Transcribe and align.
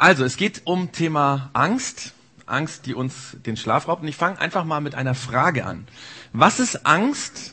Also, 0.00 0.24
es 0.24 0.38
geht 0.38 0.62
um 0.64 0.92
Thema 0.92 1.50
Angst. 1.52 2.14
Angst, 2.46 2.86
die 2.86 2.94
uns 2.94 3.36
den 3.44 3.58
Schlaf 3.58 3.86
raubt. 3.86 4.00
Und 4.00 4.08
ich 4.08 4.16
fange 4.16 4.40
einfach 4.40 4.64
mal 4.64 4.80
mit 4.80 4.94
einer 4.94 5.14
Frage 5.14 5.66
an. 5.66 5.86
Was 6.32 6.58
ist 6.58 6.86
Angst, 6.86 7.52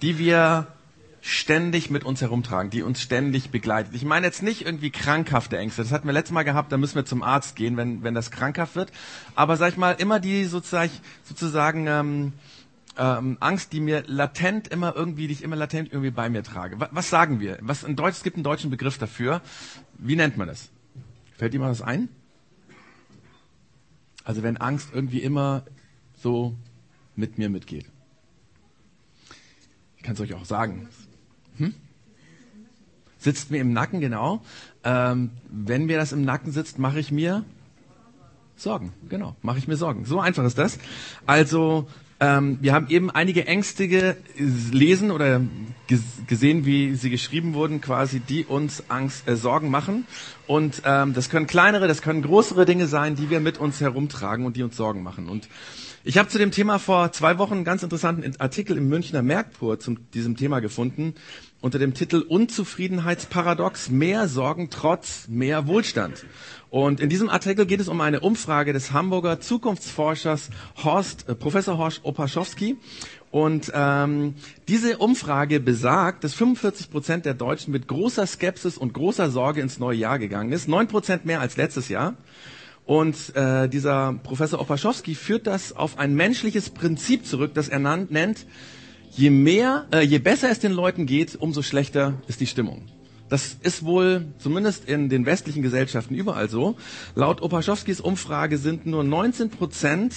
die 0.00 0.16
wir 0.16 0.66
ständig 1.20 1.90
mit 1.90 2.02
uns 2.04 2.22
herumtragen, 2.22 2.70
die 2.70 2.82
uns 2.82 3.02
ständig 3.02 3.50
begleitet. 3.50 3.94
Ich 3.94 4.04
meine 4.04 4.26
jetzt 4.26 4.42
nicht 4.42 4.64
irgendwie 4.64 4.90
krankhafte 4.90 5.58
Ängste. 5.58 5.82
Das 5.82 5.92
hatten 5.92 6.06
wir 6.06 6.14
letztes 6.14 6.32
Mal 6.32 6.42
gehabt, 6.42 6.72
da 6.72 6.78
müssen 6.78 6.96
wir 6.96 7.04
zum 7.04 7.22
Arzt 7.22 7.54
gehen, 7.54 7.76
wenn, 7.76 8.02
wenn 8.02 8.14
das 8.14 8.30
krankhaft 8.30 8.76
wird. 8.76 8.90
Aber 9.34 9.58
sag 9.58 9.70
ich 9.70 9.76
mal, 9.76 9.92
immer 9.92 10.20
die 10.20 10.46
sozusagen, 10.46 10.90
sozusagen 11.22 11.86
ähm, 11.86 12.32
ähm, 12.98 13.36
Angst, 13.40 13.74
die 13.74 13.80
mir 13.80 14.04
latent 14.06 14.68
immer 14.68 14.96
irgendwie, 14.96 15.26
die 15.26 15.34
ich 15.34 15.42
immer 15.42 15.56
latent 15.56 15.92
irgendwie 15.92 16.10
bei 16.10 16.30
mir 16.30 16.42
trage. 16.42 16.80
Was, 16.80 16.88
was 16.92 17.10
sagen 17.10 17.40
wir? 17.40 17.58
Was 17.60 17.84
in 17.84 17.94
Deutsch, 17.94 18.16
es 18.16 18.22
gibt 18.22 18.36
einen 18.36 18.44
deutschen 18.44 18.70
Begriff 18.70 18.96
dafür. 18.96 19.42
Wie 19.98 20.16
nennt 20.16 20.38
man 20.38 20.48
das? 20.48 20.70
Fällt 21.36 21.54
mal 21.54 21.68
das 21.68 21.82
ein? 21.82 22.08
Also 24.24 24.42
wenn 24.42 24.56
Angst 24.56 24.88
irgendwie 24.92 25.22
immer 25.22 25.64
so 26.16 26.56
mit 27.16 27.38
mir 27.38 27.50
mitgeht. 27.50 27.86
Ich 29.96 30.02
kann 30.02 30.14
es 30.14 30.20
euch 30.20 30.34
auch 30.34 30.44
sagen. 30.44 30.88
Hm? 31.58 31.74
Sitzt 33.18 33.50
mir 33.50 33.60
im 33.60 33.72
Nacken, 33.72 34.00
genau. 34.00 34.42
Ähm, 34.82 35.30
wenn 35.48 35.86
mir 35.86 35.96
das 35.96 36.12
im 36.12 36.22
Nacken 36.24 36.52
sitzt, 36.52 36.78
mache 36.78 36.98
ich 36.98 37.10
mir 37.10 37.44
Sorgen. 38.56 38.92
Genau, 39.08 39.36
mache 39.42 39.58
ich 39.58 39.68
mir 39.68 39.76
Sorgen. 39.76 40.04
So 40.04 40.20
einfach 40.20 40.44
ist 40.44 40.58
das. 40.58 40.78
Also 41.26 41.88
ähm, 42.20 42.58
wir 42.60 42.72
haben 42.72 42.88
eben 42.88 43.10
einige 43.10 43.46
Ängstige 43.46 44.16
lesen 44.36 45.10
oder 45.10 45.40
gesehen, 46.26 46.64
wie 46.64 46.94
sie 46.94 47.10
geschrieben 47.10 47.54
wurden, 47.54 47.80
quasi, 47.80 48.20
die 48.20 48.44
uns 48.44 48.84
Angst, 48.88 49.28
äh, 49.28 49.36
Sorgen 49.36 49.70
machen. 49.70 50.06
Und 50.46 50.82
ähm, 50.84 51.12
das 51.12 51.28
können 51.28 51.46
kleinere, 51.46 51.88
das 51.88 52.02
können 52.02 52.22
größere 52.22 52.64
Dinge 52.64 52.86
sein, 52.86 53.16
die 53.16 53.30
wir 53.30 53.40
mit 53.40 53.58
uns 53.58 53.80
herumtragen 53.80 54.46
und 54.46 54.56
die 54.56 54.62
uns 54.62 54.76
Sorgen 54.76 55.02
machen. 55.02 55.28
Und 55.28 55.48
ich 56.04 56.18
habe 56.18 56.28
zu 56.28 56.38
dem 56.38 56.50
Thema 56.50 56.78
vor 56.78 57.12
zwei 57.12 57.38
Wochen 57.38 57.54
einen 57.54 57.64
ganz 57.64 57.82
interessanten 57.82 58.38
Artikel 58.38 58.76
im 58.76 58.88
Münchner 58.88 59.22
Merkpur 59.22 59.80
zu 59.80 59.96
diesem 60.12 60.36
Thema 60.36 60.60
gefunden, 60.60 61.14
unter 61.64 61.78
dem 61.78 61.94
Titel 61.94 62.18
Unzufriedenheitsparadox, 62.18 63.88
mehr 63.88 64.28
Sorgen 64.28 64.68
trotz 64.68 65.28
mehr 65.28 65.66
Wohlstand. 65.66 66.26
Und 66.68 67.00
in 67.00 67.08
diesem 67.08 67.30
Artikel 67.30 67.64
geht 67.64 67.80
es 67.80 67.88
um 67.88 68.02
eine 68.02 68.20
Umfrage 68.20 68.74
des 68.74 68.92
Hamburger 68.92 69.40
Zukunftsforschers 69.40 70.50
Horst, 70.84 71.26
äh, 71.26 71.34
Professor 71.34 71.78
Horst 71.78 72.04
Opaschowski. 72.04 72.76
Und 73.30 73.72
ähm, 73.74 74.34
diese 74.68 74.98
Umfrage 74.98 75.58
besagt, 75.58 76.22
dass 76.22 76.34
45 76.34 76.90
Prozent 76.90 77.24
der 77.24 77.32
Deutschen 77.32 77.72
mit 77.72 77.88
großer 77.88 78.26
Skepsis 78.26 78.76
und 78.76 78.92
großer 78.92 79.30
Sorge 79.30 79.62
ins 79.62 79.78
neue 79.78 79.96
Jahr 79.96 80.18
gegangen 80.18 80.52
ist, 80.52 80.68
neun 80.68 80.86
Prozent 80.86 81.24
mehr 81.24 81.40
als 81.40 81.56
letztes 81.56 81.88
Jahr. 81.88 82.14
Und 82.84 83.34
äh, 83.36 83.70
dieser 83.70 84.12
Professor 84.22 84.60
Opaschowski 84.60 85.14
führt 85.14 85.46
das 85.46 85.74
auf 85.74 85.98
ein 85.98 86.14
menschliches 86.14 86.68
Prinzip 86.68 87.24
zurück, 87.24 87.54
das 87.54 87.70
er 87.70 87.78
nennt, 87.78 88.44
je 89.16 89.30
mehr, 89.30 89.86
äh, 89.92 90.00
je 90.00 90.18
besser 90.18 90.50
es 90.50 90.58
den 90.58 90.72
Leuten 90.72 91.06
geht, 91.06 91.36
umso 91.36 91.62
schlechter 91.62 92.14
ist 92.26 92.40
die 92.40 92.46
Stimmung. 92.46 92.82
Das 93.28 93.56
ist 93.62 93.84
wohl 93.84 94.26
zumindest 94.38 94.88
in 94.88 95.08
den 95.08 95.24
westlichen 95.26 95.62
Gesellschaften 95.62 96.14
überall 96.14 96.48
so. 96.48 96.76
Laut 97.14 97.40
Opaschowskis 97.42 98.00
Umfrage 98.00 98.58
sind 98.58 98.86
nur 98.86 99.02
19 99.02 99.50
Prozent 99.50 100.14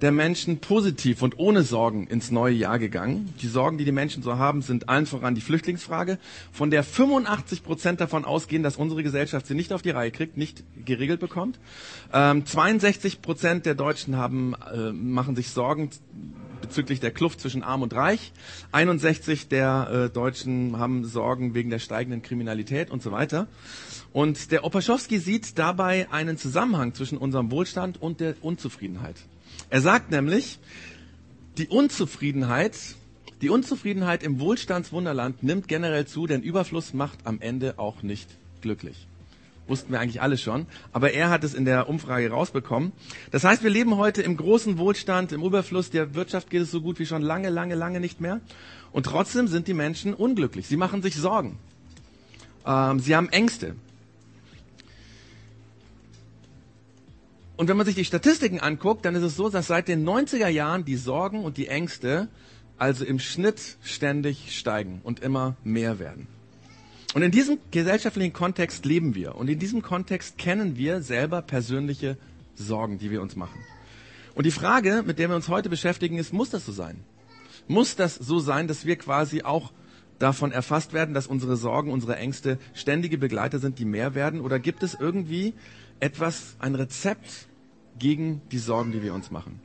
der 0.00 0.10
Menschen 0.10 0.58
positiv 0.58 1.22
und 1.22 1.38
ohne 1.38 1.62
Sorgen 1.62 2.08
ins 2.08 2.30
neue 2.30 2.54
Jahr 2.54 2.78
gegangen. 2.78 3.32
Die 3.40 3.46
Sorgen, 3.46 3.78
die 3.78 3.84
die 3.84 3.92
Menschen 3.92 4.22
so 4.22 4.36
haben, 4.36 4.60
sind 4.60 4.88
allen 4.88 5.06
voran 5.06 5.36
die 5.36 5.40
Flüchtlingsfrage, 5.40 6.18
von 6.52 6.70
der 6.70 6.82
85 6.82 7.62
Prozent 7.62 8.00
davon 8.00 8.24
ausgehen, 8.24 8.62
dass 8.62 8.76
unsere 8.76 9.02
Gesellschaft 9.02 9.46
sie 9.46 9.54
nicht 9.54 9.72
auf 9.72 9.82
die 9.82 9.90
Reihe 9.90 10.10
kriegt, 10.10 10.36
nicht 10.36 10.64
geregelt 10.84 11.20
bekommt. 11.20 11.58
Ähm, 12.12 12.44
62 12.44 13.22
Prozent 13.22 13.64
der 13.66 13.76
Deutschen 13.76 14.16
haben, 14.16 14.54
äh, 14.74 14.92
machen 14.92 15.36
sich 15.36 15.50
Sorgen 15.50 15.90
bezüglich 16.64 17.00
der 17.00 17.10
Kluft 17.10 17.40
zwischen 17.40 17.62
Arm 17.62 17.82
und 17.82 17.94
Reich. 17.94 18.32
61 18.72 19.48
der 19.48 20.06
äh, 20.08 20.10
Deutschen 20.10 20.78
haben 20.78 21.04
Sorgen 21.04 21.54
wegen 21.54 21.68
der 21.68 21.78
steigenden 21.78 22.22
Kriminalität 22.22 22.90
und 22.90 23.02
so 23.02 23.12
weiter. 23.12 23.46
Und 24.14 24.50
der 24.50 24.64
Opaschowski 24.64 25.18
sieht 25.18 25.58
dabei 25.58 26.10
einen 26.10 26.38
Zusammenhang 26.38 26.94
zwischen 26.94 27.18
unserem 27.18 27.50
Wohlstand 27.50 28.00
und 28.00 28.20
der 28.20 28.34
Unzufriedenheit. 28.40 29.16
Er 29.68 29.82
sagt 29.82 30.10
nämlich, 30.10 30.58
die 31.58 31.68
Unzufriedenheit, 31.68 32.76
die 33.42 33.50
Unzufriedenheit 33.50 34.22
im 34.22 34.40
Wohlstandswunderland 34.40 35.42
nimmt 35.42 35.68
generell 35.68 36.06
zu, 36.06 36.26
denn 36.26 36.42
Überfluss 36.42 36.94
macht 36.94 37.26
am 37.26 37.40
Ende 37.40 37.78
auch 37.78 38.02
nicht 38.02 38.28
glücklich. 38.62 39.06
Wussten 39.66 39.92
wir 39.92 40.00
eigentlich 40.00 40.20
alle 40.20 40.36
schon. 40.36 40.66
Aber 40.92 41.12
er 41.12 41.30
hat 41.30 41.42
es 41.44 41.54
in 41.54 41.64
der 41.64 41.88
Umfrage 41.88 42.30
rausbekommen. 42.30 42.92
Das 43.30 43.44
heißt, 43.44 43.62
wir 43.62 43.70
leben 43.70 43.96
heute 43.96 44.22
im 44.22 44.36
großen 44.36 44.76
Wohlstand, 44.76 45.32
im 45.32 45.42
Überfluss. 45.42 45.90
Der 45.90 46.14
Wirtschaft 46.14 46.50
geht 46.50 46.62
es 46.62 46.70
so 46.70 46.80
gut 46.80 46.98
wie 46.98 47.06
schon 47.06 47.22
lange, 47.22 47.48
lange, 47.48 47.74
lange 47.74 48.00
nicht 48.00 48.20
mehr. 48.20 48.40
Und 48.92 49.06
trotzdem 49.06 49.48
sind 49.48 49.66
die 49.66 49.74
Menschen 49.74 50.12
unglücklich. 50.14 50.66
Sie 50.66 50.76
machen 50.76 51.02
sich 51.02 51.14
Sorgen. 51.14 51.58
Ähm, 52.66 53.00
sie 53.00 53.16
haben 53.16 53.28
Ängste. 53.30 53.74
Und 57.56 57.68
wenn 57.68 57.76
man 57.76 57.86
sich 57.86 57.94
die 57.94 58.04
Statistiken 58.04 58.60
anguckt, 58.60 59.04
dann 59.04 59.14
ist 59.14 59.22
es 59.22 59.36
so, 59.36 59.48
dass 59.48 59.68
seit 59.68 59.88
den 59.88 60.06
90er 60.06 60.48
Jahren 60.48 60.84
die 60.84 60.96
Sorgen 60.96 61.44
und 61.44 61.56
die 61.56 61.68
Ängste 61.68 62.28
also 62.76 63.04
im 63.04 63.20
Schnitt 63.20 63.76
ständig 63.82 64.58
steigen 64.58 65.00
und 65.04 65.20
immer 65.20 65.56
mehr 65.62 65.98
werden. 65.98 66.26
Und 67.14 67.22
in 67.22 67.30
diesem 67.30 67.58
gesellschaftlichen 67.70 68.32
Kontext 68.32 68.84
leben 68.84 69.14
wir. 69.14 69.36
Und 69.36 69.48
in 69.48 69.58
diesem 69.58 69.82
Kontext 69.82 70.36
kennen 70.36 70.76
wir 70.76 71.00
selber 71.00 71.42
persönliche 71.42 72.18
Sorgen, 72.56 72.98
die 72.98 73.10
wir 73.10 73.22
uns 73.22 73.36
machen. 73.36 73.60
Und 74.34 74.44
die 74.44 74.50
Frage, 74.50 75.02
mit 75.06 75.18
der 75.18 75.28
wir 75.28 75.36
uns 75.36 75.48
heute 75.48 75.70
beschäftigen, 75.70 76.18
ist, 76.18 76.32
muss 76.32 76.50
das 76.50 76.66
so 76.66 76.72
sein? 76.72 76.96
Muss 77.68 77.96
das 77.96 78.16
so 78.16 78.40
sein, 78.40 78.68
dass 78.68 78.84
wir 78.84 78.96
quasi 78.96 79.42
auch 79.42 79.72
davon 80.18 80.52
erfasst 80.52 80.92
werden, 80.92 81.14
dass 81.14 81.26
unsere 81.26 81.56
Sorgen, 81.56 81.90
unsere 81.90 82.16
Ängste 82.16 82.58
ständige 82.74 83.16
Begleiter 83.16 83.58
sind, 83.60 83.78
die 83.78 83.84
mehr 83.84 84.14
werden? 84.14 84.40
Oder 84.40 84.58
gibt 84.58 84.82
es 84.82 84.94
irgendwie 84.98 85.54
etwas, 86.00 86.56
ein 86.58 86.74
Rezept 86.74 87.46
gegen 87.98 88.42
die 88.50 88.58
Sorgen, 88.58 88.92
die 88.92 89.02
wir 89.02 89.14
uns 89.14 89.30
machen. 89.30 89.60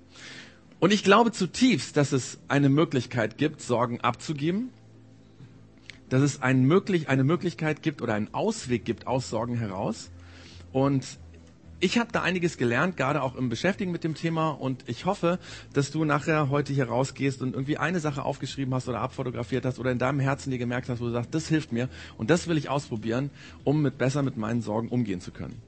Und 0.80 0.94
ich 0.94 1.04
glaube 1.04 1.32
zutiefst, 1.32 1.98
dass 1.98 2.12
es 2.12 2.40
eine 2.48 2.70
Möglichkeit 2.70 3.38
gibt, 3.38 3.62
Sorgen 3.62 4.00
abzugeben, 4.02 4.70
dass 6.10 6.22
es 6.22 6.42
ein 6.42 6.64
möglich, 6.64 7.10
eine 7.10 7.24
Möglichkeit 7.24 7.82
gibt 7.82 8.02
oder 8.02 8.14
einen 8.14 8.34
Ausweg 8.34 8.86
gibt 8.86 9.08
aus 9.08 9.30
Sorgen 9.30 9.56
heraus. 9.56 10.10
Und 10.72 11.06
ich 11.80 11.98
habe 11.98 12.12
da 12.12 12.22
einiges 12.22 12.58
gelernt, 12.58 12.98
gerade 12.98 13.22
auch 13.22 13.36
im 13.36 13.48
Beschäftigen 13.48 13.92
mit 13.92 14.04
dem 14.04 14.16
Thema. 14.16 14.50
Und 14.50 14.84
ich 14.88 15.06
hoffe, 15.06 15.40
dass 15.74 15.92
du 15.92 16.04
nachher 16.04 16.50
heute 16.50 16.74
hier 16.74 16.90
rausgehst 16.90 17.42
und 17.42 17.54
irgendwie 17.54 17.78
eine 17.78 18.00
Sache 18.00 18.24
aufgeschrieben 18.24 18.74
hast 18.74 18.90
oder 18.90 19.00
abfotografiert 19.00 19.66
hast 19.66 19.80
oder 19.80 19.92
in 19.92 20.00
deinem 20.00 20.20
Herzen 20.20 20.52
dir 20.52 20.58
gemerkt 20.58 20.90
hast, 20.90 21.00
wo 21.00 21.06
du 21.06 21.12
sagst, 21.12 21.34
das 21.34 21.48
hilft 21.48 21.72
mir 21.72 21.88
und 22.18 22.30
das 22.30 22.48
will 22.48 22.58
ich 22.58 22.70
ausprobieren, 22.70 23.30
um 23.64 23.82
mit 23.82 23.98
besser 23.98 24.24
mit 24.24 24.36
meinen 24.36 24.62
Sorgen 24.62 24.90
umgehen 24.90 25.22
zu 25.22 25.32
können. 25.32 25.62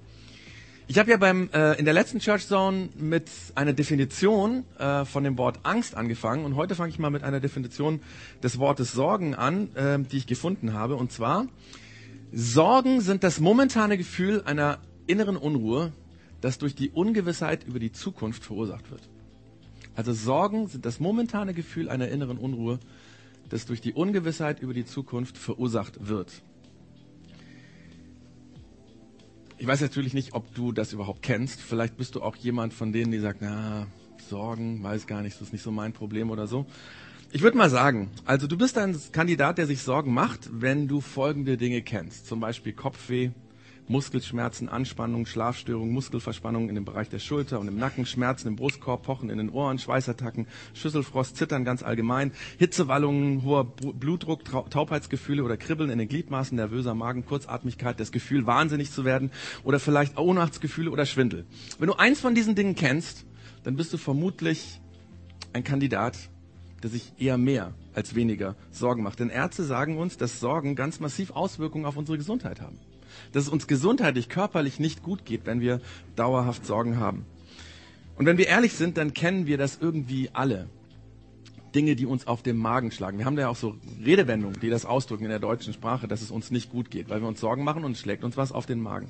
Ich 0.92 1.00
habe 1.00 1.10
ja 1.10 1.16
beim 1.16 1.50
äh, 1.54 1.80
in 1.80 1.86
der 1.86 1.94
letzten 1.94 2.20
Church 2.20 2.48
Zone 2.48 2.90
mit 2.98 3.30
einer 3.56 3.72
Definition 3.72 4.66
äh, 4.78 5.06
von 5.06 5.24
dem 5.24 5.38
Wort 5.38 5.62
Angst 5.64 5.96
angefangen 5.96 6.44
und 6.44 6.58
heute 6.58 6.76
fange 6.76 6.90
ich 6.90 7.00
mal 7.00 7.10
mit 7.10 7.24
einer 7.24 7.40
Definition 7.40 8.02
des 8.44 8.60
Wortes 8.60 8.92
Sorgen 8.92 9.34
an, 9.34 9.74
äh, 9.78 10.00
die 10.00 10.18
ich 10.18 10.28
gefunden 10.28 10.74
habe. 10.74 10.98
Und 10.98 11.14
zwar 11.14 11.48
Sorgen 12.34 13.00
sind 13.00 13.24
das 13.24 13.40
momentane 13.40 13.98
Gefühl 13.98 14.44
einer 14.46 14.80
inneren 15.08 15.38
Unruhe, 15.38 15.94
das 16.42 16.58
durch 16.58 16.76
die 16.76 16.90
Ungewissheit 16.90 17.64
über 17.64 17.80
die 17.80 17.94
Zukunft 17.94 18.44
verursacht 18.44 18.92
wird. 18.92 19.08
Also 19.96 20.12
Sorgen 20.12 20.68
sind 20.68 20.86
das 20.86 21.00
momentane 21.00 21.54
Gefühl 21.54 21.88
einer 21.88 22.10
inneren 22.10 22.38
Unruhe, 22.38 22.80
das 23.48 23.66
durch 23.66 23.80
die 23.80 23.94
Ungewissheit 23.94 24.60
über 24.60 24.74
die 24.74 24.84
Zukunft 24.84 25.38
verursacht 25.38 26.10
wird. 26.10 26.42
Ich 29.62 29.68
weiß 29.68 29.80
natürlich 29.82 30.16
nicht, 30.16 30.34
ob 30.34 30.52
du 30.56 30.72
das 30.72 30.92
überhaupt 30.92 31.22
kennst. 31.22 31.62
Vielleicht 31.62 31.96
bist 31.96 32.16
du 32.16 32.24
auch 32.24 32.36
jemand 32.36 32.74
von 32.74 32.92
denen, 32.92 33.12
die 33.12 33.20
sagt, 33.20 33.44
na, 33.44 33.86
Sorgen, 34.28 34.82
weiß 34.82 35.06
gar 35.06 35.22
nicht, 35.22 35.36
das 35.36 35.50
ist 35.50 35.54
nicht 35.54 35.62
so 35.62 35.70
mein 35.70 35.94
Problem 35.94 36.32
oder 36.32 36.48
so. 36.48 36.66
Ich 37.32 37.44
würde 37.44 37.60
mal 37.60 37.70
sagen, 37.70 38.10
also 38.26 38.48
du 38.48 38.58
bist 38.58 38.76
ein 38.80 39.00
Kandidat, 39.12 39.60
der 39.60 39.68
sich 39.68 39.84
Sorgen 39.84 40.16
macht, 40.16 40.50
wenn 40.52 40.88
du 40.88 41.00
folgende 41.00 41.58
Dinge 41.58 41.84
kennst. 41.84 42.26
Zum 42.26 42.40
Beispiel 42.40 42.74
Kopfweh, 42.74 43.30
Muskelschmerzen, 43.92 44.70
Anspannung, 44.70 45.26
Schlafstörungen, 45.26 45.94
Muskelverspannungen 45.94 46.70
in 46.70 46.76
dem 46.76 46.86
Bereich 46.86 47.10
der 47.10 47.20
Schulter 47.20 47.60
und 47.60 47.68
im 47.68 47.78
Nacken, 47.78 48.06
Schmerzen 48.06 48.48
im 48.48 48.56
Brustkorb, 48.56 49.04
Pochen 49.04 49.30
in 49.30 49.38
den 49.38 49.50
Ohren, 49.50 49.78
Schweißattacken, 49.78 50.48
Schüsselfrost, 50.74 51.36
Zittern 51.38 51.66
ganz 51.66 51.84
allgemein, 51.84 52.32
Hitzewallungen, 52.58 53.44
hoher 53.44 53.66
Blutdruck, 53.66 54.46
Taubheitsgefühle 54.46 55.44
oder 55.44 55.58
Kribbeln 55.58 55.90
in 55.90 56.00
den 56.00 56.08
Gliedmaßen, 56.08 56.56
nervöser 56.56 56.96
Magen, 56.96 57.26
Kurzatmigkeit, 57.26 58.00
das 58.00 58.12
Gefühl, 58.12 58.48
wahnsinnig 58.48 58.92
zu 58.92 59.06
werden 59.06 59.32
oder 59.64 59.80
vielleicht 59.80 60.18
Ohnmachtsgefühle 60.18 60.90
oder 60.90 61.06
Schwindel. 61.06 61.46
Wenn 61.78 61.88
du 61.88 61.96
eins 61.96 62.20
von 62.20 62.34
diesen 62.34 62.56
Dingen 62.56 62.76
kennst, 62.76 63.26
dann 63.64 63.76
bist 63.76 63.94
du 63.94 63.98
vermutlich 63.98 64.80
ein 65.54 65.64
Kandidat, 65.64 66.18
der 66.82 66.90
sich 66.90 67.14
eher 67.20 67.38
mehr 67.38 67.74
als 67.94 68.16
weniger 68.16 68.56
Sorgen 68.72 69.04
macht. 69.04 69.20
Denn 69.20 69.30
Ärzte 69.30 69.64
sagen 69.64 69.98
uns, 69.98 70.18
dass 70.18 70.40
Sorgen 70.40 70.76
ganz 70.76 71.00
massiv 71.00 71.32
Auswirkungen 71.32 71.86
auf 71.86 71.98
unsere 71.98 72.18
Gesundheit 72.18 72.62
haben. 72.62 72.80
Dass 73.32 73.44
es 73.44 73.50
uns 73.50 73.68
gesundheitlich, 73.68 74.30
körperlich 74.30 74.80
nicht 74.80 75.04
gut 75.04 75.26
geht, 75.26 75.46
wenn 75.46 75.62
wir 75.62 75.82
dauerhaft 76.16 76.66
Sorgen 76.66 77.00
haben. 77.00 77.26
Und 78.16 78.26
wenn 78.26 78.38
wir 78.38 78.48
ehrlich 78.48 78.74
sind, 78.74 78.98
dann 78.98 79.14
kennen 79.14 79.48
wir 79.48 79.58
das 79.58 79.78
irgendwie 79.82 80.30
alle. 80.34 80.70
Dinge, 81.74 81.96
die 81.96 82.06
uns 82.06 82.28
auf 82.28 82.44
den 82.44 82.58
Magen 82.58 82.92
schlagen. 82.92 83.18
Wir 83.18 83.26
haben 83.26 83.36
da 83.36 83.44
ja 83.44 83.50
auch 83.50 83.56
so 83.56 83.76
Redewendungen, 84.06 84.60
die 84.60 84.70
das 84.70 84.86
ausdrücken 84.86 85.24
in 85.24 85.30
der 85.30 85.40
deutschen 85.40 85.74
Sprache, 85.74 86.08
dass 86.08 86.22
es 86.22 86.30
uns 86.30 86.52
nicht 86.52 86.70
gut 86.70 86.92
geht, 86.92 87.10
weil 87.10 87.22
wir 87.22 87.28
uns 87.28 87.40
Sorgen 87.40 87.64
machen 87.64 87.84
und 87.84 87.98
schlägt 87.98 88.24
uns 88.24 88.38
was 88.38 88.52
auf 88.52 88.66
den 88.66 88.82
Magen. 88.82 89.08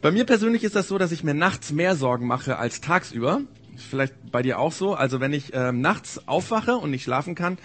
Bei 0.00 0.10
mir 0.10 0.24
persönlich 0.24 0.64
ist 0.64 0.76
das 0.76 0.88
so, 0.88 0.96
dass 0.96 1.12
ich 1.12 1.24
mir 1.24 1.34
nachts 1.34 1.72
mehr 1.72 1.96
Sorgen 1.96 2.26
mache 2.26 2.56
als 2.56 2.80
tagsüber. 2.80 3.42
Vielleicht 3.78 4.30
bei 4.30 4.42
dir 4.42 4.58
auch 4.58 4.72
so. 4.72 4.94
Also 4.94 5.20
wenn 5.20 5.32
ich 5.32 5.54
äh, 5.54 5.72
nachts 5.72 6.26
aufwache 6.26 6.76
und 6.76 6.90
nicht 6.90 7.04
schlafen 7.04 7.34
kann, 7.34 7.58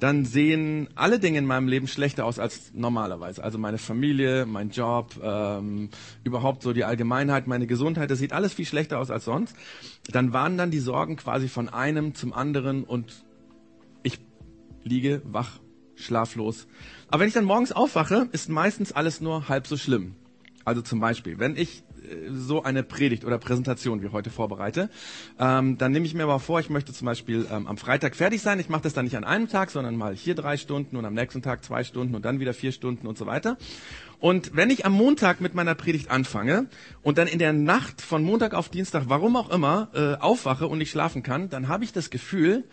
dann 0.00 0.24
sehen 0.24 0.88
alle 0.94 1.18
Dinge 1.18 1.38
in 1.38 1.46
meinem 1.46 1.68
Leben 1.68 1.86
schlechter 1.86 2.24
aus 2.24 2.38
als 2.38 2.72
normalerweise. 2.74 3.44
Also 3.44 3.58
meine 3.58 3.78
Familie, 3.78 4.46
mein 4.46 4.70
Job, 4.70 5.20
ähm, 5.22 5.90
überhaupt 6.24 6.62
so 6.62 6.72
die 6.72 6.84
Allgemeinheit, 6.84 7.46
meine 7.46 7.66
Gesundheit, 7.66 8.10
das 8.10 8.18
sieht 8.18 8.32
alles 8.32 8.54
viel 8.54 8.64
schlechter 8.64 8.98
aus 8.98 9.10
als 9.10 9.26
sonst. 9.26 9.54
Dann 10.10 10.32
wandern 10.32 10.70
die 10.70 10.78
Sorgen 10.78 11.16
quasi 11.16 11.48
von 11.48 11.68
einem 11.68 12.14
zum 12.14 12.32
anderen 12.32 12.84
und 12.84 13.24
ich 14.02 14.18
liege 14.82 15.22
wach, 15.24 15.60
schlaflos. 15.94 16.66
Aber 17.08 17.20
wenn 17.20 17.28
ich 17.28 17.34
dann 17.34 17.44
morgens 17.44 17.72
aufwache, 17.72 18.28
ist 18.32 18.48
meistens 18.48 18.92
alles 18.92 19.20
nur 19.20 19.48
halb 19.48 19.66
so 19.66 19.76
schlimm. 19.76 20.14
Also 20.64 20.82
zum 20.82 21.00
Beispiel, 21.00 21.38
wenn 21.38 21.56
ich 21.56 21.82
so 22.30 22.62
eine 22.62 22.82
Predigt 22.82 23.24
oder 23.24 23.38
Präsentation 23.38 24.02
wie 24.02 24.08
heute 24.08 24.30
vorbereite, 24.30 24.90
ähm, 25.38 25.78
dann 25.78 25.92
nehme 25.92 26.06
ich 26.06 26.14
mir 26.14 26.24
aber 26.24 26.40
vor, 26.40 26.60
ich 26.60 26.70
möchte 26.70 26.92
zum 26.92 27.06
Beispiel 27.06 27.46
ähm, 27.50 27.66
am 27.66 27.76
Freitag 27.76 28.16
fertig 28.16 28.42
sein. 28.42 28.58
Ich 28.60 28.68
mache 28.68 28.82
das 28.82 28.92
dann 28.92 29.04
nicht 29.04 29.16
an 29.16 29.24
einem 29.24 29.48
Tag, 29.48 29.70
sondern 29.70 29.96
mal 29.96 30.14
hier 30.14 30.34
drei 30.34 30.56
Stunden 30.56 30.96
und 30.96 31.04
am 31.04 31.14
nächsten 31.14 31.42
Tag 31.42 31.64
zwei 31.64 31.84
Stunden 31.84 32.14
und 32.14 32.24
dann 32.24 32.40
wieder 32.40 32.54
vier 32.54 32.72
Stunden 32.72 33.06
und 33.06 33.18
so 33.18 33.26
weiter. 33.26 33.56
Und 34.18 34.54
wenn 34.54 34.68
ich 34.70 34.84
am 34.84 34.92
Montag 34.92 35.40
mit 35.40 35.54
meiner 35.54 35.74
Predigt 35.74 36.10
anfange 36.10 36.66
und 37.02 37.16
dann 37.16 37.26
in 37.26 37.38
der 37.38 37.52
Nacht 37.52 38.02
von 38.02 38.22
Montag 38.22 38.54
auf 38.54 38.68
Dienstag, 38.68 39.04
warum 39.06 39.36
auch 39.36 39.50
immer, 39.50 39.88
äh, 39.94 40.20
aufwache 40.20 40.66
und 40.66 40.78
nicht 40.78 40.90
schlafen 40.90 41.22
kann, 41.22 41.48
dann 41.48 41.68
habe 41.68 41.84
ich 41.84 41.92
das 41.92 42.10
Gefühl, 42.10 42.64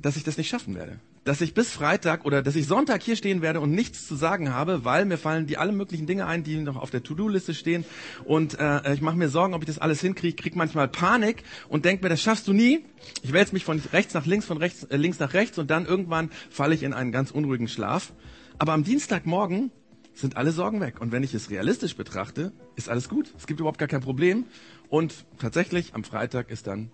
dass 0.00 0.16
ich 0.16 0.24
das 0.24 0.36
nicht 0.36 0.48
schaffen 0.48 0.74
werde 0.74 0.98
dass 1.24 1.40
ich 1.40 1.54
bis 1.54 1.70
Freitag 1.70 2.24
oder 2.24 2.42
dass 2.42 2.54
ich 2.54 2.66
Sonntag 2.66 3.02
hier 3.02 3.16
stehen 3.16 3.42
werde 3.42 3.60
und 3.60 3.70
nichts 3.70 4.06
zu 4.06 4.14
sagen 4.14 4.52
habe, 4.52 4.84
weil 4.84 5.04
mir 5.04 5.18
fallen 5.18 5.46
die 5.46 5.56
alle 5.56 5.72
möglichen 5.72 6.06
Dinge 6.06 6.26
ein, 6.26 6.44
die 6.44 6.56
noch 6.58 6.76
auf 6.76 6.90
der 6.90 7.02
To-Do-Liste 7.02 7.54
stehen 7.54 7.84
und 8.24 8.58
äh, 8.58 8.94
ich 8.94 9.00
mache 9.00 9.16
mir 9.16 9.28
Sorgen, 9.28 9.54
ob 9.54 9.62
ich 9.62 9.66
das 9.66 9.78
alles 9.78 10.00
hinkriege, 10.00 10.36
krieg 10.36 10.56
manchmal 10.56 10.88
Panik 10.88 11.42
und 11.68 11.84
denk 11.84 12.02
mir, 12.02 12.08
das 12.08 12.22
schaffst 12.22 12.46
du 12.46 12.52
nie. 12.52 12.84
Ich 13.22 13.32
wälze 13.32 13.54
mich 13.54 13.64
von 13.64 13.80
rechts 13.92 14.14
nach 14.14 14.26
links, 14.26 14.46
von 14.46 14.58
rechts, 14.58 14.84
äh, 14.84 14.96
links 14.96 15.18
nach 15.18 15.32
rechts 15.34 15.58
und 15.58 15.70
dann 15.70 15.86
irgendwann 15.86 16.30
falle 16.50 16.74
ich 16.74 16.82
in 16.82 16.92
einen 16.92 17.12
ganz 17.12 17.30
unruhigen 17.30 17.68
Schlaf. 17.68 18.12
Aber 18.58 18.72
am 18.72 18.84
Dienstagmorgen 18.84 19.72
sind 20.14 20.36
alle 20.36 20.52
Sorgen 20.52 20.80
weg. 20.80 21.00
Und 21.00 21.12
wenn 21.12 21.22
ich 21.22 21.34
es 21.34 21.50
realistisch 21.50 21.96
betrachte, 21.96 22.52
ist 22.76 22.88
alles 22.88 23.08
gut. 23.08 23.32
Es 23.36 23.46
gibt 23.46 23.60
überhaupt 23.60 23.78
gar 23.78 23.88
kein 23.88 24.00
Problem. 24.00 24.46
Und 24.88 25.26
tatsächlich, 25.38 25.94
am 25.94 26.04
Freitag 26.04 26.50
ist 26.50 26.66
dann 26.66 26.90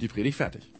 die 0.00 0.08
Predigt 0.08 0.36
fertig. 0.36 0.73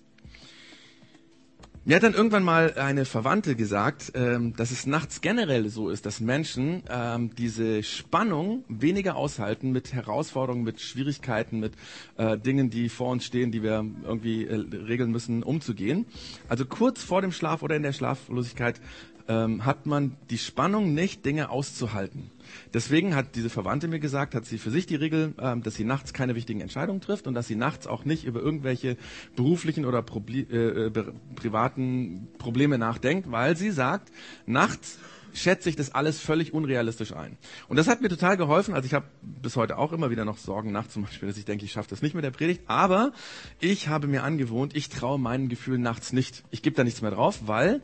Mir 1.86 1.96
hat 1.96 2.02
dann 2.02 2.14
irgendwann 2.14 2.44
mal 2.44 2.72
eine 2.78 3.04
Verwandte 3.04 3.56
gesagt, 3.56 4.12
ähm, 4.14 4.56
dass 4.56 4.70
es 4.70 4.86
nachts 4.86 5.20
generell 5.20 5.68
so 5.68 5.90
ist, 5.90 6.06
dass 6.06 6.18
Menschen 6.18 6.82
ähm, 6.88 7.34
diese 7.36 7.82
Spannung 7.82 8.64
weniger 8.68 9.16
aushalten 9.16 9.70
mit 9.70 9.92
Herausforderungen, 9.92 10.64
mit 10.64 10.80
Schwierigkeiten, 10.80 11.60
mit 11.60 11.74
äh, 12.16 12.38
Dingen, 12.38 12.70
die 12.70 12.88
vor 12.88 13.10
uns 13.10 13.26
stehen, 13.26 13.52
die 13.52 13.62
wir 13.62 13.84
irgendwie 14.02 14.46
äh, 14.46 14.54
regeln 14.54 15.10
müssen, 15.10 15.42
umzugehen. 15.42 16.06
Also 16.48 16.64
kurz 16.64 17.02
vor 17.02 17.20
dem 17.20 17.32
Schlaf 17.32 17.62
oder 17.62 17.76
in 17.76 17.82
der 17.82 17.92
Schlaflosigkeit 17.92 18.80
ähm, 19.28 19.66
hat 19.66 19.84
man 19.84 20.16
die 20.30 20.38
Spannung 20.38 20.94
nicht, 20.94 21.26
Dinge 21.26 21.50
auszuhalten. 21.50 22.30
Deswegen 22.72 23.14
hat 23.14 23.36
diese 23.36 23.50
Verwandte 23.50 23.88
mir 23.88 24.00
gesagt, 24.00 24.34
hat 24.34 24.46
sie 24.46 24.58
für 24.58 24.70
sich 24.70 24.86
die 24.86 24.96
Regel, 24.96 25.34
ähm, 25.38 25.62
dass 25.62 25.74
sie 25.74 25.84
nachts 25.84 26.12
keine 26.12 26.34
wichtigen 26.34 26.60
Entscheidungen 26.60 27.00
trifft 27.00 27.26
und 27.26 27.34
dass 27.34 27.46
sie 27.46 27.56
nachts 27.56 27.86
auch 27.86 28.04
nicht 28.04 28.24
über 28.24 28.40
irgendwelche 28.40 28.96
beruflichen 29.36 29.84
oder 29.84 30.02
Proble 30.02 30.46
äh, 30.50 30.86
äh 30.86 31.04
privaten 31.34 32.28
Probleme 32.38 32.78
nachdenkt, 32.78 33.30
weil 33.30 33.56
sie 33.56 33.70
sagt, 33.70 34.10
nachts 34.46 34.98
schätze 35.34 35.68
ich 35.68 35.76
das 35.76 35.94
alles 35.94 36.20
völlig 36.20 36.54
unrealistisch 36.54 37.12
ein. 37.12 37.36
Und 37.68 37.76
das 37.76 37.88
hat 37.88 38.00
mir 38.00 38.08
total 38.08 38.36
geholfen. 38.36 38.74
Also 38.74 38.86
ich 38.86 38.94
habe 38.94 39.06
bis 39.22 39.56
heute 39.56 39.78
auch 39.78 39.92
immer 39.92 40.10
wieder 40.10 40.24
noch 40.24 40.38
Sorgen 40.38 40.72
nachts 40.72 40.94
zum 40.94 41.02
Beispiel, 41.02 41.28
dass 41.28 41.36
ich 41.36 41.44
denke, 41.44 41.64
ich 41.64 41.72
schaffe 41.72 41.90
das 41.90 42.02
nicht 42.02 42.14
mit 42.14 42.24
der 42.24 42.30
Predigt. 42.30 42.62
Aber 42.66 43.12
ich 43.60 43.88
habe 43.88 44.06
mir 44.06 44.22
angewohnt, 44.22 44.74
ich 44.76 44.88
traue 44.88 45.18
meinen 45.18 45.48
Gefühlen 45.48 45.82
nachts 45.82 46.12
nicht. 46.12 46.44
Ich 46.50 46.62
gebe 46.62 46.76
da 46.76 46.84
nichts 46.84 47.02
mehr 47.02 47.10
drauf, 47.10 47.42
weil 47.46 47.82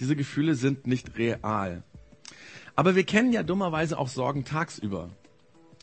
diese 0.00 0.16
Gefühle 0.16 0.54
sind 0.54 0.86
nicht 0.86 1.16
real. 1.18 1.82
Aber 2.76 2.96
wir 2.96 3.04
kennen 3.04 3.32
ja 3.32 3.42
dummerweise 3.42 3.98
auch 3.98 4.08
Sorgen 4.08 4.44
tagsüber. 4.44 5.10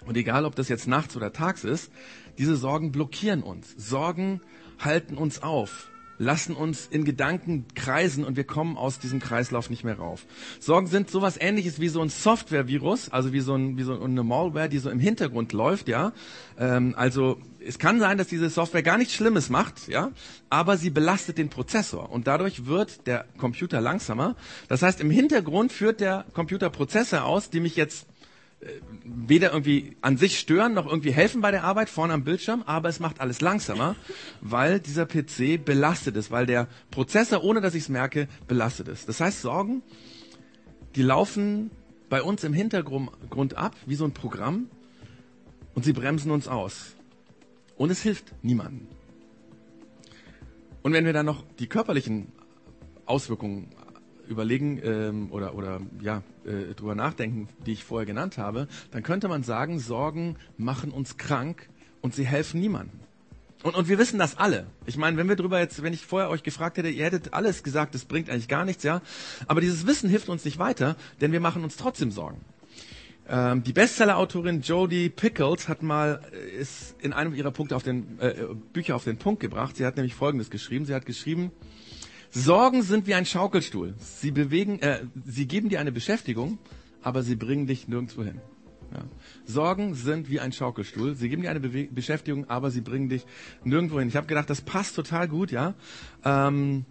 Und 0.06 0.18
egal, 0.18 0.46
ob 0.46 0.56
das 0.56 0.68
jetzt 0.68 0.88
nachts 0.88 1.16
oder 1.16 1.32
tags 1.32 1.64
ist, 1.64 1.92
diese 2.38 2.56
Sorgen 2.56 2.92
blockieren 2.92 3.44
uns. 3.44 3.74
Sorgen 3.78 4.42
halten 4.80 5.16
uns 5.16 5.44
auf, 5.44 5.90
lassen 6.18 6.56
uns 6.56 6.88
in 6.90 7.04
Gedanken 7.04 7.66
kreisen 7.74 8.24
und 8.24 8.38
wir 8.38 8.44
kommen 8.44 8.78
aus 8.78 9.00
diesem 9.00 9.20
Kreislauf 9.20 9.70
nicht 9.70 9.84
mehr 9.84 9.98
rauf. 9.98 10.26
Sorgen 10.60 10.88
sind 10.88 11.10
sowas 11.10 11.38
ähnliches 11.40 11.80
wie 11.80 11.88
so 11.88 12.02
ein 12.02 12.10
Software-Virus, 12.10 13.10
also 13.10 13.34
wie 13.34 13.40
so, 13.40 13.56
ein, 13.56 13.78
wie 13.78 13.84
so 13.84 14.00
eine 14.00 14.24
Malware, 14.24 14.70
die 14.70 14.78
so 14.78 14.90
im 14.90 15.00
Hintergrund 15.00 15.54
läuft, 15.54 15.88
ja. 15.88 16.14
Ähm, 16.58 16.94
also 16.96 17.40
es 17.66 17.80
kann 17.80 18.00
sein, 18.00 18.18
dass 18.18 18.28
diese 18.28 18.50
Software 18.50 18.84
gar 18.84 18.98
nichts 18.98 19.14
Schlimmes 19.14 19.50
macht, 19.50 19.88
ja, 19.88 20.12
aber 20.50 20.78
sie 20.78 20.90
belastet 20.90 21.38
den 21.38 21.50
Prozessor 21.50 22.12
und 22.12 22.28
dadurch 22.28 22.66
wird 22.66 23.08
der 23.08 23.26
Computer 23.38 23.82
langsamer. 23.82 24.36
Das 24.68 24.82
heißt, 24.82 25.02
im 25.02 25.10
Hintergrund 25.10 25.72
führt 25.72 26.00
der 26.00 26.26
Computer 26.34 26.70
Prozesse 26.70 27.24
aus, 27.24 27.50
die 27.50 27.60
mich 27.60 27.76
jetzt 27.76 28.08
weder 29.04 29.52
irgendwie 29.52 29.96
an 30.02 30.18
sich 30.18 30.40
stören 30.40 30.74
noch 30.74 30.86
irgendwie 30.86 31.12
helfen 31.12 31.42
bei 31.42 31.52
der 31.52 31.64
Arbeit 31.64 31.90
vorne 31.90 32.14
am 32.14 32.24
Bildschirm, 32.24 32.64
aber 32.66 32.90
es 32.90 33.00
macht 33.00 33.20
alles 33.20 33.42
langsamer, 33.42 33.96
weil 34.42 34.80
dieser 34.80 35.06
PC 35.06 35.64
belastet 35.64 36.16
ist, 36.16 36.32
weil 36.32 36.46
der 36.46 36.68
Prozessor, 36.92 37.44
ohne 37.44 37.62
dass 37.62 37.74
ich 37.74 37.84
es 37.84 37.90
merke, 37.90 38.28
belastet 38.48 38.88
ist. 38.88 39.10
Das 39.10 39.20
heißt, 39.20 39.42
Sorgen, 39.42 39.82
die 40.96 41.02
laufen 41.02 41.72
bei 42.10 42.22
uns 42.22 42.44
im 42.44 42.54
Hintergrund 42.54 43.58
ab, 43.58 43.76
wie 43.86 43.96
so 43.96 44.06
ein 44.06 44.14
Programm, 44.14 44.70
und 45.74 45.86
sie 45.86 45.94
bremsen 45.94 46.32
uns 46.32 46.48
aus. 46.48 46.96
Und 47.78 47.90
es 47.90 48.02
hilft 48.02 48.34
niemandem. 48.44 48.88
Und 50.82 50.94
wenn 50.94 51.06
wir 51.06 51.14
dann 51.14 51.26
noch 51.26 51.44
die 51.60 51.68
körperlichen 51.68 52.32
Auswirkungen 53.06 53.70
überlegen 54.28 54.80
ähm, 54.84 55.32
oder, 55.32 55.56
oder 55.56 55.82
ja, 56.02 56.24
äh, 56.46 56.74
drüber 56.74 56.96
nachdenken, 56.96 57.48
die 57.66 57.74
ich 57.74 57.84
vorher 57.84 58.06
genannt 58.06 58.38
habe, 58.38 58.68
dann 58.92 59.04
könnte 59.04 59.28
man 59.28 59.44
sagen, 59.44 59.80
Sorgen 59.80 60.38
machen 60.58 60.92
uns 60.92 61.18
krank 61.18 61.70
und 62.02 62.16
sie 62.16 62.26
helfen 62.26 62.60
niemandem. 62.60 63.00
Und, 63.64 63.76
und 63.76 63.88
wir 63.88 64.00
wissen 64.00 64.18
das 64.18 64.38
alle. 64.38 64.66
Ich 64.86 64.98
meine, 64.98 65.18
wenn 65.18 65.30
wir 65.30 65.36
drüber 65.36 65.60
jetzt, 65.60 65.84
wenn 65.84 65.94
ich 65.94 66.06
vorher 66.06 66.30
euch 66.30 66.44
gefragt 66.44 66.78
hätte, 66.78 66.90
ihr 66.90 67.06
hättet 67.06 67.34
alles 67.34 67.64
gesagt, 67.64 67.94
das 67.94 68.06
bringt 68.06 68.30
eigentlich 68.30 68.48
gar 68.48 68.66
nichts, 68.66 68.84
ja. 68.84 69.02
Aber 69.48 69.62
dieses 69.62 69.86
Wissen 69.86 70.10
hilft 70.10 70.30
uns 70.30 70.46
nicht 70.46 70.58
weiter, 70.58 70.96
denn 71.20 71.32
wir 71.32 71.40
machen 71.40 71.64
uns 71.64 71.78
trotzdem 71.78 72.12
Sorgen. 72.12 72.42
Ähm, 73.30 73.64
die 73.64 73.74
Bestseller-Autorin 73.74 74.62
Jodie 74.62 75.10
Pickles 75.10 75.68
hat 75.68 75.84
mal 75.84 76.22
äh, 76.34 76.60
ist 76.60 76.96
in 77.00 77.14
einem 77.14 77.36
ihrer 77.36 77.52
Punkte 77.52 77.76
auf 77.76 77.84
den 77.84 78.20
äh, 78.20 78.34
Bücher 78.74 78.96
auf 78.96 79.04
den 79.04 79.18
Punkt 79.18 79.42
gebracht. 79.42 79.78
Sie 79.78 79.86
hat 79.86 79.96
nämlich 79.96 80.16
Folgendes 80.16 80.50
geschrieben. 80.50 80.86
Sie 80.86 80.96
hat 80.96 81.06
geschrieben: 81.06 81.52
Sorgen 82.32 82.82
sind 82.82 83.08
wie 83.08 83.14
ein 83.14 83.26
Schaukelstuhl. 83.26 83.94
Sie 84.00 84.32
bewegen, 84.32 84.80
äh, 84.80 85.04
sie 85.26 85.48
geben 85.48 85.70
dir 85.70 85.80
eine 85.80 85.92
Beschäftigung, 85.92 86.58
aber 87.04 87.24
sie 87.24 87.36
bringen 87.36 87.68
dich 87.68 87.88
nirgendwo 87.88 88.24
hin. 88.24 88.40
Ja. 88.94 89.04
Sorgen 89.46 89.96
sind 89.96 90.30
wie 90.30 90.40
ein 90.40 90.52
Schaukelstuhl. 90.52 91.16
Sie 91.16 91.30
geben 91.30 91.42
dir 91.42 91.50
eine 91.50 91.60
Bewe 91.60 91.86
Beschäftigung, 91.86 92.50
aber 92.50 92.72
sie 92.72 92.82
bringen 92.82 93.10
dich 93.10 93.26
nirgendwo 93.64 94.00
hin. 94.00 94.08
Ich 94.08 94.16
habe 94.16 94.28
gedacht, 94.28 94.50
das 94.50 94.62
passt 94.62 94.96
total 94.96 95.28
gut, 95.28 95.52
ja. 95.52 95.76
Ähm, 96.24 96.86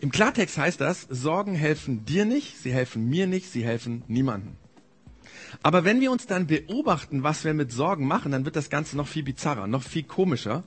im 0.00 0.10
Klartext 0.10 0.58
heißt 0.58 0.80
das, 0.80 1.02
Sorgen 1.08 1.54
helfen 1.54 2.04
dir 2.04 2.24
nicht, 2.24 2.58
sie 2.58 2.72
helfen 2.72 3.08
mir 3.08 3.26
nicht, 3.26 3.50
sie 3.50 3.64
helfen 3.64 4.02
niemandem. 4.08 4.56
Aber 5.62 5.84
wenn 5.84 6.00
wir 6.00 6.10
uns 6.10 6.26
dann 6.26 6.46
beobachten, 6.46 7.22
was 7.22 7.44
wir 7.44 7.54
mit 7.54 7.72
Sorgen 7.72 8.06
machen, 8.06 8.32
dann 8.32 8.44
wird 8.44 8.56
das 8.56 8.70
Ganze 8.70 8.96
noch 8.96 9.08
viel 9.08 9.22
bizarrer, 9.22 9.66
noch 9.66 9.82
viel 9.82 10.02
komischer. 10.02 10.64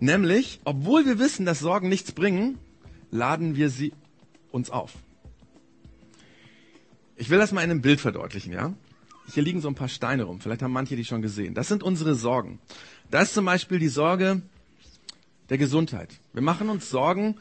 Nämlich, 0.00 0.60
obwohl 0.64 1.06
wir 1.06 1.18
wissen, 1.18 1.46
dass 1.46 1.60
Sorgen 1.60 1.88
nichts 1.88 2.12
bringen, 2.12 2.58
laden 3.10 3.56
wir 3.56 3.70
sie 3.70 3.92
uns 4.50 4.70
auf. 4.70 4.92
Ich 7.16 7.30
will 7.30 7.38
das 7.38 7.52
mal 7.52 7.62
in 7.62 7.70
einem 7.70 7.80
Bild 7.80 8.00
verdeutlichen, 8.00 8.52
ja? 8.52 8.74
Hier 9.32 9.42
liegen 9.42 9.60
so 9.60 9.68
ein 9.68 9.74
paar 9.74 9.88
Steine 9.88 10.24
rum. 10.24 10.40
Vielleicht 10.40 10.62
haben 10.62 10.72
manche 10.72 10.96
die 10.96 11.04
schon 11.04 11.22
gesehen. 11.22 11.54
Das 11.54 11.68
sind 11.68 11.82
unsere 11.82 12.14
Sorgen. 12.14 12.58
Da 13.10 13.22
ist 13.22 13.34
zum 13.34 13.44
Beispiel 13.44 13.78
die 13.78 13.88
Sorge 13.88 14.42
der 15.48 15.58
Gesundheit. 15.58 16.20
Wir 16.32 16.42
machen 16.42 16.68
uns 16.68 16.90
Sorgen 16.90 17.36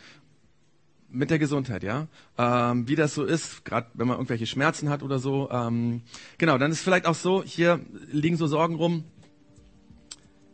mit 1.10 1.30
der 1.30 1.40
Gesundheit, 1.40 1.84
ja. 1.84 2.08
Ähm, 2.38 2.88
wie 2.88 2.96
das 2.96 3.14
so 3.14 3.24
ist, 3.24 3.66
gerade 3.66 3.88
wenn 3.94 4.08
man 4.08 4.18
irgendwelche 4.18 4.48
Schmerzen 4.48 4.90
hat 4.90 5.04
oder 5.04 5.20
so. 5.20 5.50
Ähm, 5.52 6.02
genau, 6.38 6.58
dann 6.58 6.72
ist 6.72 6.82
vielleicht 6.82 7.06
auch 7.06 7.16
so, 7.16 7.44
hier 7.44 7.80
liegen 8.12 8.38
so 8.38 8.48
Sorgen 8.48 8.76
rum. 8.76 9.04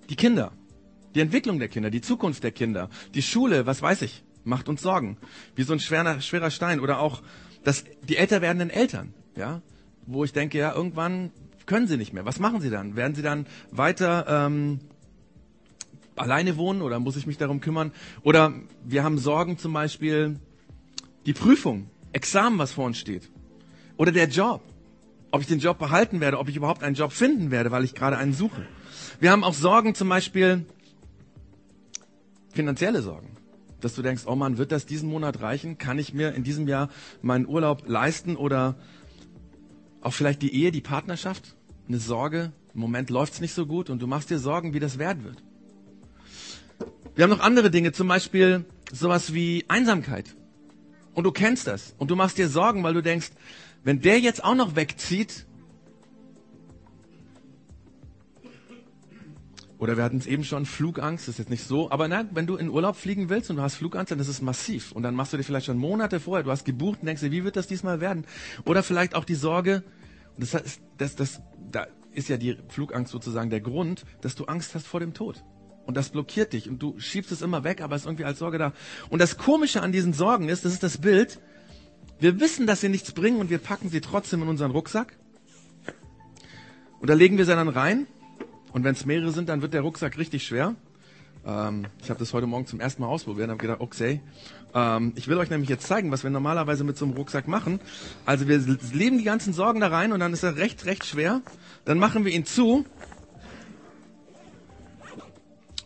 Die 0.09 0.15
Kinder, 0.15 0.51
die 1.15 1.21
Entwicklung 1.21 1.59
der 1.59 1.69
Kinder, 1.69 1.89
die 1.89 2.01
Zukunft 2.01 2.43
der 2.43 2.51
Kinder, 2.51 2.89
die 3.13 3.21
Schule, 3.21 3.65
was 3.65 3.81
weiß 3.81 4.01
ich, 4.03 4.23
macht 4.43 4.69
uns 4.69 4.81
Sorgen. 4.81 5.17
Wie 5.55 5.63
so 5.63 5.73
ein 5.73 5.79
schwerer, 5.79 6.21
schwerer 6.21 6.51
Stein. 6.51 6.79
Oder 6.79 6.99
auch 6.99 7.21
das, 7.63 7.83
die 8.07 8.17
älter 8.17 8.41
werdenden 8.41 8.69
Eltern. 8.69 9.13
ja, 9.35 9.61
wo 10.05 10.23
ich 10.23 10.33
denke, 10.33 10.57
ja, 10.57 10.73
irgendwann 10.73 11.31
können 11.65 11.87
sie 11.87 11.97
nicht 11.97 12.13
mehr. 12.13 12.25
Was 12.25 12.39
machen 12.39 12.61
sie 12.61 12.69
dann? 12.69 12.95
Werden 12.95 13.15
sie 13.15 13.21
dann 13.21 13.45
weiter 13.71 14.25
ähm, 14.27 14.79
alleine 16.15 16.57
wohnen 16.57 16.81
oder 16.81 16.99
muss 16.99 17.15
ich 17.15 17.27
mich 17.27 17.37
darum 17.37 17.61
kümmern? 17.61 17.91
Oder 18.23 18.53
wir 18.83 19.03
haben 19.03 19.17
Sorgen 19.17 19.57
zum 19.57 19.73
Beispiel 19.73 20.39
die 21.25 21.33
Prüfung, 21.33 21.89
Examen, 22.11 22.57
was 22.57 22.71
vor 22.71 22.85
uns 22.85 22.97
steht. 22.97 23.29
Oder 23.97 24.11
der 24.11 24.27
Job. 24.27 24.61
Ob 25.31 25.41
ich 25.41 25.47
den 25.47 25.59
Job 25.59 25.77
behalten 25.77 26.21
werde, 26.21 26.39
ob 26.39 26.49
ich 26.49 26.55
überhaupt 26.55 26.81
einen 26.81 26.95
Job 26.95 27.11
finden 27.11 27.51
werde, 27.51 27.69
weil 27.69 27.83
ich 27.83 27.93
gerade 27.93 28.17
einen 28.17 28.33
suche. 28.33 28.65
Wir 29.19 29.29
haben 29.29 29.43
auch 29.43 29.53
Sorgen, 29.53 29.93
zum 29.93 30.09
Beispiel 30.09 30.65
finanzielle 32.59 33.01
Sorgen. 33.01 33.37
Dass 33.79 33.95
du 33.95 34.01
denkst, 34.01 34.23
oh 34.25 34.35
Mann, 34.35 34.57
wird 34.57 34.73
das 34.73 34.85
diesen 34.85 35.07
Monat 35.09 35.39
reichen? 35.39 35.77
Kann 35.77 35.97
ich 35.97 36.13
mir 36.13 36.33
in 36.33 36.43
diesem 36.43 36.67
Jahr 36.67 36.89
meinen 37.21 37.47
Urlaub 37.47 37.83
leisten? 37.87 38.35
Oder 38.35 38.75
auch 40.01 40.11
vielleicht 40.11 40.41
die 40.41 40.53
Ehe, 40.53 40.71
die 40.73 40.81
Partnerschaft? 40.81 41.55
Eine 41.87 41.99
Sorge, 41.99 42.51
im 42.73 42.81
Moment 42.81 43.09
läuft 43.09 43.35
es 43.35 43.39
nicht 43.39 43.53
so 43.53 43.65
gut 43.65 43.89
und 43.89 44.01
du 44.01 44.07
machst 44.07 44.29
dir 44.29 44.39
Sorgen, 44.39 44.73
wie 44.73 44.81
das 44.81 44.99
werden 44.99 45.23
wird. 45.23 45.41
Wir 47.15 47.23
haben 47.23 47.31
noch 47.31 47.39
andere 47.39 47.71
Dinge, 47.71 47.93
zum 47.93 48.09
Beispiel 48.09 48.65
sowas 48.91 49.33
wie 49.33 49.63
Einsamkeit. 49.69 50.35
Und 51.13 51.23
du 51.23 51.31
kennst 51.31 51.65
das. 51.65 51.95
Und 51.97 52.11
du 52.11 52.17
machst 52.17 52.37
dir 52.37 52.49
Sorgen, 52.49 52.83
weil 52.83 52.93
du 52.93 53.01
denkst, 53.01 53.31
wenn 53.85 54.01
der 54.01 54.19
jetzt 54.19 54.43
auch 54.43 54.55
noch 54.55 54.75
wegzieht, 54.75 55.45
oder 59.79 59.95
wir 59.95 60.03
hatten 60.03 60.17
es 60.17 60.27
eben 60.27 60.43
schon, 60.43 60.65
Flugangst, 60.65 61.29
ist 61.29 61.39
jetzt 61.39 61.49
nicht 61.49 61.65
so, 61.65 61.89
aber 61.89 62.09
na, 62.09 62.25
wenn 62.31 62.45
du 62.45 62.57
in 62.57 62.69
Urlaub 62.69 62.97
fliegen 62.97 63.29
willst 63.29 63.49
und 63.49 63.55
du 63.55 63.61
hast 63.61 63.75
Flugangst, 63.75 64.11
dann 64.11 64.19
ist 64.19 64.27
es 64.27 64.41
massiv. 64.41 64.91
Und 64.91 65.03
dann 65.03 65.15
machst 65.15 65.31
du 65.31 65.37
dir 65.37 65.43
vielleicht 65.43 65.67
schon 65.67 65.77
Monate 65.77 66.19
vorher, 66.19 66.43
du 66.43 66.51
hast 66.51 66.65
gebucht 66.65 66.99
und 66.99 67.05
denkst 67.05 67.21
dir, 67.21 67.31
wie 67.31 67.45
wird 67.45 67.55
das 67.55 67.65
diesmal 67.65 68.01
werden? 68.01 68.25
Oder 68.65 68.83
vielleicht 68.83 69.15
auch 69.15 69.23
die 69.23 69.35
Sorge, 69.35 69.83
das, 70.37 70.53
heißt, 70.53 70.81
das, 70.97 71.15
das, 71.15 71.41
da 71.71 71.87
ist 72.11 72.27
ja 72.27 72.35
die 72.35 72.57
Flugangst 72.67 73.11
sozusagen 73.11 73.49
der 73.49 73.61
Grund, 73.61 74.03
dass 74.19 74.35
du 74.35 74.45
Angst 74.45 74.75
hast 74.75 74.85
vor 74.85 74.99
dem 74.99 75.13
Tod. 75.13 75.43
Und 75.85 75.95
das 75.95 76.09
blockiert 76.09 76.51
dich 76.51 76.69
und 76.69 76.83
du 76.83 76.99
schiebst 76.99 77.31
es 77.31 77.41
immer 77.41 77.63
weg, 77.63 77.81
aber 77.81 77.95
es 77.95 78.01
ist 78.01 78.05
irgendwie 78.05 78.25
als 78.25 78.39
Sorge 78.39 78.57
da. 78.57 78.73
Und 79.09 79.19
das 79.19 79.37
Komische 79.37 79.81
an 79.81 79.93
diesen 79.93 80.11
Sorgen 80.11 80.49
ist, 80.49 80.65
das 80.65 80.73
ist 80.73 80.83
das 80.83 80.97
Bild, 80.97 81.39
wir 82.19 82.41
wissen, 82.41 82.67
dass 82.67 82.81
sie 82.81 82.89
nichts 82.89 83.13
bringen 83.13 83.39
und 83.39 83.49
wir 83.49 83.59
packen 83.59 83.89
sie 83.89 84.01
trotzdem 84.01 84.41
in 84.41 84.49
unseren 84.49 84.71
Rucksack. 84.71 85.17
Und 86.99 87.09
da 87.09 87.13
legen 87.13 87.37
wir 87.37 87.45
sie 87.45 87.55
dann 87.55 87.69
rein. 87.69 88.07
Und 88.71 88.83
wenn 88.83 88.93
es 88.93 89.05
mehrere 89.05 89.31
sind, 89.31 89.49
dann 89.49 89.61
wird 89.61 89.73
der 89.73 89.81
Rucksack 89.81 90.17
richtig 90.17 90.45
schwer. 90.45 90.75
Ähm, 91.45 91.87
ich 92.01 92.09
habe 92.09 92.19
das 92.19 92.33
heute 92.33 92.47
Morgen 92.47 92.65
zum 92.65 92.79
ersten 92.79 93.01
Mal 93.01 93.07
ausprobiert 93.07 93.45
und 93.45 93.51
habe 93.51 93.61
gedacht, 93.61 93.81
okay, 93.81 94.21
ähm, 94.73 95.13
ich 95.15 95.27
will 95.27 95.37
euch 95.37 95.49
nämlich 95.49 95.69
jetzt 95.69 95.87
zeigen, 95.87 96.11
was 96.11 96.23
wir 96.23 96.29
normalerweise 96.29 96.83
mit 96.83 96.97
so 96.97 97.05
einem 97.05 97.15
Rucksack 97.15 97.47
machen. 97.47 97.79
Also 98.25 98.47
wir 98.47 98.59
leben 98.93 99.17
die 99.17 99.23
ganzen 99.23 99.53
Sorgen 99.53 99.79
da 99.79 99.87
rein 99.87 100.11
und 100.11 100.19
dann 100.19 100.33
ist 100.33 100.43
er 100.43 100.57
recht, 100.57 100.85
recht 100.85 101.05
schwer. 101.05 101.41
Dann 101.85 101.97
machen 101.97 102.25
wir 102.25 102.31
ihn 102.31 102.45
zu 102.45 102.85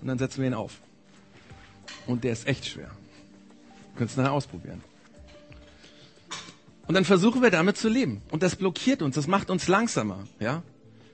und 0.01 0.07
dann 0.07 0.17
setzen 0.17 0.41
wir 0.41 0.47
ihn 0.47 0.53
auf. 0.53 0.81
Und 2.07 2.25
der 2.25 2.33
ist 2.33 2.45
echt 2.47 2.65
schwer. 2.65 2.91
Könnt 3.95 4.09
es 4.09 4.17
nachher 4.17 4.33
ausprobieren. 4.33 4.83
Und 6.87 6.95
dann 6.95 7.05
versuchen 7.05 7.41
wir 7.41 7.51
damit 7.51 7.77
zu 7.77 7.87
leben. 7.87 8.21
Und 8.29 8.43
das 8.43 8.57
blockiert 8.57 9.01
uns, 9.01 9.15
das 9.15 9.27
macht 9.27 9.49
uns 9.49 9.69
langsamer. 9.69 10.25
Ja? 10.39 10.63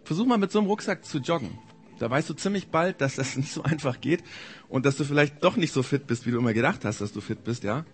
Versuch 0.03 0.25
mal 0.25 0.37
mit 0.37 0.51
so 0.51 0.59
einem 0.59 0.67
Rucksack 0.67 1.05
zu 1.05 1.19
joggen. 1.19 1.57
Da 1.99 2.09
weißt 2.09 2.29
du 2.29 2.33
ziemlich 2.33 2.69
bald, 2.69 3.01
dass 3.01 3.15
das 3.15 3.35
nicht 3.37 3.51
so 3.51 3.63
einfach 3.63 4.01
geht 4.01 4.23
und 4.69 4.85
dass 4.85 4.97
du 4.97 5.03
vielleicht 5.03 5.43
doch 5.43 5.57
nicht 5.57 5.73
so 5.73 5.83
fit 5.83 6.07
bist, 6.07 6.25
wie 6.25 6.31
du 6.31 6.37
immer 6.37 6.53
gedacht 6.53 6.85
hast, 6.85 7.01
dass 7.01 7.11
du 7.11 7.21
fit 7.21 7.43
bist, 7.43 7.63
ja? 7.63 7.85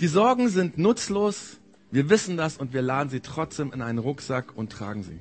Die 0.00 0.06
Sorgen 0.06 0.48
sind 0.48 0.78
nutzlos. 0.78 1.58
Wir 1.90 2.08
wissen 2.08 2.36
das 2.36 2.56
und 2.56 2.72
wir 2.72 2.82
laden 2.82 3.10
sie 3.10 3.20
trotzdem 3.20 3.72
in 3.72 3.82
einen 3.82 3.98
Rucksack 3.98 4.56
und 4.56 4.70
tragen 4.70 5.02
sie. 5.02 5.18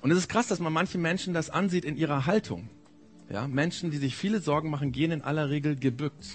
Und 0.00 0.10
es 0.10 0.18
ist 0.18 0.28
krass, 0.28 0.48
dass 0.48 0.60
man 0.60 0.72
manche 0.72 0.98
Menschen 0.98 1.34
das 1.34 1.50
ansieht 1.50 1.84
in 1.84 1.96
ihrer 1.96 2.26
Haltung. 2.26 2.70
Ja, 3.28 3.46
Menschen, 3.48 3.90
die 3.90 3.98
sich 3.98 4.16
viele 4.16 4.40
Sorgen 4.40 4.70
machen, 4.70 4.92
gehen 4.92 5.10
in 5.10 5.22
aller 5.22 5.50
Regel 5.50 5.76
gebückt. 5.76 6.26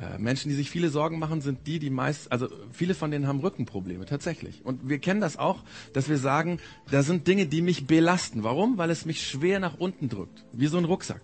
Äh, 0.00 0.18
Menschen, 0.18 0.50
die 0.50 0.54
sich 0.54 0.70
viele 0.70 0.90
Sorgen 0.90 1.18
machen, 1.18 1.40
sind 1.40 1.66
die, 1.66 1.78
die 1.78 1.88
meist, 1.88 2.30
also 2.30 2.48
viele 2.70 2.94
von 2.94 3.10
denen 3.10 3.26
haben 3.26 3.40
Rückenprobleme, 3.40 4.04
tatsächlich. 4.04 4.64
Und 4.64 4.88
wir 4.88 4.98
kennen 4.98 5.22
das 5.22 5.38
auch, 5.38 5.62
dass 5.94 6.08
wir 6.08 6.18
sagen, 6.18 6.58
da 6.90 7.02
sind 7.02 7.26
Dinge, 7.26 7.46
die 7.46 7.62
mich 7.62 7.86
belasten. 7.86 8.42
Warum? 8.42 8.76
Weil 8.76 8.90
es 8.90 9.06
mich 9.06 9.26
schwer 9.26 9.58
nach 9.58 9.78
unten 9.78 10.08
drückt, 10.10 10.44
wie 10.52 10.66
so 10.66 10.76
ein 10.76 10.84
Rucksack. 10.84 11.22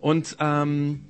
Und 0.00 0.36
ähm, 0.40 1.04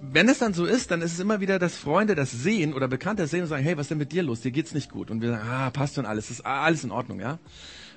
wenn 0.00 0.28
es 0.28 0.38
dann 0.38 0.52
so 0.52 0.64
ist, 0.64 0.90
dann 0.90 1.00
ist 1.00 1.12
es 1.12 1.20
immer 1.20 1.40
wieder, 1.40 1.60
dass 1.60 1.76
Freunde 1.76 2.16
das 2.16 2.32
sehen 2.32 2.74
oder 2.74 2.88
Bekannte 2.88 3.22
das 3.22 3.30
sehen 3.30 3.42
und 3.42 3.46
sagen, 3.46 3.62
hey, 3.62 3.76
was 3.76 3.82
ist 3.82 3.90
denn 3.90 3.98
mit 3.98 4.10
dir 4.10 4.24
los? 4.24 4.40
Dir 4.40 4.50
geht's 4.50 4.74
nicht 4.74 4.90
gut. 4.90 5.12
Und 5.12 5.22
wir 5.22 5.30
sagen, 5.30 5.48
ah, 5.48 5.70
passt 5.70 5.94
schon 5.94 6.06
alles, 6.06 6.28
ist 6.28 6.44
alles 6.44 6.82
in 6.82 6.90
Ordnung, 6.90 7.20
ja. 7.20 7.38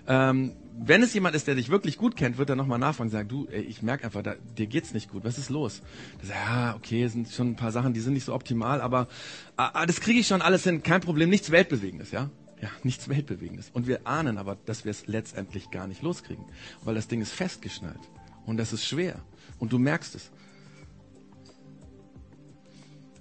Ähm, 0.08 0.54
wenn 0.78 1.02
es 1.02 1.14
jemand 1.14 1.36
ist, 1.36 1.48
der 1.48 1.56
dich 1.56 1.70
wirklich 1.70 1.98
gut 1.98 2.16
kennt, 2.16 2.38
wird 2.38 2.50
er 2.50 2.56
nochmal 2.56 2.80
nachfragen 2.80 3.08
und 3.08 3.12
sagen, 3.12 3.30
du, 3.30 3.48
ey, 3.48 3.62
ich 3.62 3.82
merke 3.82 4.04
einfach, 4.06 4.22
da, 4.22 4.36
dir 4.58 4.68
geht's 4.68 4.94
nicht 4.94 5.10
gut. 5.10 5.24
Was 5.24 5.38
ist 5.38 5.50
los? 5.50 5.82
Das, 6.20 6.30
ja, 6.30 6.76
okay, 6.76 7.04
es 7.04 7.14
sind 7.14 7.30
schon 7.30 7.52
ein 7.52 7.56
paar 7.56 7.72
Sachen, 7.72 7.94
die 7.94 8.02
sind 8.02 8.14
nicht 8.14 8.26
so 8.26 8.34
optimal, 8.34 8.82
aber 8.82 9.08
ah, 9.56 9.86
das 9.86 10.02
kriege 10.02 10.20
ich 10.20 10.28
schon 10.28 10.42
alles 10.42 10.64
hin. 10.64 10.84
Kein 10.84 11.02
Problem, 11.02 11.30
nichts 11.30 11.50
Weltbewegendes, 11.50 12.12
ja? 12.12 12.30
Ja, 12.62 12.70
nichts 12.84 13.08
Weltbewegendes. 13.08 13.70
Und 13.72 13.88
wir 13.88 14.06
ahnen 14.06 14.38
aber, 14.38 14.58
dass 14.66 14.86
wir 14.86 14.92
es 14.92 15.08
letztendlich 15.08 15.72
gar 15.72 15.88
nicht 15.88 16.02
loskriegen, 16.02 16.46
weil 16.84 16.96
das 16.96 17.08
Ding 17.08 17.22
ist 17.22 17.32
festgeschnallt 17.32 18.00
und 18.46 18.58
das 18.58 18.74
ist 18.74 18.86
schwer 18.86 19.22
und 19.60 19.72
du 19.72 19.80
merkst 19.80 20.16
es. 20.16 20.32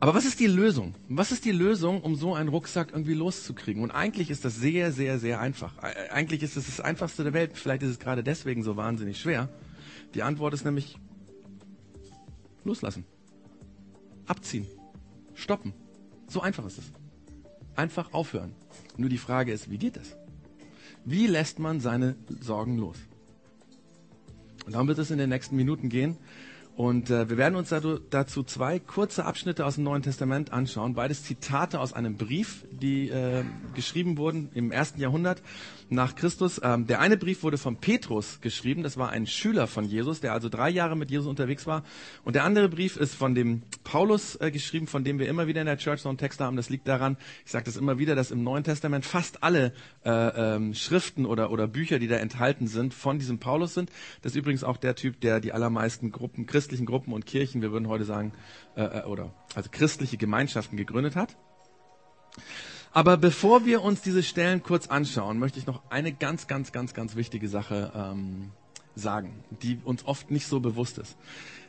Aber 0.05 0.13
was 0.13 0.27
ist 0.27 0.39
die 0.39 0.47
Lösung? 0.47 0.95
Was 1.09 1.33
ist 1.33 1.47
die 1.47 1.51
Lösung, 1.51 2.03
um 2.03 2.15
so 2.15 2.35
einen 2.35 2.51
Rucksack 2.51 2.91
irgendwie 2.93 3.15
loszukriegen? 3.15 3.83
Und 3.83 3.91
eigentlich 3.91 4.29
ist 4.29 4.45
das 4.45 4.55
sehr, 4.55 4.93
sehr, 4.93 5.19
sehr 5.19 5.41
einfach. 5.41 5.79
Eigentlich 6.11 6.43
ist 6.43 6.59
es 6.59 6.67
das 6.67 6.79
einfachste 6.83 7.25
der 7.25 7.33
Welt. 7.33 7.53
Vielleicht 7.55 7.83
ist 7.83 7.89
es 7.89 7.99
gerade 7.99 8.23
deswegen 8.23 8.63
so 8.63 8.77
wahnsinnig 8.77 9.19
schwer. 9.19 9.49
Die 10.13 10.23
Antwort 10.23 10.53
ist 10.53 10.67
nämlich 10.67 10.99
loslassen. 12.65 13.07
Abziehen. 14.27 14.67
Stoppen. 15.33 15.73
So 16.29 16.43
einfach 16.43 16.67
ist 16.67 16.77
es. 16.77 16.93
Einfach 17.75 18.13
aufhören. 18.13 18.53
Nur 18.99 19.09
die 19.09 19.17
Frage 19.17 19.53
ist, 19.55 19.71
wie 19.71 19.79
geht 19.79 19.97
es? 19.97 20.19
Wie 21.07 21.27
lässt 21.27 21.59
man 21.59 21.81
seine 21.81 22.15
Sorgen 22.43 22.77
los? 22.77 22.99
Und 24.67 24.75
darum 24.75 24.87
wird 24.87 24.99
es 24.99 25.11
in 25.11 25.17
den 25.17 25.31
nächsten 25.31 25.57
Minuten 25.57 25.89
gehen. 25.89 26.19
Und 26.77 27.09
äh, 27.11 27.29
wir 27.29 27.37
werden 27.37 27.55
uns 27.55 27.73
dazu 28.11 28.43
zwei 28.43 28.81
kurze 28.81 29.25
Abschnitte 29.25 29.65
aus 29.65 29.77
dem 29.77 29.85
Neuen 29.85 30.03
Testament 30.03 30.53
anschauen. 30.53 30.95
Beides 30.95 31.23
Zitate 31.23 31.79
aus 31.79 31.93
einem 31.93 32.17
Brief, 32.17 32.67
die 32.71 33.09
äh, 33.11 33.45
geschrieben 33.75 34.19
wurden 34.19 34.51
im 34.55 34.73
ersten 34.73 35.01
Jahrhundert 35.01 35.41
nach 35.91 36.17
Christus. 36.17 36.61
Ähm, 36.63 36.87
der 36.87 37.01
eine 37.01 37.17
Brief 37.17 37.43
wurde 37.43 37.59
von 37.59 37.77
Petrus 37.77 38.41
geschrieben. 38.41 38.83
Das 38.83 38.97
war 38.97 39.11
ein 39.11 39.27
Schüler 39.27 39.67
von 39.67 39.85
Jesus, 39.85 40.21
der 40.21 40.33
also 40.33 40.49
drei 40.49 40.71
Jahre 40.71 40.97
mit 40.97 41.11
Jesus 41.11 41.27
unterwegs 41.27 41.67
war. 41.67 41.83
Und 42.25 42.35
der 42.37 42.45
andere 42.45 42.69
Brief 42.69 42.97
ist 42.97 43.15
von 43.15 43.35
dem 43.35 43.63
Paulus 43.85 44.37
äh, 44.37 44.51
geschrieben, 44.51 44.87
von 44.87 45.05
dem 45.05 45.19
wir 45.19 45.29
immer 45.29 45.47
wieder 45.47 45.61
in 45.61 45.67
der 45.67 45.79
Church 45.79 46.03
Zone 46.03 46.17
Texte 46.17 46.45
haben. 46.45 46.57
Das 46.57 46.71
liegt 46.71 46.89
daran, 46.89 47.17
ich 47.45 47.51
sage 47.51 47.65
das 47.65 47.77
immer 47.77 47.99
wieder, 47.99 48.15
dass 48.15 48.31
im 48.31 48.43
Neuen 48.43 48.65
Testament 48.65 49.05
fast 49.05 49.43
alle 49.43 49.73
äh, 50.05 50.11
ähm, 50.11 50.75
Schriften 50.75 51.27
oder, 51.27 51.51
oder 51.51 51.67
Bücher, 51.67 51.99
die 51.99 52.09
da 52.09 52.17
enthalten 52.17 52.67
sind, 52.67 52.95
von 52.95 53.19
diesem 53.19 53.39
Paulus 53.39 53.75
sind. 53.75 53.91
Das 54.23 54.33
ist 54.33 54.37
übrigens 54.37 54.65
auch 54.65 54.77
der 54.77 54.95
Typ, 54.95 55.21
der 55.21 55.41
die 55.41 55.53
allermeisten 55.53 56.11
Gruppen 56.11 56.47
christlichen 56.47 56.87
Gruppen 56.87 57.13
und 57.13 57.27
Kirchen, 57.27 57.63
wir 57.63 57.73
würden 57.73 57.89
heute 57.89 58.05
sagen, 58.05 58.33
äh, 58.77 59.01
äh, 59.01 59.05
oder 59.05 59.35
also 59.55 59.69
christliche 59.71 60.17
Gemeinschaften 60.17 60.77
gegründet 60.77 61.17
hat. 61.17 61.37
Aber 62.95 63.17
bevor 63.17 63.67
wir 63.67 63.83
uns 63.83 64.03
diese 64.03 64.23
Stellen 64.23 64.63
kurz 64.63 64.87
anschauen, 64.87 65.41
möchte 65.41 65.59
ich 65.59 65.67
noch 65.67 65.83
eine 65.91 66.13
ganz, 66.13 66.47
ganz, 66.47 66.71
ganz, 66.71 66.95
ganz 66.95 67.17
wichtige 67.17 67.49
Sache 67.49 67.91
ähm, 67.93 68.53
sagen, 68.95 69.43
die 69.63 69.81
uns 69.85 70.07
oft 70.07 70.31
nicht 70.31 70.47
so 70.47 70.61
bewusst 70.61 70.99
ist. 70.99 71.17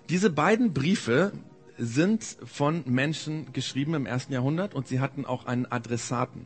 Diese 0.10 0.30
beiden 0.30 0.72
Briefe 0.72 1.32
sind 1.80 2.24
von 2.24 2.84
Menschen 2.86 3.52
geschrieben 3.54 3.96
im 3.96 4.06
ersten 4.06 4.34
Jahrhundert 4.34 4.76
und 4.76 4.88
sie 4.88 5.00
hatten 5.00 5.26
auch 5.26 5.48
einen 5.48 5.66
Adressaten. 5.66 6.46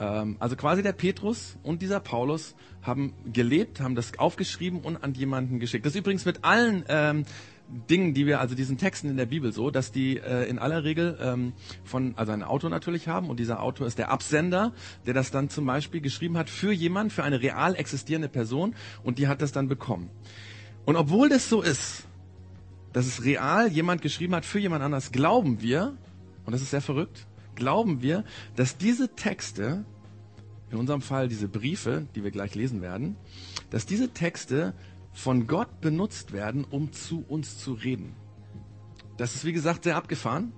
Ähm, 0.00 0.38
also 0.40 0.56
quasi 0.56 0.82
der 0.82 0.92
Petrus 0.92 1.56
und 1.62 1.80
dieser 1.80 2.00
Paulus 2.00 2.56
haben 2.82 3.14
gelebt, 3.32 3.80
haben 3.80 3.94
das 3.94 4.18
aufgeschrieben 4.18 4.80
und 4.80 5.04
an 5.04 5.14
jemanden 5.14 5.60
geschickt. 5.60 5.86
Das 5.86 5.94
ist 5.94 6.00
übrigens 6.00 6.24
mit 6.24 6.42
allen 6.42 6.84
ähm, 6.88 7.26
Dingen, 7.68 8.14
die 8.14 8.26
wir, 8.26 8.40
also 8.40 8.54
diesen 8.54 8.76
Texten 8.76 9.08
in 9.08 9.16
der 9.16 9.26
Bibel 9.26 9.52
so, 9.52 9.70
dass 9.70 9.90
die 9.90 10.18
äh, 10.18 10.48
in 10.48 10.58
aller 10.58 10.84
Regel 10.84 11.18
ähm, 11.20 11.54
von, 11.82 12.14
also 12.16 12.32
ein 12.32 12.42
Autor 12.42 12.70
natürlich 12.70 13.08
haben 13.08 13.30
und 13.30 13.40
dieser 13.40 13.62
Autor 13.62 13.86
ist 13.86 13.98
der 13.98 14.10
Absender, 14.10 14.72
der 15.06 15.14
das 15.14 15.30
dann 15.30 15.48
zum 15.48 15.66
Beispiel 15.66 16.00
geschrieben 16.00 16.36
hat 16.36 16.50
für 16.50 16.72
jemand, 16.72 17.12
für 17.12 17.24
eine 17.24 17.40
real 17.40 17.74
existierende 17.74 18.28
Person 18.28 18.74
und 19.02 19.18
die 19.18 19.28
hat 19.28 19.40
das 19.40 19.52
dann 19.52 19.68
bekommen. 19.68 20.10
Und 20.84 20.96
obwohl 20.96 21.28
das 21.28 21.48
so 21.48 21.62
ist, 21.62 22.06
dass 22.92 23.06
es 23.06 23.24
real 23.24 23.68
jemand 23.68 24.02
geschrieben 24.02 24.34
hat 24.34 24.44
für 24.44 24.58
jemand 24.58 24.84
anders, 24.84 25.10
glauben 25.10 25.62
wir, 25.62 25.96
und 26.44 26.52
das 26.52 26.62
ist 26.62 26.70
sehr 26.70 26.82
verrückt, 26.82 27.26
glauben 27.54 28.02
wir, 28.02 28.24
dass 28.56 28.76
diese 28.76 29.08
Texte, 29.14 29.84
in 30.70 30.78
unserem 30.78 31.00
Fall 31.00 31.28
diese 31.28 31.48
Briefe, 31.48 32.06
die 32.14 32.24
wir 32.24 32.30
gleich 32.30 32.54
lesen 32.54 32.82
werden, 32.82 33.16
dass 33.70 33.86
diese 33.86 34.10
Texte 34.10 34.74
von 35.14 35.46
Gott 35.46 35.80
benutzt 35.80 36.32
werden, 36.32 36.64
um 36.68 36.92
zu 36.92 37.24
uns 37.26 37.58
zu 37.58 37.72
reden. 37.72 38.14
Das 39.16 39.34
ist 39.34 39.44
wie 39.44 39.52
gesagt 39.52 39.84
sehr 39.84 39.96
abgefahren. 39.96 40.52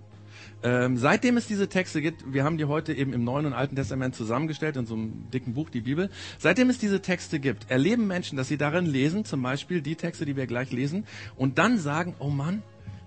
Ähm, 0.62 0.96
seitdem 0.96 1.36
es 1.36 1.46
diese 1.46 1.68
Texte 1.68 2.00
gibt, 2.00 2.32
wir 2.32 2.42
haben 2.42 2.56
die 2.56 2.64
heute 2.64 2.94
eben 2.94 3.12
im 3.12 3.24
Neuen 3.24 3.46
und 3.46 3.52
Alten 3.52 3.76
Testament 3.76 4.14
zusammengestellt 4.14 4.76
in 4.76 4.86
so 4.86 4.94
einem 4.94 5.30
dicken 5.30 5.54
Buch, 5.54 5.70
die 5.70 5.82
Bibel. 5.82 6.10
Seitdem 6.38 6.70
es 6.70 6.78
diese 6.78 7.02
Texte 7.02 7.38
gibt, 7.38 7.70
erleben 7.70 8.06
Menschen, 8.06 8.36
dass 8.36 8.48
sie 8.48 8.56
darin 8.56 8.86
lesen, 8.86 9.24
zum 9.24 9.42
Beispiel 9.42 9.82
die 9.82 9.96
Texte, 9.96 10.24
die 10.24 10.34
wir 10.34 10.46
gleich 10.46 10.72
lesen, 10.72 11.04
und 11.36 11.58
dann 11.58 11.78
sagen, 11.78 12.14
oh 12.18 12.30
Mann, 12.30 12.62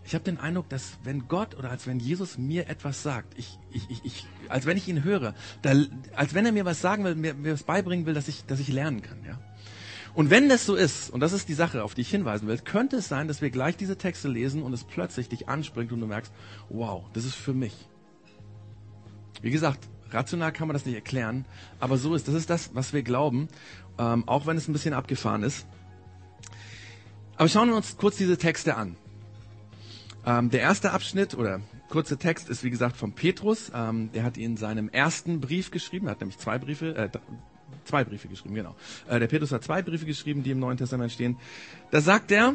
ich 0.06 0.14
habe 0.14 0.24
den 0.24 0.40
Eindruck, 0.40 0.70
dass 0.70 0.98
wenn 1.04 1.28
Gott 1.28 1.56
oder 1.58 1.70
als 1.70 1.86
wenn 1.86 2.00
Jesus 2.00 2.38
mir 2.38 2.70
etwas 2.70 3.04
sagt, 3.04 3.38
ich, 3.38 3.60
ich, 3.72 3.90
ich, 3.90 4.06
ich 4.06 4.26
als 4.48 4.66
wenn 4.66 4.78
ich 4.78 4.88
ihn 4.88 5.04
höre, 5.04 5.34
da, 5.62 5.74
als 6.16 6.34
wenn 6.34 6.46
er 6.46 6.52
mir 6.52 6.66
was 6.66 6.82
sagen 6.82 7.04
will, 7.04 7.16
mir, 7.16 7.34
mir 7.34 7.54
was 7.54 7.64
beibringen 7.64 8.06
will, 8.06 8.14
dass 8.14 8.28
ich, 8.28 8.46
dass 8.46 8.60
ich 8.60 8.70
lernen 8.70 9.02
kann, 9.02 9.20
ja. 9.26 9.40
Und 10.20 10.30
wenn 10.30 10.50
das 10.50 10.66
so 10.66 10.76
ist, 10.76 11.10
und 11.12 11.22
das 11.22 11.32
ist 11.32 11.48
die 11.48 11.54
Sache, 11.54 11.82
auf 11.82 11.94
die 11.94 12.02
ich 12.02 12.10
hinweisen 12.10 12.46
will, 12.46 12.58
könnte 12.58 12.98
es 12.98 13.08
sein, 13.08 13.30
dass 13.30 13.42
wir 13.42 13.52
gleich 13.52 13.78
diese 13.78 13.98
Texte 13.98 14.28
lesen 14.28 14.64
und 14.64 14.74
es 14.74 14.84
plötzlich 14.84 15.30
dich 15.30 15.48
anspringt 15.48 15.94
und 15.94 16.02
du 16.02 16.08
merkst, 16.08 16.34
wow, 16.68 17.06
das 17.14 17.24
ist 17.24 17.36
für 17.36 17.54
mich. 17.54 17.88
Wie 19.42 19.50
gesagt, 19.50 19.88
rational 20.12 20.52
kann 20.52 20.68
man 20.68 20.74
das 20.74 20.86
nicht 20.86 20.96
erklären, 20.96 21.46
aber 21.80 21.98
so 21.98 22.16
ist, 22.16 22.28
das 22.28 22.36
ist 22.36 22.50
das, 22.50 22.76
was 22.76 22.92
wir 22.92 23.02
glauben, 23.02 23.48
ähm, 23.98 24.28
auch 24.28 24.46
wenn 24.46 24.58
es 24.58 24.68
ein 24.68 24.74
bisschen 24.74 24.94
abgefahren 24.94 25.42
ist. 25.42 25.66
Aber 27.38 27.48
schauen 27.48 27.70
wir 27.70 27.78
uns 27.78 27.96
kurz 27.96 28.18
diese 28.18 28.38
Texte 28.38 28.76
an. 28.76 28.98
Ähm, 30.26 30.50
der 30.50 30.60
erste 30.60 30.92
Abschnitt 30.92 31.34
oder 31.34 31.62
kurze 31.88 32.18
Text 32.18 32.50
ist 32.50 32.66
wie 32.66 32.72
gesagt 32.72 32.98
von 32.98 33.14
Petrus. 33.14 33.72
Ähm, 33.74 34.12
der 34.12 34.24
hat 34.24 34.36
ihn 34.36 34.52
in 34.52 34.58
seinem 34.58 34.90
ersten 34.90 35.40
Brief 35.40 35.72
geschrieben. 35.72 36.08
Er 36.08 36.12
hat 36.12 36.20
nämlich 36.20 36.40
zwei 36.40 36.58
Briefe, 36.58 36.94
äh, 36.94 37.10
zwei 37.90 38.04
Briefe 38.04 38.28
geschrieben, 38.28 38.56
genau. 38.56 38.76
Äh, 39.08 39.20
der 39.20 39.28
Petrus 39.28 39.52
hat 39.52 39.64
zwei 39.64 39.82
Briefe 39.82 40.06
geschrieben, 40.06 40.44
die 40.44 40.52
im 40.52 40.60
Neuen 40.60 40.78
Testament 40.78 41.12
stehen. 41.12 41.38
Da 41.92 42.02
sagt 42.02 42.32
er, 42.32 42.54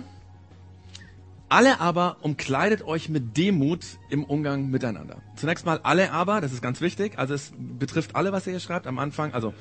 alle 1.48 1.80
aber 1.80 2.16
umkleidet 2.22 2.82
euch 2.82 3.08
mit 3.08 3.36
Demut 3.36 3.84
im 4.08 4.24
Umgang 4.24 4.70
miteinander. 4.70 5.22
Zunächst 5.36 5.66
mal 5.66 5.80
alle 5.82 6.12
aber, 6.12 6.40
das 6.40 6.52
ist 6.52 6.62
ganz 6.62 6.80
wichtig. 6.80 7.18
Also 7.18 7.34
es 7.34 7.52
betrifft 7.56 8.16
alle, 8.16 8.32
was 8.32 8.46
er 8.46 8.52
hier 8.52 8.60
schreibt 8.60 8.86
am 8.86 8.98
Anfang. 8.98 9.34
Also 9.34 9.52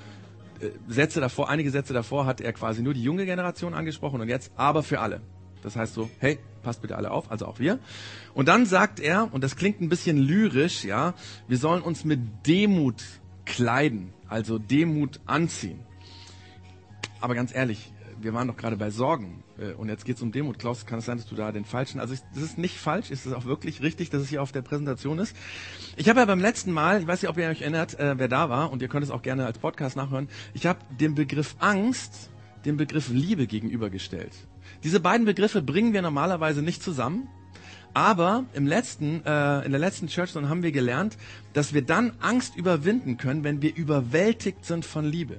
äh, 0.59 0.69
Sätze 0.87 1.19
davor, 1.19 1.49
einige 1.49 1.71
Sätze 1.71 1.93
davor 1.93 2.25
hat 2.25 2.39
er 2.39 2.53
quasi 2.53 2.81
nur 2.81 2.93
die 2.93 3.03
junge 3.03 3.25
Generation 3.25 3.73
angesprochen 3.73 4.21
und 4.21 4.29
jetzt 4.29 4.51
aber 4.55 4.83
für 4.83 4.99
alle. 4.99 5.21
Das 5.63 5.75
heißt 5.75 5.93
so, 5.93 6.09
hey, 6.19 6.39
passt 6.61 6.81
bitte 6.81 6.97
alle 6.97 7.11
auf, 7.11 7.31
also 7.31 7.45
auch 7.47 7.59
wir. 7.59 7.79
Und 8.33 8.47
dann 8.47 8.65
sagt 8.65 8.99
er, 8.99 9.33
und 9.33 9.43
das 9.43 9.55
klingt 9.55 9.81
ein 9.81 9.89
bisschen 9.89 10.17
lyrisch, 10.17 10.83
ja, 10.83 11.13
wir 11.47 11.57
sollen 11.57 11.81
uns 11.81 12.03
mit 12.03 12.19
Demut 12.45 13.03
kleiden, 13.45 14.13
also 14.27 14.59
Demut 14.59 15.19
anziehen. 15.25 15.79
Aber 17.21 17.35
ganz 17.35 17.53
ehrlich, 17.53 17.91
wir 18.19 18.33
waren 18.33 18.47
doch 18.47 18.57
gerade 18.57 18.77
bei 18.77 18.89
Sorgen 18.89 19.43
äh, 19.57 19.73
und 19.73 19.89
jetzt 19.89 20.05
geht 20.05 20.17
es 20.17 20.21
um 20.21 20.31
Demut. 20.31 20.59
Klaus, 20.59 20.85
kann 20.85 20.99
es 20.99 21.05
sein, 21.05 21.17
dass 21.17 21.25
du 21.25 21.35
da 21.35 21.51
den 21.51 21.65
falschen, 21.65 21.99
also 21.99 22.15
das 22.33 22.43
ist 22.43 22.57
nicht 22.57 22.77
falsch, 22.77 23.11
ist 23.11 23.25
es 23.25 23.33
auch 23.33 23.45
wirklich 23.45 23.81
richtig, 23.81 24.09
dass 24.09 24.21
es 24.21 24.29
hier 24.29 24.41
auf 24.41 24.51
der 24.51 24.61
Präsentation 24.61 25.19
ist. 25.19 25.35
Ich 25.95 26.09
habe 26.09 26.19
ja 26.19 26.25
beim 26.25 26.39
letzten 26.39 26.71
Mal, 26.71 27.01
ich 27.01 27.07
weiß 27.07 27.21
nicht, 27.21 27.29
ob 27.29 27.37
ihr 27.37 27.47
euch 27.47 27.61
erinnert, 27.61 27.99
äh, 27.99 28.17
wer 28.17 28.27
da 28.27 28.49
war 28.49 28.71
und 28.71 28.81
ihr 28.81 28.87
könnt 28.87 29.03
es 29.03 29.11
auch 29.11 29.21
gerne 29.21 29.45
als 29.45 29.59
Podcast 29.59 29.95
nachhören, 29.95 30.29
ich 30.53 30.65
habe 30.65 30.79
den 30.99 31.15
Begriff 31.15 31.55
Angst 31.59 32.29
dem 32.65 32.77
Begriff 32.77 33.09
Liebe 33.09 33.47
gegenübergestellt. 33.47 34.33
Diese 34.83 34.99
beiden 34.99 35.25
Begriffe 35.25 35.61
bringen 35.61 35.93
wir 35.93 36.01
normalerweise 36.01 36.61
nicht 36.61 36.81
zusammen, 36.81 37.27
aber 37.93 38.45
im 38.53 38.65
letzten, 38.65 39.23
äh, 39.25 39.65
in 39.65 39.71
der 39.71 39.79
letzten 39.79 40.07
Church 40.07 40.35
haben 40.35 40.63
wir 40.63 40.71
gelernt, 40.71 41.17
dass 41.53 41.73
wir 41.73 41.83
dann 41.83 42.13
Angst 42.19 42.55
überwinden 42.55 43.17
können, 43.17 43.43
wenn 43.43 43.61
wir 43.61 43.75
überwältigt 43.75 44.65
sind 44.65 44.85
von 44.85 45.05
Liebe. 45.05 45.37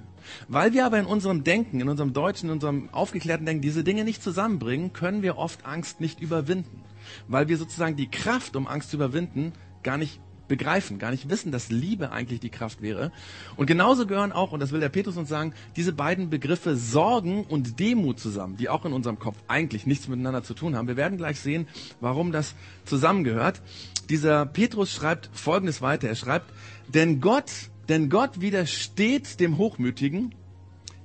Weil 0.48 0.72
wir 0.72 0.86
aber 0.86 0.98
in 0.98 1.06
unserem 1.06 1.44
Denken, 1.44 1.80
in 1.80 1.88
unserem 1.88 2.12
deutschen, 2.12 2.48
in 2.48 2.52
unserem 2.52 2.88
aufgeklärten 2.90 3.44
Denken 3.44 3.62
diese 3.62 3.84
Dinge 3.84 4.04
nicht 4.04 4.22
zusammenbringen, 4.22 4.92
können 4.92 5.22
wir 5.22 5.36
oft 5.36 5.66
Angst 5.66 6.00
nicht 6.00 6.20
überwinden. 6.20 6.82
Weil 7.28 7.48
wir 7.48 7.58
sozusagen 7.58 7.96
die 7.96 8.10
Kraft, 8.10 8.56
um 8.56 8.66
Angst 8.66 8.90
zu 8.90 8.96
überwinden, 8.96 9.52
gar 9.82 9.98
nicht 9.98 10.20
begreifen, 10.48 10.98
gar 10.98 11.10
nicht 11.10 11.28
wissen, 11.28 11.52
dass 11.52 11.70
Liebe 11.70 12.12
eigentlich 12.12 12.40
die 12.40 12.50
Kraft 12.50 12.82
wäre. 12.82 13.12
Und 13.56 13.66
genauso 13.66 14.06
gehören 14.06 14.32
auch, 14.32 14.52
und 14.52 14.60
das 14.60 14.72
will 14.72 14.80
der 14.80 14.88
Petrus 14.88 15.16
uns 15.16 15.28
sagen, 15.28 15.54
diese 15.76 15.92
beiden 15.92 16.30
Begriffe 16.30 16.76
Sorgen 16.76 17.44
und 17.44 17.80
Demut 17.80 18.20
zusammen, 18.20 18.56
die 18.56 18.68
auch 18.68 18.84
in 18.84 18.92
unserem 18.92 19.18
Kopf 19.18 19.36
eigentlich 19.48 19.86
nichts 19.86 20.08
miteinander 20.08 20.42
zu 20.42 20.54
tun 20.54 20.76
haben. 20.76 20.88
Wir 20.88 20.96
werden 20.96 21.18
gleich 21.18 21.40
sehen, 21.40 21.66
warum 22.00 22.32
das 22.32 22.54
zusammengehört. 22.84 23.62
Dieser 24.08 24.46
Petrus 24.46 24.92
schreibt 24.92 25.30
Folgendes 25.32 25.80
weiter. 25.80 26.08
Er 26.08 26.16
schreibt, 26.16 26.52
denn 26.88 27.20
Gott, 27.20 27.50
denn 27.88 28.10
Gott 28.10 28.40
widersteht 28.40 29.40
dem 29.40 29.58
Hochmütigen, 29.58 30.34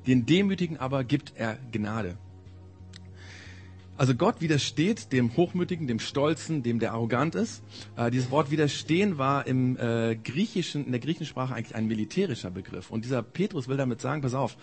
den 0.07 0.25
Demütigen 0.25 0.77
aber 0.77 1.03
gibt 1.03 1.33
er 1.35 1.57
Gnade. 1.71 2.17
Also 3.99 4.15
Gott 4.15 4.39
widersteht 4.39 5.11
dem 5.11 5.35
Hochmütigen, 5.35 5.85
dem 5.85 5.99
Stolzen, 5.99 6.63
dem 6.63 6.79
der 6.79 6.93
arrogant 6.93 7.35
ist. 7.35 7.61
Äh, 7.97 8.09
dieses 8.11 8.31
Wort 8.31 8.49
widerstehen 8.49 9.17
war 9.17 9.45
im 9.45 9.75
äh, 9.75 10.15
griechischen, 10.15 10.85
in 10.85 10.91
der 10.93 11.01
griechischen 11.01 11.25
Sprache 11.25 11.53
eigentlich 11.53 11.75
ein 11.75 11.85
militärischer 11.85 12.49
Begriff. 12.49 12.91
Und 12.91 13.03
dieser 13.03 13.21
Petrus 13.21 13.67
will 13.67 13.75
damit 13.75 13.99
sagen, 13.99 14.21
pass 14.21 14.33
auf, 14.33 14.55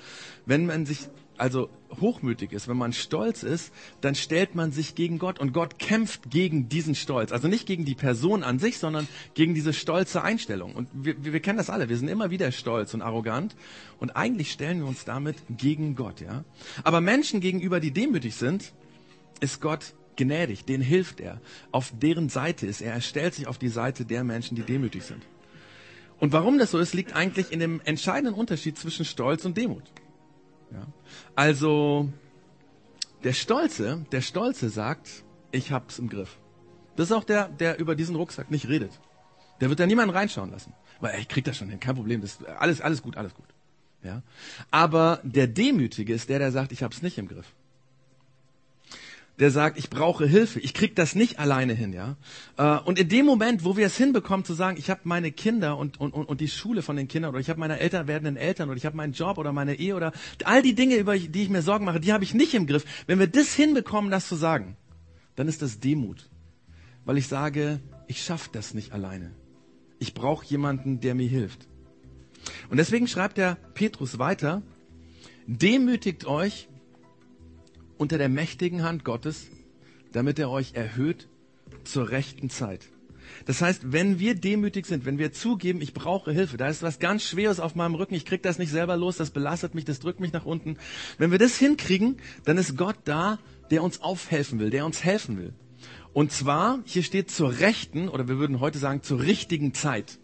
wenn 0.47 0.65
man 0.65 0.87
sich 0.87 1.01
also 1.37 1.69
hochmütig 2.01 2.53
ist, 2.53 2.67
wenn 2.67 2.79
man 2.79 2.95
stolz 2.95 3.43
ist, 3.43 3.75
dann 4.01 4.15
stellt 4.15 4.55
man 4.55 4.73
sich 4.73 4.95
gegen 4.95 5.19
Gott 5.19 5.39
und 5.39 5.53
Gott 5.53 5.79
kämpft 5.79 6.31
gegen 6.31 6.71
diesen 6.71 6.95
Stolz. 6.95 7.31
Also 7.31 7.47
nicht 7.47 7.67
gegen 7.67 7.85
die 7.85 7.95
Person 7.95 8.43
an 8.43 8.59
sich, 8.59 8.79
sondern 8.79 9.07
gegen 9.35 9.53
diese 9.53 9.75
stolze 9.75 10.23
Einstellung. 10.23 10.75
Und 10.75 10.89
wir, 10.95 11.23
wir 11.23 11.41
kennen 11.41 11.59
das 11.59 11.69
alle. 11.69 11.91
Wir 11.91 11.99
sind 11.99 12.09
immer 12.09 12.31
wieder 12.31 12.53
stolz 12.53 12.95
und 12.95 13.03
arrogant 13.03 13.55
und 14.01 14.17
eigentlich 14.17 14.51
stellen 14.51 14.79
wir 14.79 14.87
uns 14.87 15.05
damit 15.05 15.37
gegen 15.51 15.95
Gott, 15.95 16.23
ja. 16.23 16.43
Aber 16.85 17.03
Menschen 17.03 17.41
gegenüber, 17.41 17.81
die 17.81 17.91
demütig 17.91 18.35
sind, 18.35 18.73
ist 19.41 19.61
Gott 19.61 19.95
gnädig, 20.17 20.65
denen 20.65 20.83
hilft 20.83 21.21
er. 21.21 21.41
Auf 21.71 21.93
deren 21.95 22.29
Seite 22.29 22.67
ist 22.67 22.81
er. 22.81 22.95
Er 22.95 23.01
stellt 23.01 23.35
sich 23.35 23.47
auf 23.47 23.59
die 23.59 23.69
Seite 23.69 24.05
der 24.05 24.25
Menschen, 24.25 24.57
die 24.57 24.63
demütig 24.63 25.05
sind. 25.05 25.23
Und 26.19 26.33
warum 26.33 26.59
das 26.59 26.71
so 26.71 26.79
ist, 26.79 26.95
liegt 26.95 27.15
eigentlich 27.15 27.53
in 27.53 27.61
dem 27.61 27.81
entscheidenden 27.85 28.35
Unterschied 28.35 28.79
zwischen 28.79 29.05
Stolz 29.05 29.45
und 29.45 29.57
Demut. 29.57 29.85
Ja. 30.73 30.87
Also, 31.35 32.11
der 33.23 33.35
Stolze, 33.35 34.07
der 34.13 34.23
Stolze 34.23 34.71
sagt, 34.71 35.25
ich 35.53 35.73
hab's 35.73 35.99
im 35.99 36.09
Griff. 36.09 36.39
Das 36.97 37.11
ist 37.11 37.13
auch 37.13 37.25
der, 37.25 37.49
der 37.49 37.79
über 37.79 37.95
diesen 37.95 38.17
Rucksack 38.17 38.51
nicht 38.51 38.69
redet. 38.69 38.99
Der 39.61 39.69
wird 39.69 39.79
da 39.79 39.87
niemanden 39.87 40.15
reinschauen 40.15 40.51
lassen. 40.51 40.73
Weil, 41.01 41.15
ey, 41.15 41.21
ich 41.21 41.29
krieg 41.29 41.45
das 41.45 41.59
schon 41.59 41.69
hin, 41.69 41.79
kein 41.79 41.95
Problem, 41.95 42.23
das, 42.23 42.43
alles, 42.45 42.81
alles 42.81 43.03
gut, 43.03 43.19
alles 43.19 43.35
gut. 43.35 43.47
Ja. 44.03 44.23
Aber 44.71 45.21
der 45.23 45.47
Demütige 45.47 46.15
ist 46.15 46.31
der, 46.31 46.39
der 46.39 46.53
sagt, 46.53 46.73
ich 46.73 46.83
hab's 46.83 47.03
nicht 47.03 47.19
im 47.19 47.29
Griff 47.29 47.55
der 49.39 49.51
sagt, 49.51 49.79
ich 49.79 49.91
brauche 49.91 50.27
Hilfe, 50.27 50.61
ich 50.61 50.73
krieg 50.73 50.97
das 50.97 51.15
nicht 51.15 51.39
alleine 51.39 51.75
hin, 51.75 51.93
ja. 51.93 52.17
Äh, 52.57 52.81
und 52.85 52.99
in 52.99 53.09
dem 53.09 53.27
Moment, 53.27 53.65
wo 53.65 53.77
wir 53.77 53.87
es 53.87 53.97
hinbekommen 53.97 54.47
zu 54.47 54.55
sagen, 54.55 54.77
ich 54.79 54.89
habe 54.89 55.03
meine 55.05 55.31
Kinder 55.31 55.77
und, 55.77 56.01
und, 56.01 56.13
und 56.13 56.41
die 56.41 56.49
Schule 56.49 56.81
von 56.83 56.97
den 56.97 57.07
Kindern 57.07 57.31
oder 57.31 57.41
ich 57.41 57.51
habe 57.51 57.61
meine 57.61 57.79
Eltern 57.79 58.07
werdenden 58.07 58.37
Eltern 58.37 58.69
oder 58.71 58.79
ich 58.79 58.87
habe 58.87 58.97
meinen 58.97 59.13
Job 59.13 59.37
oder 59.37 59.53
meine 59.53 59.75
Ehe 59.75 59.95
oder 59.95 60.13
all 60.45 60.63
die 60.63 60.75
Dinge, 60.75 60.97
über 60.97 61.19
die 61.19 61.43
ich 61.43 61.51
mir 61.51 61.63
Sorgen 61.63 61.85
mache, 61.85 62.01
die 62.01 62.13
habe 62.13 62.25
ich 62.25 62.33
nicht 62.33 62.55
im 62.55 62.67
Griff. 62.67 62.85
Wenn 63.07 63.19
wir 63.19 63.27
das 63.27 63.53
hinbekommen, 63.55 64.11
das 64.11 64.27
zu 64.27 64.37
sagen, 64.37 64.77
dann 65.35 65.49
ist 65.49 65.61
das 65.61 65.81
Demut, 65.81 66.31
weil 67.05 67.19
ich 67.19 67.29
sage, 67.29 67.81
ich 68.07 68.23
schaffe 68.23 68.49
das 68.53 68.73
nicht 68.73 68.93
alleine. 68.93 69.33
Ich 69.99 70.15
brauche 70.15 70.47
jemanden, 70.47 71.01
der 71.01 71.15
mir 71.15 71.29
hilft. 71.29 71.69
Und 72.71 72.79
deswegen 72.79 73.07
schreibt 73.07 73.37
der 73.37 73.57
Petrus 73.75 74.19
weiter, 74.19 74.63
demütigt 75.47 76.27
euch 76.27 76.69
unter 77.99 78.19
der 78.19 78.29
mächtigen 78.29 78.83
Hand 78.83 79.05
Gottes, 79.05 79.47
damit 80.13 80.39
er 80.39 80.51
euch 80.51 80.75
erhöht 80.75 81.29
zur 81.85 82.11
rechten 82.11 82.51
Zeit. 82.51 82.89
Das 83.45 83.61
heißt, 83.61 83.93
wenn 83.93 84.19
wir 84.19 84.35
demütig 84.35 84.87
sind, 84.87 85.05
wenn 85.05 85.19
wir 85.19 85.33
zugeben, 85.33 85.81
ich 85.81 85.95
brauche 85.95 86.33
Hilfe, 86.33 86.57
da 86.57 86.69
ist 86.69 86.83
was 86.83 86.99
ganz 86.99 87.23
Schweres 87.25 87.61
auf 87.61 87.75
meinem 87.75 87.95
Rücken, 87.95 88.15
ich 88.15 88.25
krieg 88.25 88.43
das 88.43 88.59
nicht 88.59 88.71
selber 88.71 88.97
los, 88.97 89.17
das 89.17 89.31
belastet 89.31 89.75
mich, 89.75 89.85
das 89.85 90.01
drückt 90.01 90.21
mich 90.21 90.33
nach 90.33 90.45
unten. 90.45 90.77
Wenn 91.19 91.31
wir 91.31 91.39
das 91.39 91.59
hinkriegen, 91.59 92.17
dann 92.45 92.59
ist 92.59 92.77
Gott 92.77 92.97
da, 93.05 93.39
der 93.71 93.83
uns 93.83 94.01
aufhelfen 94.01 94.59
will, 94.59 94.71
der 94.71 94.87
uns 94.87 95.05
helfen 95.05 95.39
will. 95.39 95.53
Und 96.13 96.33
zwar, 96.33 96.81
hier 96.85 97.03
steht 97.03 97.31
zur 97.31 97.59
rechten, 97.59 98.09
oder 98.09 98.29
wir 98.29 98.39
würden 98.39 98.61
heute 98.61 98.79
sagen, 98.79 99.03
zur 99.03 99.21
richtigen 99.21 99.75
Zeit. 99.75 100.19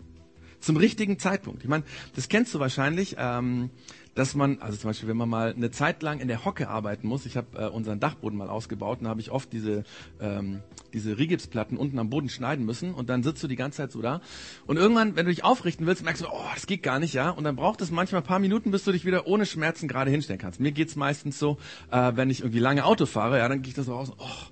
Zum 0.60 0.76
richtigen 0.76 1.18
Zeitpunkt. 1.18 1.64
Ich 1.64 1.68
meine, 1.68 1.84
das 2.14 2.28
kennst 2.28 2.54
du 2.54 2.60
wahrscheinlich. 2.60 3.16
Ähm, 3.18 3.70
dass 4.14 4.34
man, 4.34 4.58
also 4.60 4.76
zum 4.76 4.90
Beispiel, 4.90 5.08
wenn 5.08 5.16
man 5.16 5.28
mal 5.28 5.54
eine 5.54 5.70
Zeit 5.70 6.02
lang 6.02 6.20
in 6.20 6.28
der 6.28 6.44
Hocke 6.44 6.68
arbeiten 6.68 7.06
muss, 7.06 7.24
ich 7.26 7.36
habe 7.36 7.58
äh, 7.58 7.68
unseren 7.68 8.00
Dachboden 8.00 8.36
mal 8.38 8.48
ausgebaut 8.48 8.98
und 8.98 9.04
da 9.04 9.10
habe 9.10 9.20
ich 9.20 9.30
oft 9.30 9.52
diese, 9.52 9.84
ähm, 10.20 10.60
diese 10.92 11.18
Rigipsplatten 11.18 11.78
unten 11.78 11.98
am 11.98 12.10
Boden 12.10 12.28
schneiden 12.28 12.66
müssen 12.66 12.92
und 12.92 13.08
dann 13.08 13.22
sitzt 13.22 13.42
du 13.42 13.48
die 13.48 13.56
ganze 13.56 13.78
Zeit 13.78 13.92
so 13.92 14.02
da. 14.02 14.20
Und 14.66 14.76
irgendwann, 14.76 15.16
wenn 15.16 15.24
du 15.26 15.30
dich 15.30 15.44
aufrichten 15.44 15.86
willst, 15.86 16.04
merkst 16.04 16.22
du, 16.22 16.26
oh, 16.28 16.44
das 16.54 16.66
geht 16.66 16.82
gar 16.82 16.98
nicht, 16.98 17.14
ja. 17.14 17.30
Und 17.30 17.44
dann 17.44 17.56
braucht 17.56 17.80
es 17.80 17.90
manchmal 17.90 18.20
ein 18.20 18.26
paar 18.26 18.38
Minuten, 18.38 18.70
bis 18.70 18.84
du 18.84 18.92
dich 18.92 19.04
wieder 19.04 19.26
ohne 19.26 19.46
Schmerzen 19.46 19.88
gerade 19.88 20.10
hinstellen 20.10 20.40
kannst. 20.40 20.60
Mir 20.60 20.72
geht's 20.72 20.96
meistens 20.96 21.38
so, 21.38 21.56
äh, 21.90 22.12
wenn 22.14 22.28
ich 22.28 22.40
irgendwie 22.40 22.60
lange 22.60 22.84
Auto 22.84 23.06
fahre, 23.06 23.38
ja, 23.38 23.48
dann 23.48 23.62
gehe 23.62 23.70
ich 23.70 23.74
da 23.74 23.82
so 23.82 23.94
raus, 23.94 24.12
oh, 24.18 24.51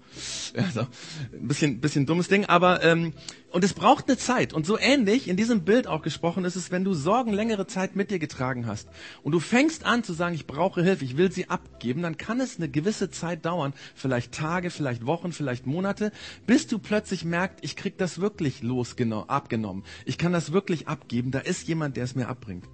ja, 0.55 0.71
so, 0.75 0.81
ein 0.81 1.49
bisschen, 1.49 1.81
bisschen 1.81 2.07
dummes 2.07 2.29
Ding, 2.29 2.45
aber 2.45 2.83
ähm, 2.83 3.13
und 3.51 3.65
es 3.65 3.75
braucht 3.75 4.09
eine 4.09 4.17
Zeit. 4.17 4.53
Und 4.53 4.65
so 4.65 4.79
ähnlich 4.79 5.29
in 5.29 5.37
diesem 5.37 5.65
Bild 5.65 5.87
auch 5.87 6.03
gesprochen 6.03 6.45
ist 6.45 6.57
es, 6.57 6.71
wenn 6.71 6.85
du 6.85 6.95
Sorgen 6.95 7.33
längere 7.33 7.67
Zeit 7.67 7.97
mit 7.97 8.11
dir 8.11 8.19
getragen 8.19 8.67
hast 8.67 8.89
und 9.23 9.33
du 9.33 9.41
fängst 9.41 9.85
an 9.85 10.05
zu 10.05 10.13
sagen, 10.13 10.35
ich 10.35 10.47
brauche 10.47 10.83
Hilfe, 10.83 11.05
ich 11.05 11.17
will 11.17 11.33
sie 11.33 11.49
abgeben, 11.49 12.03
dann 12.03 12.17
kann 12.17 12.41
es 12.41 12.57
eine 12.57 12.69
gewisse 12.69 13.11
Zeit 13.11 13.45
dauern, 13.45 13.73
vielleicht 13.95 14.33
Tage, 14.33 14.71
vielleicht 14.71 15.05
Wochen, 15.05 15.33
vielleicht 15.33 15.67
Monate, 15.67 16.13
bis 16.47 16.67
du 16.67 16.79
plötzlich 16.79 17.25
merkst, 17.25 17.59
ich 17.63 17.77
krieg 17.77 17.99
das 17.99 18.21
wirklich 18.21 18.63
los, 18.63 18.95
genau, 18.95 19.23
abgenommen. 19.23 19.85
Ich 20.05 20.19
kann 20.19 20.33
das 20.33 20.53
wirklich 20.53 20.87
abgeben, 20.87 21.31
da 21.31 21.41
ist 21.41 21.67
jemand, 21.67 21.97
der 21.97 22.05
es 22.05 22.15
mir 22.15 22.29
abbringt. 22.29 22.65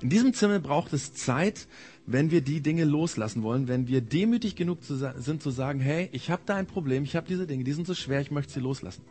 In 0.00 0.10
diesem 0.10 0.32
Zimmer 0.32 0.60
braucht 0.60 0.92
es 0.92 1.12
Zeit, 1.14 1.66
wenn 2.12 2.30
wir 2.32 2.40
die 2.40 2.60
Dinge 2.60 2.84
loslassen 2.84 3.42
wollen, 3.44 3.68
wenn 3.68 3.86
wir 3.86 4.00
demütig 4.00 4.56
genug 4.56 4.82
zu, 4.82 4.96
sind 4.96 5.42
zu 5.42 5.50
sagen, 5.50 5.78
hey, 5.78 6.08
ich 6.12 6.28
habe 6.30 6.42
da 6.44 6.56
ein 6.56 6.66
Problem, 6.66 7.04
ich 7.04 7.14
habe 7.14 7.28
diese 7.28 7.46
Dinge, 7.46 7.62
die 7.62 7.72
sind 7.72 7.86
so 7.86 7.94
schwer, 7.94 8.20
ich 8.20 8.32
möchte 8.32 8.52
sie 8.52 8.60
loslassen. 8.60 9.02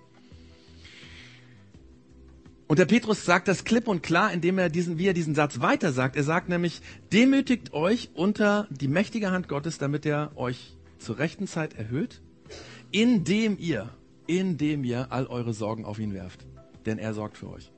Und 2.67 2.77
der 2.77 2.85
Petrus 2.85 3.25
sagt 3.25 3.47
das 3.47 3.63
klipp 3.63 3.87
und 3.87 4.03
klar, 4.03 4.31
indem 4.31 4.59
er 4.59 4.69
diesen, 4.69 4.99
wie 4.99 5.07
er 5.07 5.13
diesen 5.13 5.33
Satz 5.33 5.59
weiter 5.59 5.91
sagt. 5.91 6.15
Er 6.15 6.23
sagt 6.23 6.49
nämlich, 6.49 6.81
demütigt 7.11 7.73
euch 7.73 8.11
unter 8.13 8.67
die 8.69 8.87
mächtige 8.89 9.31
Hand 9.31 9.47
Gottes, 9.47 9.77
damit 9.77 10.05
er 10.05 10.33
euch 10.35 10.77
zur 10.99 11.17
rechten 11.17 11.47
Zeit 11.47 11.75
erhöht, 11.75 12.21
indem 12.91 13.57
ihr, 13.57 13.89
indem 14.27 14.83
ihr 14.83 15.11
all 15.11 15.25
eure 15.25 15.53
Sorgen 15.53 15.85
auf 15.85 15.99
ihn 15.99 16.13
werft. 16.13 16.45
Denn 16.85 16.99
er 16.99 17.13
sorgt 17.13 17.37
für 17.37 17.49
euch. 17.49 17.71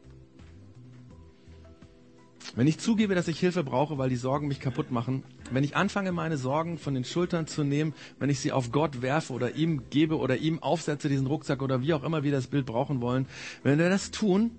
Wenn 2.54 2.68
ich 2.68 2.80
zugebe, 2.80 3.16
dass 3.16 3.30
ich 3.30 3.40
Hilfe 3.40 3.64
brauche, 3.64 3.98
weil 3.98 4.10
die 4.10 4.18
Sorgen 4.18 4.48
mich 4.48 4.60
kaputt 4.60 4.92
machen, 4.92 5.24
wenn 5.52 5.64
ich 5.64 5.78
anfange, 5.78 6.12
meine 6.12 6.38
Sorgen 6.38 6.78
von 6.78 6.94
den 6.94 7.06
Schultern 7.06 7.48
zu 7.48 7.64
nehmen, 7.64 7.94
wenn 8.20 8.30
ich 8.30 8.42
sie 8.42 8.52
auf 8.52 8.72
Gott 8.72 9.02
werfe 9.02 9.32
oder 9.32 9.56
ihm 9.56 9.90
gebe 9.90 10.18
oder 10.18 10.36
ihm 10.36 10.62
aufsetze, 10.62 11.08
diesen 11.08 11.28
Rucksack 11.28 11.62
oder 11.62 11.82
wie 11.82 11.94
auch 11.94 12.04
immer 12.04 12.24
wir 12.24 12.32
das 12.32 12.48
Bild 12.48 12.66
brauchen 12.66 13.00
wollen, 13.00 13.26
wenn 13.64 13.80
wir 13.80 13.90
das 13.90 14.12
tun, 14.12 14.52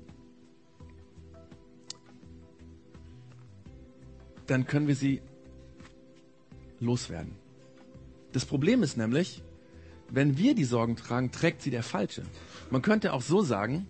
dann 4.46 4.66
können 4.66 4.88
wir 4.88 4.96
sie 4.96 5.20
loswerden. 6.80 7.36
Das 8.32 8.46
Problem 8.46 8.82
ist 8.82 8.96
nämlich, 8.96 9.42
wenn 10.10 10.38
wir 10.38 10.54
die 10.54 10.64
Sorgen 10.64 10.96
tragen, 10.96 11.30
trägt 11.30 11.60
sie 11.60 11.70
der 11.70 11.82
Falsche. 11.82 12.22
Man 12.70 12.80
könnte 12.80 13.12
auch 13.12 13.22
so 13.22 13.42
sagen, 13.42 13.86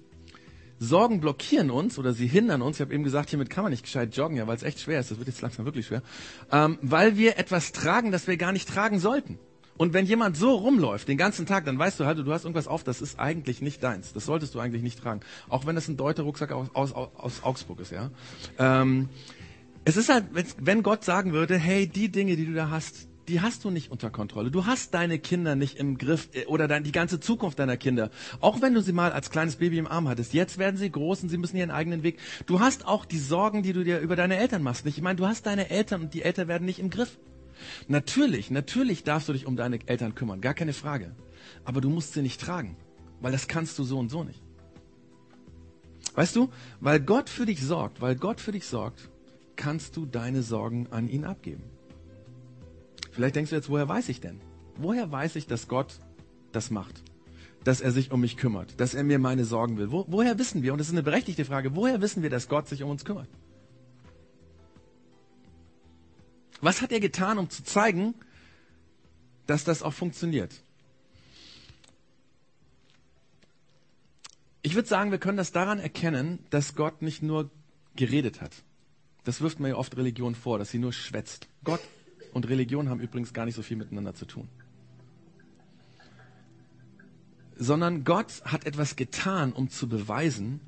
Sorgen 0.82 1.20
blockieren 1.20 1.70
uns 1.70 1.98
oder 1.98 2.12
sie 2.12 2.26
hindern 2.26 2.60
uns. 2.60 2.76
Ich 2.76 2.80
habe 2.80 2.92
eben 2.92 3.04
gesagt, 3.04 3.30
hiermit 3.30 3.50
kann 3.50 3.62
man 3.62 3.70
nicht 3.70 3.84
gescheit 3.84 4.16
joggen, 4.16 4.36
ja, 4.36 4.46
weil 4.46 4.56
es 4.56 4.62
echt 4.62 4.80
schwer 4.80 4.98
ist. 4.98 5.10
Das 5.10 5.18
wird 5.18 5.28
jetzt 5.28 5.40
langsam 5.40 5.64
wirklich 5.64 5.86
schwer. 5.86 6.02
Ähm, 6.50 6.78
weil 6.82 7.16
wir 7.16 7.38
etwas 7.38 7.72
tragen, 7.72 8.10
das 8.10 8.26
wir 8.26 8.36
gar 8.36 8.52
nicht 8.52 8.68
tragen 8.68 8.98
sollten. 8.98 9.38
Und 9.78 9.94
wenn 9.94 10.06
jemand 10.06 10.36
so 10.36 10.54
rumläuft 10.54 11.08
den 11.08 11.16
ganzen 11.16 11.46
Tag, 11.46 11.64
dann 11.64 11.78
weißt 11.78 11.98
du 12.00 12.04
halt, 12.04 12.18
du 12.18 12.32
hast 12.32 12.44
irgendwas 12.44 12.68
auf, 12.68 12.84
das 12.84 13.00
ist 13.00 13.18
eigentlich 13.18 13.62
nicht 13.62 13.82
deins. 13.82 14.12
Das 14.12 14.26
solltest 14.26 14.54
du 14.54 14.60
eigentlich 14.60 14.82
nicht 14.82 14.98
tragen. 14.98 15.20
Auch 15.48 15.66
wenn 15.66 15.74
das 15.74 15.88
ein 15.88 15.96
Deuter-Rucksack 15.96 16.52
aus, 16.52 16.68
aus, 16.74 16.92
aus 16.92 17.42
Augsburg 17.42 17.80
ist, 17.80 17.92
ja. 17.92 18.10
Ähm, 18.58 19.08
es 19.84 19.96
ist 19.96 20.08
halt, 20.08 20.26
wenn 20.58 20.82
Gott 20.82 21.04
sagen 21.04 21.32
würde, 21.32 21.56
hey, 21.58 21.86
die 21.86 22.10
Dinge, 22.10 22.36
die 22.36 22.46
du 22.46 22.54
da 22.54 22.70
hast, 22.70 23.08
die 23.28 23.40
hast 23.40 23.64
du 23.64 23.70
nicht 23.70 23.90
unter 23.90 24.10
Kontrolle. 24.10 24.50
Du 24.50 24.66
hast 24.66 24.94
deine 24.94 25.18
Kinder 25.18 25.54
nicht 25.54 25.78
im 25.78 25.98
Griff 25.98 26.28
äh, 26.32 26.46
oder 26.46 26.68
dein, 26.68 26.84
die 26.84 26.92
ganze 26.92 27.20
Zukunft 27.20 27.58
deiner 27.58 27.76
Kinder. 27.76 28.10
Auch 28.40 28.60
wenn 28.60 28.74
du 28.74 28.80
sie 28.80 28.92
mal 28.92 29.12
als 29.12 29.30
kleines 29.30 29.56
Baby 29.56 29.78
im 29.78 29.86
Arm 29.86 30.08
hattest. 30.08 30.34
Jetzt 30.34 30.58
werden 30.58 30.76
sie 30.76 30.90
groß 30.90 31.22
und 31.22 31.28
sie 31.28 31.38
müssen 31.38 31.56
ihren 31.56 31.70
eigenen 31.70 32.02
Weg. 32.02 32.18
Du 32.46 32.60
hast 32.60 32.86
auch 32.86 33.04
die 33.04 33.18
Sorgen, 33.18 33.62
die 33.62 33.72
du 33.72 33.84
dir 33.84 34.00
über 34.00 34.16
deine 34.16 34.36
Eltern 34.36 34.62
machst. 34.62 34.86
Ich 34.86 35.00
meine, 35.00 35.16
du 35.16 35.26
hast 35.26 35.46
deine 35.46 35.70
Eltern 35.70 36.02
und 36.02 36.14
die 36.14 36.22
Eltern 36.22 36.48
werden 36.48 36.64
nicht 36.64 36.78
im 36.78 36.90
Griff. 36.90 37.18
Natürlich, 37.86 38.50
natürlich 38.50 39.04
darfst 39.04 39.28
du 39.28 39.32
dich 39.32 39.46
um 39.46 39.56
deine 39.56 39.78
Eltern 39.86 40.14
kümmern. 40.14 40.40
Gar 40.40 40.54
keine 40.54 40.72
Frage. 40.72 41.14
Aber 41.64 41.80
du 41.80 41.90
musst 41.90 42.14
sie 42.14 42.22
nicht 42.22 42.40
tragen. 42.40 42.76
Weil 43.20 43.32
das 43.32 43.46
kannst 43.46 43.78
du 43.78 43.84
so 43.84 43.98
und 43.98 44.10
so 44.10 44.24
nicht. 44.24 44.42
Weißt 46.14 46.36
du, 46.36 46.50
weil 46.80 47.00
Gott 47.00 47.30
für 47.30 47.46
dich 47.46 47.62
sorgt, 47.62 48.00
weil 48.00 48.16
Gott 48.16 48.40
für 48.40 48.52
dich 48.52 48.66
sorgt, 48.66 49.08
kannst 49.56 49.96
du 49.96 50.04
deine 50.04 50.42
Sorgen 50.42 50.88
an 50.90 51.08
ihn 51.08 51.24
abgeben. 51.24 51.62
Vielleicht 53.12 53.36
denkst 53.36 53.50
du 53.50 53.56
jetzt, 53.56 53.68
woher 53.68 53.88
weiß 53.88 54.08
ich 54.08 54.20
denn? 54.20 54.40
Woher 54.76 55.12
weiß 55.12 55.36
ich, 55.36 55.46
dass 55.46 55.68
Gott 55.68 55.98
das 56.50 56.70
macht? 56.70 57.02
Dass 57.62 57.80
er 57.80 57.92
sich 57.92 58.10
um 58.10 58.20
mich 58.20 58.36
kümmert, 58.36 58.80
dass 58.80 58.94
er 58.94 59.04
mir 59.04 59.18
meine 59.18 59.44
Sorgen 59.44 59.76
will. 59.76 59.92
Wo, 59.92 60.06
woher 60.08 60.38
wissen 60.38 60.62
wir, 60.62 60.72
und 60.72 60.78
das 60.78 60.88
ist 60.88 60.94
eine 60.94 61.02
berechtigte 61.02 61.44
Frage, 61.44 61.76
woher 61.76 62.00
wissen 62.00 62.22
wir, 62.22 62.30
dass 62.30 62.48
Gott 62.48 62.68
sich 62.68 62.82
um 62.82 62.90
uns 62.90 63.04
kümmert? 63.04 63.28
Was 66.62 66.80
hat 66.80 66.90
er 66.90 67.00
getan, 67.00 67.38
um 67.38 67.50
zu 67.50 67.62
zeigen, 67.62 68.14
dass 69.46 69.64
das 69.64 69.82
auch 69.82 69.92
funktioniert? 69.92 70.62
Ich 74.62 74.74
würde 74.74 74.88
sagen, 74.88 75.10
wir 75.10 75.18
können 75.18 75.36
das 75.36 75.52
daran 75.52 75.80
erkennen, 75.80 76.38
dass 76.50 76.74
Gott 76.76 77.02
nicht 77.02 77.20
nur 77.22 77.50
geredet 77.94 78.40
hat. 78.40 78.52
Das 79.24 79.40
wirft 79.40 79.60
man 79.60 79.70
ja 79.70 79.76
oft 79.76 79.96
Religion 79.96 80.34
vor, 80.34 80.58
dass 80.58 80.70
sie 80.70 80.78
nur 80.78 80.92
schwätzt. 80.92 81.48
Gott 81.62 81.80
und 82.32 82.48
Religion 82.48 82.88
haben 82.88 83.00
übrigens 83.00 83.32
gar 83.32 83.44
nicht 83.44 83.54
so 83.54 83.62
viel 83.62 83.76
miteinander 83.76 84.14
zu 84.14 84.26
tun. 84.26 84.48
Sondern 87.56 88.04
Gott 88.04 88.42
hat 88.44 88.66
etwas 88.66 88.96
getan, 88.96 89.52
um 89.52 89.68
zu 89.68 89.88
beweisen, 89.88 90.60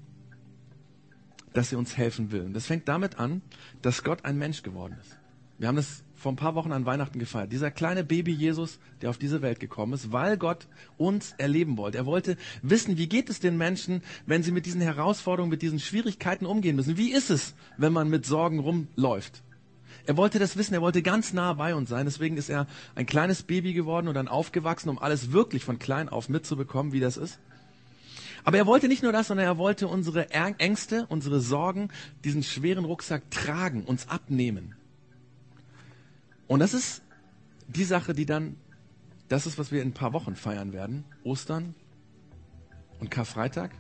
dass 1.53 1.73
er 1.73 1.79
uns 1.79 1.97
helfen 1.97 2.31
will. 2.31 2.43
Und 2.43 2.53
das 2.53 2.67
fängt 2.67 2.89
damit 2.89 3.19
an, 3.19 3.41
dass 3.81 4.05
Gott 4.05 4.25
ein 4.25 4.37
Mensch 4.37 4.63
geworden 4.63 4.97
ist. 5.01 5.19
Wir 5.57 5.69
haben 5.69 5.77
das 5.77 6.03
vor 6.17 6.33
ein 6.33 6.37
paar 6.37 6.57
Wochen 6.57 6.73
an 6.73 6.85
Weihnachten 6.85 7.19
gefeiert. 7.19 7.53
Dieser 7.53 7.71
kleine 7.71 8.03
Baby 8.03 8.33
Jesus, 8.33 8.81
der 9.03 9.11
auf 9.11 9.19
diese 9.19 9.41
Welt 9.41 9.61
gekommen 9.61 9.93
ist, 9.93 10.11
weil 10.11 10.37
Gott 10.37 10.67
uns 10.97 11.33
erleben 11.39 11.77
wollte. 11.77 11.99
Er 11.99 12.07
wollte 12.07 12.37
wissen, 12.63 12.99
wie 12.99 13.09
geht 13.09 13.31
es 13.31 13.39
den 13.39 13.57
Menschen, 13.57 14.03
wenn 14.27 14.43
sie 14.43 14.51
mit 14.51 14.67
diesen 14.67 14.81
Herausforderungen, 14.81 15.51
mit 15.51 15.63
diesen 15.63 15.79
Schwierigkeiten 15.79 16.47
umgehen 16.47 16.77
müssen. 16.77 16.97
Wie 16.97 17.13
ist 17.13 17.31
es, 17.31 17.55
wenn 17.77 17.93
man 17.93 18.11
mit 18.11 18.27
Sorgen 18.27 18.59
rumläuft? 18.59 19.44
Er 20.07 20.17
wollte 20.17 20.39
das 20.39 20.57
wissen, 20.57 20.75
er 20.75 20.81
wollte 20.81 21.03
ganz 21.03 21.33
nah 21.33 21.53
bei 21.55 21.75
uns 21.75 21.89
sein. 21.89 22.05
Deswegen 22.07 22.37
ist 22.37 22.49
er 22.49 22.67
ein 22.95 23.07
kleines 23.07 23.43
Baby 23.43 23.73
geworden 23.73 24.09
und 24.09 24.15
dann 24.15 24.29
aufgewachsen, 24.29 24.89
um 24.89 24.99
alles 24.99 25.33
wirklich 25.33 25.65
von 25.65 25.79
klein 25.79 26.09
auf 26.09 26.29
mitzubekommen, 26.29 26.93
wie 26.93 27.01
das 27.01 27.17
ist. 27.17 27.39
Aber 28.45 28.59
er 28.59 28.67
wollte 28.67 28.89
nicht 28.89 29.03
nur 29.03 29.13
das, 29.13 29.29
sondern 29.29 29.47
er 29.47 29.57
wollte 29.57 29.89
unsere 29.89 30.31
Ängste, 30.31 31.07
unsere 31.09 31.41
Sorgen, 31.41 31.89
diesen 32.25 32.43
schweren 32.43 32.85
Rucksack 32.85 33.31
tragen, 33.31 33.85
uns 33.85 34.09
abnehmen. 34.09 34.75
Und 36.47 36.61
das 36.61 36.75
ist 36.75 37.03
die 37.69 37.85
Sache, 37.85 38.13
die 38.13 38.27
dann, 38.27 38.57
das 39.29 39.47
ist, 39.47 39.59
was 39.59 39.73
wir 39.73 39.81
in 39.81 39.89
ein 39.89 39.95
paar 39.95 40.13
Wochen 40.13 40.37
feiern 40.37 40.75
werden. 40.75 41.05
Ostern 41.25 41.75
und 43.01 43.11
Karfreitag. 43.11 43.71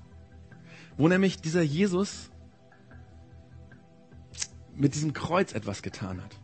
Wo 0.96 1.08
nämlich 1.08 1.40
dieser 1.40 1.62
Jesus 1.62 2.30
mit 4.76 4.94
diesem 4.94 5.12
Kreuz 5.12 5.52
etwas 5.52 5.82
getan 5.82 6.22
hat. 6.22 6.38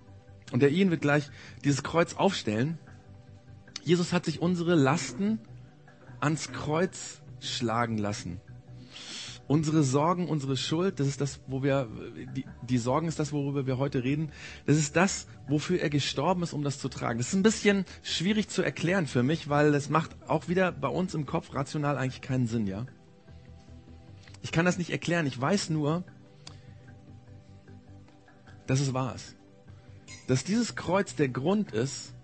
Und 0.53 0.61
der 0.61 0.71
Ian 0.71 0.91
wird 0.91 1.03
gleich 1.03 1.31
dieses 1.65 1.83
Kreuz 1.83 2.15
aufstellen. 2.15 2.79
Jesus 3.83 4.13
hat 4.13 4.25
sich 4.25 4.41
unsere 4.41 4.75
Lasten 4.75 5.39
ans 6.21 6.53
Kreuz 6.53 7.23
schlagen 7.41 7.99
lassen 7.99 8.41
unsere 9.51 9.83
Sorgen, 9.83 10.29
unsere 10.29 10.57
Schuld, 10.57 11.01
das 11.01 11.09
ist 11.09 11.21
das, 11.21 11.41
wo 11.49 11.65
wir, 11.65 11.89
die, 12.37 12.45
die 12.63 12.79
Sorgen 12.79 13.09
ist 13.09 13.19
das, 13.19 13.33
worüber 13.33 13.67
wir 13.67 13.79
heute 13.79 14.05
reden. 14.05 14.31
Das 14.65 14.77
ist 14.77 14.95
das, 14.95 15.27
wofür 15.49 15.81
er 15.81 15.91
gestorben 15.91 16.45
ist, 16.45 16.53
um 16.53 16.63
das 16.63 16.79
zu 16.79 16.89
tragen. 16.89 17.19
Das 17.19 17.27
ist 17.27 17.35
ein 17.35 17.43
bisschen 17.43 17.85
schwierig 18.05 18.49
zu 18.49 18.63
erklären 18.63 19.09
für 19.09 19.25
mich, 19.25 19.49
weil 19.49 19.75
es 19.75 19.89
macht 19.91 20.11
auch 20.29 20.47
wieder 20.47 20.71
bei 20.71 20.87
uns 20.87 21.15
im 21.15 21.27
Kopf 21.27 21.53
rational 21.53 21.99
eigentlich 21.99 22.21
keinen 22.21 22.47
Sinn, 22.47 22.69
ja. 22.69 22.87
Ich 24.41 24.53
kann 24.53 24.65
das 24.65 24.79
nicht 24.79 24.91
erklären. 24.91 25.27
Ich 25.27 25.39
weiß 25.41 25.71
nur, 25.71 26.05
dass 28.71 28.79
es 28.79 28.95
wahr 28.95 29.17
ist. 29.17 29.35
Dass 30.29 30.45
dieses 30.45 30.77
Kreuz 30.77 31.17
der 31.17 31.29
Grund 31.29 31.73
ist 31.73 32.15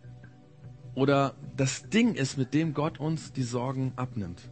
oder 0.95 1.35
das 1.57 1.89
Ding 1.89 2.15
ist, 2.15 2.39
mit 2.39 2.55
dem 2.55 2.73
Gott 2.73 3.01
uns 3.01 3.33
die 3.33 3.43
Sorgen 3.43 3.93
abnimmt. 3.97 4.49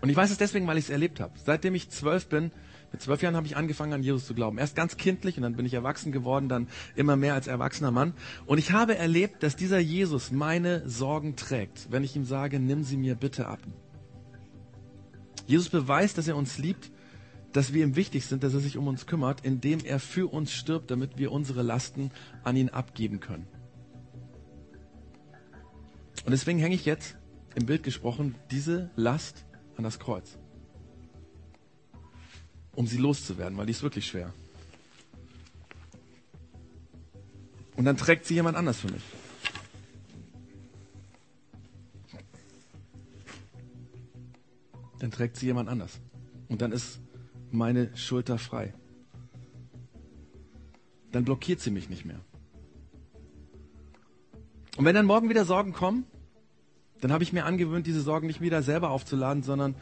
Und 0.00 0.08
ich 0.08 0.16
weiß 0.16 0.30
es 0.30 0.38
deswegen, 0.38 0.66
weil 0.66 0.78
ich 0.78 0.84
es 0.84 0.90
erlebt 0.90 1.20
habe. 1.20 1.34
Seitdem 1.44 1.74
ich 1.74 1.90
zwölf 1.90 2.28
bin, 2.28 2.52
mit 2.90 3.02
zwölf 3.02 3.20
Jahren 3.20 3.36
habe 3.36 3.46
ich 3.46 3.58
angefangen, 3.58 3.92
an 3.92 4.02
Jesus 4.02 4.24
zu 4.26 4.32
glauben. 4.32 4.56
Erst 4.56 4.76
ganz 4.76 4.96
kindlich 4.96 5.36
und 5.36 5.42
dann 5.42 5.56
bin 5.56 5.66
ich 5.66 5.74
erwachsen 5.74 6.10
geworden, 6.10 6.48
dann 6.48 6.68
immer 6.94 7.16
mehr 7.16 7.34
als 7.34 7.48
erwachsener 7.48 7.90
Mann. 7.90 8.14
Und 8.46 8.56
ich 8.56 8.72
habe 8.72 8.96
erlebt, 8.96 9.42
dass 9.42 9.56
dieser 9.56 9.78
Jesus 9.78 10.32
meine 10.32 10.88
Sorgen 10.88 11.36
trägt, 11.36 11.88
wenn 11.90 12.02
ich 12.02 12.16
ihm 12.16 12.24
sage, 12.24 12.60
nimm 12.60 12.82
sie 12.82 12.96
mir 12.96 13.14
bitte 13.14 13.46
ab. 13.46 13.60
Jesus 15.46 15.68
beweist, 15.68 16.16
dass 16.16 16.28
er 16.28 16.36
uns 16.36 16.56
liebt, 16.56 16.90
dass 17.52 17.72
wir 17.72 17.84
ihm 17.84 17.96
wichtig 17.96 18.26
sind, 18.26 18.42
dass 18.42 18.54
er 18.54 18.60
sich 18.60 18.76
um 18.76 18.86
uns 18.86 19.06
kümmert, 19.06 19.44
indem 19.44 19.80
er 19.84 19.98
für 19.98 20.32
uns 20.32 20.52
stirbt, 20.52 20.90
damit 20.90 21.18
wir 21.18 21.32
unsere 21.32 21.62
Lasten 21.62 22.10
an 22.44 22.56
ihn 22.56 22.68
abgeben 22.68 23.20
können. 23.20 23.46
Und 26.24 26.32
deswegen 26.32 26.58
hänge 26.58 26.74
ich 26.74 26.84
jetzt, 26.84 27.16
im 27.54 27.66
Bild 27.66 27.82
gesprochen, 27.82 28.34
diese 28.50 28.90
Last 28.96 29.46
an 29.76 29.84
das 29.84 29.98
Kreuz. 29.98 30.38
Um 32.74 32.86
sie 32.86 32.98
loszuwerden, 32.98 33.56
weil 33.56 33.66
die 33.66 33.72
ist 33.72 33.82
wirklich 33.82 34.06
schwer. 34.06 34.32
Und 37.76 37.84
dann 37.84 37.96
trägt 37.96 38.26
sie 38.26 38.34
jemand 38.34 38.56
anders 38.56 38.80
für 38.80 38.90
mich. 38.90 39.02
Dann 44.98 45.10
trägt 45.10 45.36
sie 45.36 45.46
jemand 45.46 45.68
anders. 45.68 46.00
Und 46.48 46.62
dann 46.62 46.72
ist 46.72 47.00
meine 47.50 47.96
Schulter 47.96 48.38
frei. 48.38 48.74
dann 51.12 51.24
blockiert 51.24 51.60
sie 51.60 51.70
mich 51.70 51.88
nicht 51.88 52.04
mehr. 52.04 52.20
Und 54.76 54.84
wenn 54.84 54.94
dann 54.94 55.06
morgen 55.06 55.30
wieder 55.30 55.46
Sorgen 55.46 55.72
kommen, 55.72 56.04
dann 57.00 57.10
habe 57.10 57.24
ich 57.24 57.32
mir 57.32 57.46
angewöhnt, 57.46 57.86
diese 57.86 58.02
Sorgen 58.02 58.26
nicht 58.26 58.42
wieder 58.42 58.62
selber 58.62 58.90
aufzuladen, 58.90 59.42
sondern 59.42 59.76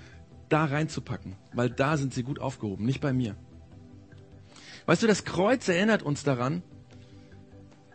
da 0.49 0.65
reinzupacken, 0.65 1.37
weil 1.53 1.71
da 1.71 1.97
sind 1.97 2.15
sie 2.15 2.23
gut 2.23 2.39
aufgehoben, 2.39 2.85
nicht 2.85 3.01
bei 3.01 3.13
mir. 3.13 3.35
Weißt 4.87 5.03
du, 5.03 5.07
das 5.07 5.25
Kreuz 5.25 5.67
erinnert 5.69 6.03
uns 6.03 6.23
daran, 6.23 6.63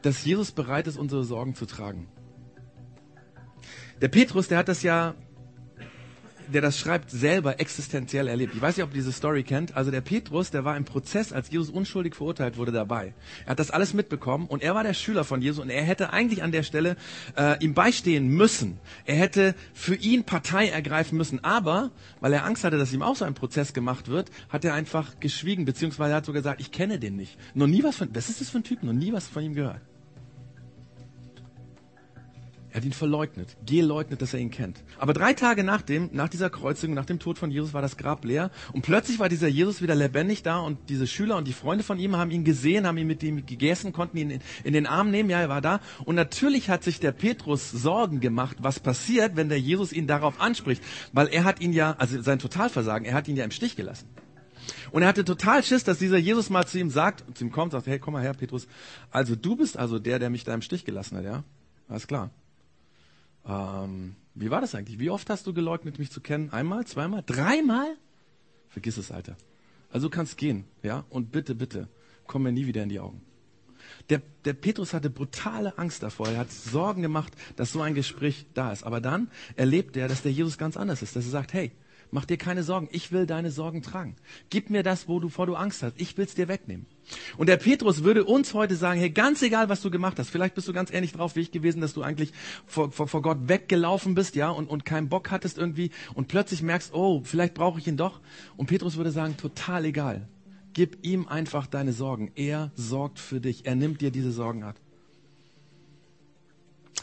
dass 0.01 0.25
Jesus 0.25 0.51
bereit 0.51 0.88
ist, 0.88 0.97
unsere 0.97 1.23
Sorgen 1.23 1.55
zu 1.55 1.65
tragen. 1.65 2.08
Der 4.01 4.08
Petrus, 4.08 4.47
der 4.47 4.58
hat 4.58 4.67
das 4.67 4.82
ja 4.82 5.15
der 6.51 6.62
das 6.62 6.77
schreibt, 6.77 7.12
selber 7.12 7.59
existenziell 7.59 8.27
erlebt. 8.27 8.53
Ich 8.55 8.62
weiß 8.62 8.77
nicht, 8.77 8.83
ob 8.83 8.91
ihr 8.91 8.95
diese 8.95 9.12
Story 9.12 9.43
kennt. 9.43 9.75
Also 9.75 9.91
der 9.91 10.01
Petrus, 10.01 10.51
der 10.51 10.65
war 10.65 10.75
im 10.77 10.85
Prozess, 10.85 11.31
als 11.31 11.49
Jesus 11.49 11.69
unschuldig 11.69 12.15
verurteilt 12.15 12.57
wurde, 12.57 12.71
dabei. 12.71 13.13
Er 13.45 13.51
hat 13.51 13.59
das 13.59 13.71
alles 13.71 13.93
mitbekommen 13.93 14.47
und 14.47 14.63
er 14.63 14.75
war 14.75 14.83
der 14.83 14.93
Schüler 14.93 15.23
von 15.23 15.41
Jesus 15.41 15.63
und 15.63 15.69
er 15.69 15.83
hätte 15.83 16.12
eigentlich 16.12 16.43
an 16.43 16.51
der 16.51 16.63
Stelle 16.63 16.95
äh, 17.38 17.63
ihm 17.63 17.73
beistehen 17.73 18.27
müssen. 18.27 18.79
Er 19.05 19.15
hätte 19.15 19.55
für 19.73 19.95
ihn 19.95 20.23
Partei 20.23 20.69
ergreifen 20.69 21.17
müssen. 21.17 21.43
Aber, 21.43 21.91
weil 22.19 22.33
er 22.33 22.45
Angst 22.45 22.63
hatte, 22.63 22.77
dass 22.77 22.93
ihm 22.93 23.01
auch 23.01 23.15
so 23.15 23.25
ein 23.25 23.33
Prozess 23.33 23.73
gemacht 23.73 24.07
wird, 24.07 24.31
hat 24.49 24.65
er 24.65 24.73
einfach 24.73 25.19
geschwiegen, 25.19 25.65
beziehungsweise 25.65 26.15
hat 26.15 26.25
sogar 26.25 26.41
gesagt, 26.41 26.62
ich 26.62 26.71
kenne 26.71 26.99
den 26.99 27.15
nicht. 27.15 27.38
Noch 27.53 27.67
nie 27.67 27.83
was 27.83 27.95
von, 27.95 28.09
was 28.13 28.29
ist 28.29 28.41
das 28.41 28.49
für 28.49 28.59
ein 28.59 28.63
Typ? 28.63 28.83
Noch 28.83 28.93
nie 28.93 29.13
was 29.13 29.27
von 29.27 29.43
ihm 29.43 29.53
gehört. 29.53 29.81
Er 32.71 32.77
hat 32.77 32.86
ihn 32.86 32.93
verleugnet, 32.93 33.58
geleugnet, 33.65 34.21
dass 34.21 34.34
er 34.36 34.39
ihn 34.39 34.51
kennt. 34.51 34.84
Aber 34.99 35.13
drei 35.13 35.34
Tage 35.34 35.63
nach 35.63 35.82
dem, 35.82 36.10
nach 36.13 36.29
dieser 36.29 36.51
Kreuzigung, 36.51 36.93
nach 36.93 37.05
dem 37.05 37.17
Tod 37.17 37.39
von 37.39 37.49
Jesus, 37.49 37.73
war 37.73 37.82
das 37.82 37.97
Grab 37.97 38.23
leer. 38.23 38.51
Und 38.73 38.84
plötzlich 38.84 39.17
war 39.17 39.27
dieser 39.27 39.47
Jesus 39.47 39.82
wieder 39.82 39.95
lebendig 39.95 40.43
da 40.43 40.60
und 40.60 40.77
diese 40.88 41.08
Schüler 41.08 41.38
und 41.38 41.47
die 41.47 41.53
Freunde 41.53 41.84
von 41.84 41.97
ihm 41.97 42.15
haben 42.15 42.29
ihn 42.29 42.43
gesehen, 42.43 42.86
haben 42.86 42.97
ihn 42.97 43.08
mit 43.08 43.23
ihm 43.23 43.43
gegessen, 43.45 43.91
konnten 43.91 44.17
ihn 44.17 44.29
in, 44.29 44.41
in 44.63 44.73
den 44.73 44.86
Arm 44.86 45.10
nehmen. 45.10 45.32
Ja, 45.32 45.39
er 45.39 45.49
war 45.49 45.62
da. 45.62 45.79
Und 46.05 46.13
natürlich 46.13 46.69
hat 46.69 46.84
sich 46.84 46.99
der 46.99 47.12
Petrus 47.12 47.71
Sorgen 47.71 48.19
gemacht, 48.19 48.58
was 48.60 48.79
passiert, 48.79 49.36
wenn 49.36 49.49
der 49.49 49.60
Jesus 49.60 49.91
ihn 49.91 50.05
darauf 50.05 50.39
anspricht. 50.39 50.84
Weil 51.12 51.27
er 51.27 51.45
hat 51.45 51.62
ihn 51.62 51.73
ja, 51.73 51.95
also 51.97 52.21
sein 52.21 52.38
Totalversagen, 52.38 53.05
er 53.05 53.15
hat 53.15 53.27
ihn 53.27 53.36
ja 53.36 53.45
im 53.45 53.51
Stich 53.51 53.77
gelassen. 53.77 54.08
Und 54.91 55.01
er 55.01 55.08
hatte 55.08 55.25
total 55.25 55.63
Schiss, 55.63 55.84
dass 55.84 55.97
dieser 55.97 56.17
Jesus 56.17 56.51
mal 56.51 56.67
zu 56.67 56.77
ihm 56.77 56.91
sagt, 56.91 57.23
zu 57.36 57.45
ihm 57.45 57.51
kommt, 57.51 57.71
sagt, 57.71 57.88
hey, 57.88 57.97
komm 57.97 58.13
mal 58.13 58.21
her, 58.21 58.34
Petrus. 58.34 58.67
Also 59.10 59.36
du 59.36 59.55
bist 59.55 59.75
also 59.75 59.97
der, 59.97 60.19
der 60.19 60.29
mich 60.29 60.43
da 60.43 60.53
im 60.53 60.62
Stich 60.62 60.86
gelassen 60.86 61.17
hat, 61.17 61.23
ja? 61.23 61.43
Alles 61.88 62.05
klar. 62.05 62.29
Ähm, 63.45 64.15
wie 64.36 64.52
war 64.52 64.62
das 64.62 64.75
eigentlich? 64.75 64.99
Wie 64.99 65.10
oft 65.10 65.30
hast 65.30 65.47
du 65.47 65.54
geleugnet, 65.54 65.99
mich 65.99 66.12
zu 66.12 66.21
kennen? 66.21 66.52
Einmal, 66.52 66.86
zweimal, 66.86 67.23
dreimal? 67.25 67.95
Vergiss 68.69 68.97
es, 68.97 69.12
Alter. 69.12 69.36
Also 69.91 70.08
du 70.08 70.15
kannst 70.15 70.38
gehen, 70.38 70.65
ja? 70.84 71.06
Und 71.10 71.32
bitte, 71.32 71.56
bitte, 71.56 71.88
komm 72.28 72.43
mir 72.43 72.52
nie 72.52 72.67
wieder 72.67 72.84
in 72.84 72.89
die 72.89 72.99
Augen. 72.99 73.21
Der, 74.10 74.21
der 74.45 74.54
Petrus 74.54 74.93
hatte 74.93 75.10
brutale 75.10 75.78
Angst 75.78 76.04
davor. 76.04 76.30
Er 76.30 76.39
hat 76.39 76.52
Sorgen 76.52 77.02
gemacht, 77.02 77.34
dass 77.56 77.71
so 77.71 77.82
ein 77.82 77.95
Gespräch 77.95 78.45
da 78.54 78.71
ist. 78.71 78.84
Aber 78.84 79.02
dann 79.02 79.30
erlebt 79.56 79.97
er, 79.97 80.08
dass 80.08 80.21
der 80.21 80.32
Jesus 80.32 80.58
ganz 80.58 80.78
anders 80.78 81.02
ist. 81.02 81.15
Dass 81.15 81.25
er 81.25 81.32
sagt, 81.32 81.54
hey, 81.54 81.71
Mach 82.12 82.26
dir 82.26 82.38
keine 82.38 82.63
Sorgen. 82.63 82.89
Ich 82.91 83.12
will 83.12 83.28
deine 83.28 83.52
Sorgen 83.52 83.84
tragen. 83.84 84.15
Gib 84.50 84.72
mir 84.72 84.82
das, 84.82 85.08
wo 85.08 85.19
du, 85.19 85.30
vor 85.30 85.45
du 85.45 85.56
Angst 85.56 85.84
hast. 85.84 85.93
Ich 85.98 86.17
will 86.17 86.26
es 86.26 86.34
dir 86.34 86.48
wegnehmen. 86.48 86.88
Und 87.38 87.48
der 87.48 87.58
Petrus 87.58 88.04
würde 88.04 88.24
uns 88.24 88.54
heute 88.56 88.76
sagen, 88.76 89.00
hey, 89.00 89.12
ganz 89.12 89.41
egal, 89.43 89.69
was 89.69 89.82
du 89.82 89.91
gemacht 89.91 90.17
hast. 90.17 90.30
Vielleicht 90.30 90.56
bist 90.56 90.67
du 90.67 90.74
ganz 90.74 90.91
ähnlich 90.91 91.13
drauf 91.13 91.36
wie 91.36 91.41
ich 91.41 91.52
gewesen, 91.52 91.82
dass 91.82 91.93
du 91.93 92.02
eigentlich 92.02 92.34
vor, 92.65 92.91
vor, 92.91 93.08
vor 93.08 93.22
Gott 93.22 93.48
weggelaufen 93.48 94.15
bist, 94.15 94.36
ja, 94.36 94.50
und, 94.50 94.67
und 94.69 94.86
keinen 94.86 95.10
Bock 95.10 95.30
hattest 95.30 95.58
irgendwie 95.58 95.91
und 96.15 96.28
plötzlich 96.28 96.63
merkst, 96.63 96.93
oh, 96.93 97.22
vielleicht 97.24 97.54
brauche 97.54 97.80
ich 97.80 97.88
ihn 97.88 97.98
doch. 97.98 98.22
Und 98.58 98.67
Petrus 98.67 98.98
würde 98.98 99.12
sagen, 99.12 99.38
total 99.38 99.86
egal. 99.86 100.28
Gib 100.74 101.04
ihm 101.04 101.28
einfach 101.28 101.67
deine 101.67 101.93
Sorgen. 101.93 102.32
Er 102.36 102.72
sorgt 102.76 103.19
für 103.19 103.39
dich. 103.39 103.65
Er 103.65 103.76
nimmt 103.76 104.02
dir 104.02 104.12
diese 104.12 104.32
Sorgen 104.32 104.63
ab. 104.63 104.76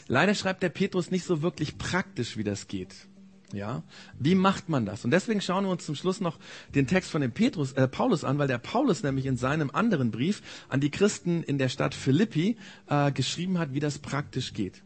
Leider 0.07 0.35
schreibt 0.35 0.63
der 0.63 0.69
Petrus 0.69 1.11
nicht 1.11 1.25
so 1.25 1.41
wirklich 1.41 1.77
praktisch, 1.77 2.37
wie 2.37 2.43
das 2.43 2.67
geht. 2.67 3.07
Ja, 3.53 3.83
wie 4.19 4.35
macht 4.35 4.67
man 4.67 4.85
das? 4.85 5.05
Und 5.05 5.11
deswegen 5.11 5.39
schauen 5.39 5.63
wir 5.63 5.71
uns 5.71 5.85
zum 5.85 5.95
Schluss 5.95 6.19
noch 6.19 6.37
den 6.75 6.85
Text 6.85 7.09
von 7.09 7.21
dem 7.21 7.31
Petrus, 7.31 7.71
äh, 7.73 7.87
Paulus 7.87 8.25
an, 8.25 8.37
weil 8.39 8.49
der 8.49 8.57
Paulus 8.57 9.03
nämlich 9.03 9.25
in 9.25 9.37
seinem 9.37 9.71
anderen 9.71 10.11
Brief 10.11 10.41
an 10.67 10.81
die 10.81 10.91
Christen 10.91 11.43
in 11.43 11.57
der 11.57 11.69
Stadt 11.69 11.95
Philippi 11.95 12.57
äh, 12.87 13.11
geschrieben 13.13 13.57
hat, 13.57 13.73
wie 13.73 13.79
das 13.79 13.99
praktisch 13.99 14.53
geht. 14.53 14.83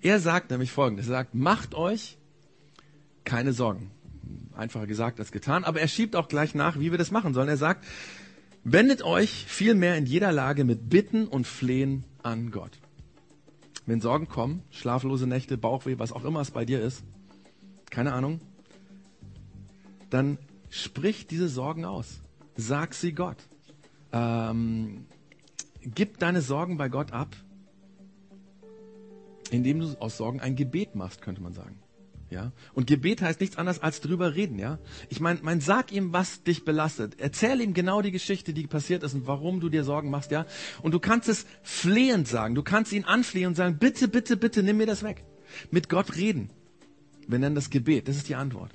Er 0.00 0.20
sagt 0.20 0.50
nämlich 0.50 0.72
Folgendes: 0.72 1.06
Er 1.06 1.12
sagt, 1.12 1.34
macht 1.34 1.74
euch 1.74 2.16
keine 3.24 3.52
Sorgen. 3.52 3.90
Einfacher 4.56 4.86
gesagt 4.86 5.20
als 5.20 5.30
getan, 5.30 5.64
aber 5.64 5.80
er 5.80 5.88
schiebt 5.88 6.16
auch 6.16 6.28
gleich 6.28 6.54
nach, 6.54 6.80
wie 6.80 6.90
wir 6.90 6.98
das 6.98 7.10
machen 7.10 7.34
sollen. 7.34 7.48
Er 7.48 7.58
sagt, 7.58 7.86
wendet 8.64 9.02
euch 9.02 9.44
vielmehr 9.46 9.96
in 9.96 10.06
jeder 10.06 10.32
Lage 10.32 10.64
mit 10.64 10.88
Bitten 10.88 11.28
und 11.28 11.46
Flehen 11.46 12.04
an 12.22 12.50
Gott. 12.50 12.72
Wenn 13.84 14.00
Sorgen 14.00 14.28
kommen, 14.28 14.62
schlaflose 14.70 15.26
Nächte, 15.26 15.58
Bauchweh, 15.58 15.98
was 15.98 16.12
auch 16.12 16.24
immer 16.24 16.40
es 16.40 16.50
bei 16.50 16.64
dir 16.64 16.80
ist, 16.80 17.04
keine 17.90 18.12
Ahnung, 18.12 18.40
dann 20.10 20.38
sprich 20.70 21.26
diese 21.26 21.48
Sorgen 21.48 21.84
aus. 21.84 22.20
Sag 22.56 22.94
sie 22.94 23.12
Gott. 23.12 23.36
Ähm, 24.12 25.06
gib 25.82 26.18
deine 26.18 26.40
Sorgen 26.40 26.76
bei 26.76 26.88
Gott 26.88 27.12
ab, 27.12 27.36
indem 29.50 29.80
du 29.80 30.00
aus 30.00 30.16
Sorgen 30.16 30.40
ein 30.40 30.56
Gebet 30.56 30.94
machst, 30.94 31.22
könnte 31.22 31.42
man 31.42 31.52
sagen. 31.52 31.78
Ja? 32.30 32.52
Und 32.74 32.86
Gebet 32.86 33.22
heißt 33.22 33.40
nichts 33.40 33.56
anderes 33.56 33.80
als 33.80 34.00
drüber 34.00 34.34
reden, 34.34 34.58
ja? 34.58 34.78
Ich 35.08 35.20
meine, 35.20 35.40
mein, 35.42 35.60
sag 35.60 35.92
ihm, 35.92 36.12
was 36.12 36.42
dich 36.42 36.64
belastet. 36.64 37.14
Erzähl 37.18 37.60
ihm 37.60 37.72
genau 37.72 38.02
die 38.02 38.10
Geschichte, 38.10 38.52
die 38.52 38.66
passiert 38.66 39.02
ist 39.02 39.14
und 39.14 39.26
warum 39.26 39.60
du 39.60 39.68
dir 39.68 39.84
Sorgen 39.84 40.10
machst, 40.10 40.30
ja? 40.30 40.44
Und 40.82 40.92
du 40.92 41.00
kannst 41.00 41.28
es 41.28 41.46
flehend 41.62 42.28
sagen. 42.28 42.54
Du 42.54 42.62
kannst 42.62 42.92
ihn 42.92 43.04
anflehen 43.04 43.48
und 43.48 43.54
sagen, 43.54 43.78
bitte, 43.78 44.08
bitte, 44.08 44.36
bitte, 44.36 44.62
nimm 44.62 44.76
mir 44.76 44.86
das 44.86 45.02
weg. 45.02 45.24
Mit 45.70 45.88
Gott 45.88 46.16
reden. 46.16 46.50
Wir 47.28 47.38
nennen 47.38 47.54
das 47.54 47.70
Gebet. 47.70 48.08
Das 48.08 48.16
ist 48.16 48.28
die 48.28 48.34
Antwort. 48.34 48.72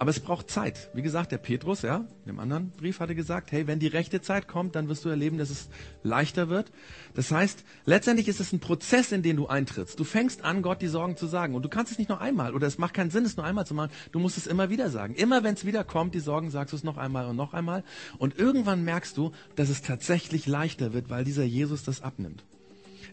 Aber 0.00 0.10
es 0.10 0.20
braucht 0.20 0.48
Zeit. 0.48 0.90
Wie 0.94 1.02
gesagt, 1.02 1.32
der 1.32 1.38
Petrus, 1.38 1.82
ja, 1.82 2.06
in 2.24 2.26
dem 2.26 2.38
anderen 2.38 2.70
Brief 2.70 3.00
hatte 3.00 3.16
gesagt, 3.16 3.50
hey, 3.50 3.66
wenn 3.66 3.80
die 3.80 3.88
rechte 3.88 4.20
Zeit 4.20 4.46
kommt, 4.46 4.76
dann 4.76 4.88
wirst 4.88 5.04
du 5.04 5.08
erleben, 5.08 5.38
dass 5.38 5.50
es 5.50 5.68
leichter 6.04 6.48
wird. 6.48 6.70
Das 7.14 7.32
heißt, 7.32 7.64
letztendlich 7.84 8.28
ist 8.28 8.38
es 8.38 8.52
ein 8.52 8.60
Prozess, 8.60 9.10
in 9.10 9.22
den 9.22 9.36
du 9.36 9.48
eintrittst. 9.48 9.98
Du 9.98 10.04
fängst 10.04 10.44
an, 10.44 10.62
Gott 10.62 10.82
die 10.82 10.86
Sorgen 10.86 11.16
zu 11.16 11.26
sagen. 11.26 11.54
Und 11.56 11.64
du 11.64 11.68
kannst 11.68 11.90
es 11.90 11.98
nicht 11.98 12.10
noch 12.10 12.20
einmal, 12.20 12.54
oder 12.54 12.68
es 12.68 12.78
macht 12.78 12.94
keinen 12.94 13.10
Sinn, 13.10 13.24
es 13.24 13.36
nur 13.36 13.44
einmal 13.44 13.66
zu 13.66 13.74
machen. 13.74 13.90
Du 14.12 14.20
musst 14.20 14.38
es 14.38 14.46
immer 14.46 14.70
wieder 14.70 14.90
sagen. 14.90 15.14
Immer 15.14 15.42
wenn 15.42 15.54
es 15.54 15.64
wieder 15.64 15.82
kommt, 15.82 16.14
die 16.14 16.20
Sorgen, 16.20 16.50
sagst 16.50 16.72
du 16.72 16.76
es 16.76 16.84
noch 16.84 16.96
einmal 16.96 17.26
und 17.26 17.34
noch 17.34 17.52
einmal. 17.52 17.82
Und 18.18 18.38
irgendwann 18.38 18.84
merkst 18.84 19.16
du, 19.16 19.32
dass 19.56 19.68
es 19.68 19.82
tatsächlich 19.82 20.46
leichter 20.46 20.92
wird, 20.92 21.10
weil 21.10 21.24
dieser 21.24 21.44
Jesus 21.44 21.82
das 21.82 22.02
abnimmt. 22.02 22.44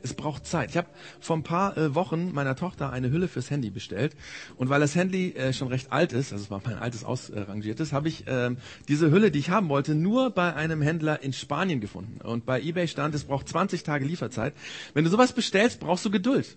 Es 0.06 0.14
braucht 0.14 0.46
Zeit. 0.46 0.70
Ich 0.70 0.78
habe 0.78 0.88
vor 1.20 1.36
ein 1.36 1.42
paar 1.42 1.76
äh, 1.78 1.96
Wochen 1.96 2.32
meiner 2.32 2.56
Tochter 2.56 2.92
eine 2.92 3.10
Hülle 3.10 3.28
fürs 3.28 3.50
Handy 3.50 3.72
bestellt. 3.72 4.16
Und 4.56 4.70
weil 4.70 4.80
das 4.80 4.94
Handy 4.94 5.32
äh, 5.32 5.52
schon 5.52 5.68
recht 5.68 5.92
alt 5.92 6.14
ist, 6.14 6.32
also 6.32 6.44
es 6.44 6.52
war 6.52 6.62
mein 6.64 6.78
altes 6.78 7.04
ausrangiertes, 7.04 7.92
habe 7.92 8.08
ich 8.08 8.26
ähm, 8.28 8.58
diese 8.88 9.10
Hülle, 9.10 9.32
die 9.32 9.40
ich 9.40 9.50
haben 9.50 9.68
wollte, 9.68 9.96
nur 9.96 10.30
bei 10.30 10.54
einem 10.54 10.84
Händler 10.84 11.24
in 11.24 11.34
Spanien 11.34 11.82
gefunden. 11.82 12.22
Und 12.22 12.46
bei 12.46 12.62
eBay 12.62 12.88
stand, 12.88 13.16
es 13.16 13.24
braucht 13.24 13.50
20 13.50 13.82
Tage 13.82 14.06
Lieferzeit. 14.06 14.54
Wenn 14.94 15.06
du 15.06 15.10
sowas 15.10 15.34
bestellst, 15.34 15.80
brauchst 15.80 16.06
du 16.06 16.12
Geduld. 16.12 16.56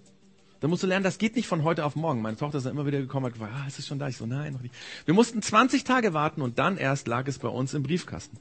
Da 0.61 0.69
musst 0.69 0.83
du 0.83 0.87
lernen, 0.87 1.05
das 1.05 1.17
geht 1.17 1.35
nicht 1.35 1.49
von 1.49 1.65
heute 1.65 1.87
auf 1.87 1.97
morgen. 1.97 2.21
Meine 2.21 2.37
Tochter 2.37 2.59
ist 2.59 2.65
dann 2.65 2.75
immer 2.75 2.85
wieder 2.85 3.01
gekommen 3.01 3.25
und 3.25 3.33
hat 3.33 3.39
gefragt, 3.39 3.55
ah, 3.57 3.67
ist 3.67 3.79
es 3.79 3.87
schon 3.87 3.99
da? 3.99 4.09
Ich 4.09 4.19
so, 4.19 4.27
nein, 4.27 4.53
noch 4.53 4.61
nicht. 4.61 4.75
Wir 5.07 5.15
mussten 5.15 5.41
20 5.41 5.85
Tage 5.85 6.13
warten 6.13 6.43
und 6.43 6.59
dann 6.59 6.77
erst 6.77 7.09
lag 7.09 7.27
es 7.29 7.39
bei 7.39 7.49
uns 7.49 7.73
im 7.73 7.83
Briefkasten. 7.83 8.37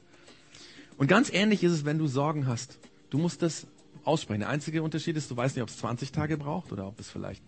Und 0.98 1.06
ganz 1.06 1.32
ähnlich 1.32 1.64
ist 1.64 1.72
es, 1.72 1.84
wenn 1.86 1.96
du 1.96 2.08
Sorgen 2.08 2.46
hast. 2.46 2.78
Du 3.08 3.16
musst 3.16 3.40
das 3.40 3.66
aussprechen. 4.08 4.40
Der 4.40 4.48
einzige 4.48 4.82
Unterschied 4.82 5.16
ist, 5.16 5.30
du 5.30 5.36
weißt 5.36 5.54
nicht, 5.54 5.62
ob 5.62 5.68
es 5.68 5.76
20 5.78 6.10
Tage 6.10 6.36
braucht 6.36 6.72
oder 6.72 6.86
ob 6.86 6.98
es 6.98 7.10
vielleicht 7.10 7.42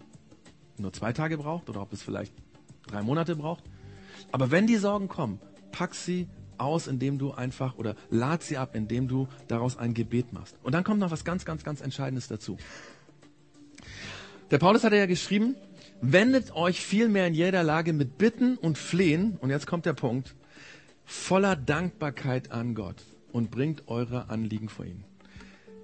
nur 0.77 0.93
zwei 0.93 1.13
Tage 1.13 1.39
braucht 1.39 1.69
oder 1.69 1.83
ob 1.83 1.93
es 1.93 2.03
vielleicht 2.03 2.33
drei 2.87 3.03
Monate 3.03 3.35
braucht. 3.35 3.65
Aber 4.31 4.51
wenn 4.51 4.67
die 4.67 4.77
Sorgen 4.77 5.09
kommen, 5.09 5.41
pack 5.73 5.95
sie 5.95 6.29
aus, 6.59 6.87
indem 6.87 7.19
du 7.19 7.33
einfach 7.33 7.77
oder 7.77 7.97
lad 8.11 8.43
sie 8.43 8.59
ab, 8.59 8.75
indem 8.75 9.09
du 9.09 9.29
daraus 9.49 9.79
ein 9.79 9.95
Gebet 9.95 10.33
machst. 10.33 10.57
Und 10.63 10.73
dann 10.73 10.85
kommt 10.85 11.01
noch 11.01 11.11
was 11.11 11.25
ganz, 11.25 11.45
ganz, 11.45 11.65
ganz 11.65 11.81
Entscheidendes 11.81 12.29
dazu. 12.29 12.59
Der 14.51 14.59
Paulus 14.59 14.85
hat 14.85 14.93
ja 14.93 15.07
geschrieben, 15.07 15.57
wendet 16.03 16.55
euch 16.55 16.81
vielmehr 16.81 17.27
in 17.27 17.35
jeder 17.35 17.63
Lage 17.63 17.93
mit 17.93 18.19
Bitten 18.19 18.57
und 18.57 18.77
Flehen, 18.77 19.39
und 19.41 19.51
jetzt 19.51 19.67
kommt 19.67 19.87
der 19.87 19.95
Punkt, 19.95 20.35
voller 21.05 21.57
Dankbarkeit 21.57 22.53
an 22.53 22.75
Gott 22.75 23.03
und 23.33 23.51
bringt 23.51 23.89
eure 23.89 24.29
Anliegen 24.29 24.69
vor 24.69 24.85
ihn. 24.85 25.05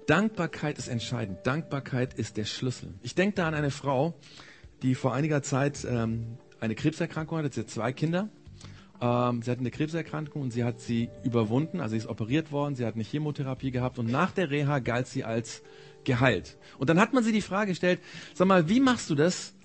Dankbarkeit 0.07 0.77
ist 0.77 0.87
entscheidend. 0.87 1.45
Dankbarkeit 1.45 2.13
ist 2.13 2.37
der 2.37 2.45
Schlüssel. 2.45 2.93
Ich 3.03 3.13
denke 3.13 3.35
da 3.35 3.47
an 3.47 3.53
eine 3.53 3.71
Frau, 3.71 4.17
die 4.81 4.95
vor 4.95 5.13
einiger 5.13 5.43
Zeit 5.43 5.85
ähm, 5.87 6.37
eine 6.61 6.75
Krebserkrankung 6.75 7.37
hatte. 7.37 7.49
Sie 7.51 7.59
hat 7.59 7.69
zwei 7.69 7.91
Kinder. 7.91 8.29
Ähm, 9.01 9.41
sie 9.41 9.51
hat 9.51 9.59
eine 9.59 9.69
Krebserkrankung 9.69 10.43
und 10.43 10.51
sie 10.51 10.63
hat 10.63 10.79
sie 10.79 11.09
überwunden. 11.25 11.81
Also 11.81 11.91
sie 11.91 11.97
ist 11.97 12.07
operiert 12.07 12.53
worden. 12.53 12.75
Sie 12.75 12.85
hat 12.85 12.95
eine 12.95 13.03
Chemotherapie 13.03 13.69
gehabt 13.71 13.99
und 13.99 14.09
nach 14.09 14.31
der 14.31 14.49
Reha 14.49 14.79
galt 14.79 15.07
sie 15.07 15.25
als 15.25 15.61
geheilt. 16.05 16.57
Und 16.77 16.89
dann 16.89 17.01
hat 17.01 17.11
man 17.11 17.25
sie 17.25 17.33
die 17.33 17.41
Frage 17.41 17.71
gestellt: 17.71 17.99
Sag 18.33 18.47
mal, 18.47 18.69
wie 18.69 18.79
machst 18.79 19.09
du 19.09 19.15
das? 19.15 19.55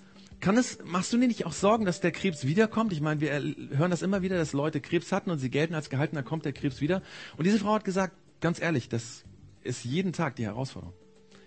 Kann 0.41 0.57
es, 0.57 0.77
machst 0.83 1.13
du 1.13 1.17
dir 1.17 1.29
nicht 1.29 1.45
auch 1.45 1.53
Sorgen, 1.53 1.85
dass 1.85 2.01
der 2.01 2.11
Krebs 2.11 2.45
wiederkommt? 2.45 2.91
Ich 2.91 2.99
meine, 2.99 3.21
wir 3.21 3.31
hören 3.77 3.91
das 3.91 4.01
immer 4.01 4.23
wieder, 4.23 4.35
dass 4.35 4.51
Leute 4.51 4.81
Krebs 4.81 5.13
hatten 5.13 5.31
und 5.31 5.39
sie 5.39 5.49
gelten 5.49 5.73
als 5.73 5.89
gehalten, 5.89 6.17
dann 6.17 6.25
kommt 6.25 6.43
der 6.43 6.51
Krebs 6.51 6.81
wieder. 6.81 7.01
Und 7.37 7.45
diese 7.45 7.59
Frau 7.59 7.75
hat 7.75 7.85
gesagt, 7.85 8.13
ganz 8.41 8.61
ehrlich, 8.61 8.89
das 8.89 9.23
ist 9.63 9.83
jeden 9.83 10.13
Tag 10.13 10.35
die 10.35 10.45
Herausforderung. 10.45 10.93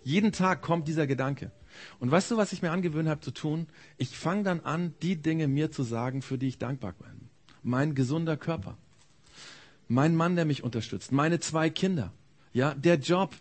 Jeden 0.02 0.32
Tag 0.32 0.62
kommt 0.62 0.88
dieser 0.88 1.06
Gedanke. 1.06 1.50
Und 1.98 2.10
weißt 2.10 2.30
du, 2.30 2.36
was 2.36 2.52
ich 2.52 2.62
mir 2.62 2.70
angewöhnt 2.70 3.08
habe 3.08 3.20
zu 3.20 3.32
tun? 3.32 3.66
Ich 3.98 4.16
fange 4.16 4.44
dann 4.44 4.60
an, 4.60 4.94
die 5.02 5.16
Dinge 5.16 5.48
mir 5.48 5.70
zu 5.70 5.82
sagen, 5.82 6.22
für 6.22 6.38
die 6.38 6.48
ich 6.48 6.58
dankbar 6.58 6.92
bin. 6.92 7.28
Mein 7.62 7.94
gesunder 7.94 8.36
Körper. 8.36 8.78
Mein 9.88 10.14
Mann, 10.16 10.36
der 10.36 10.44
mich 10.44 10.62
unterstützt. 10.62 11.12
Meine 11.12 11.40
zwei 11.40 11.70
Kinder. 11.70 12.12
Ja, 12.52 12.74
der 12.74 12.96
Job. 12.96 13.34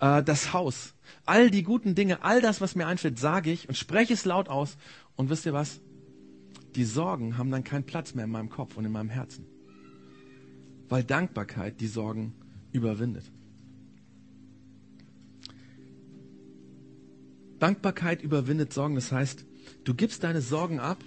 Äh, 0.00 0.22
das 0.22 0.52
Haus. 0.52 0.94
All 1.24 1.50
die 1.50 1.62
guten 1.62 1.94
Dinge, 1.94 2.22
all 2.22 2.40
das, 2.40 2.60
was 2.60 2.74
mir 2.74 2.86
einfällt, 2.86 3.18
sage 3.18 3.50
ich 3.50 3.68
und 3.68 3.74
spreche 3.76 4.14
es 4.14 4.24
laut 4.24 4.48
aus. 4.48 4.76
Und 5.16 5.30
wisst 5.30 5.46
ihr 5.46 5.52
was? 5.52 5.80
Die 6.74 6.84
Sorgen 6.84 7.38
haben 7.38 7.50
dann 7.50 7.64
keinen 7.64 7.84
Platz 7.84 8.14
mehr 8.14 8.26
in 8.26 8.30
meinem 8.30 8.50
Kopf 8.50 8.76
und 8.76 8.84
in 8.84 8.92
meinem 8.92 9.08
Herzen. 9.08 9.46
Weil 10.88 11.04
Dankbarkeit 11.04 11.80
die 11.80 11.86
Sorgen 11.86 12.34
überwindet. 12.72 13.24
Dankbarkeit 17.58 18.22
überwindet 18.22 18.72
Sorgen. 18.72 18.94
Das 18.94 19.12
heißt, 19.12 19.44
du 19.84 19.94
gibst 19.94 20.24
deine 20.24 20.40
Sorgen 20.40 20.80
ab. 20.80 21.02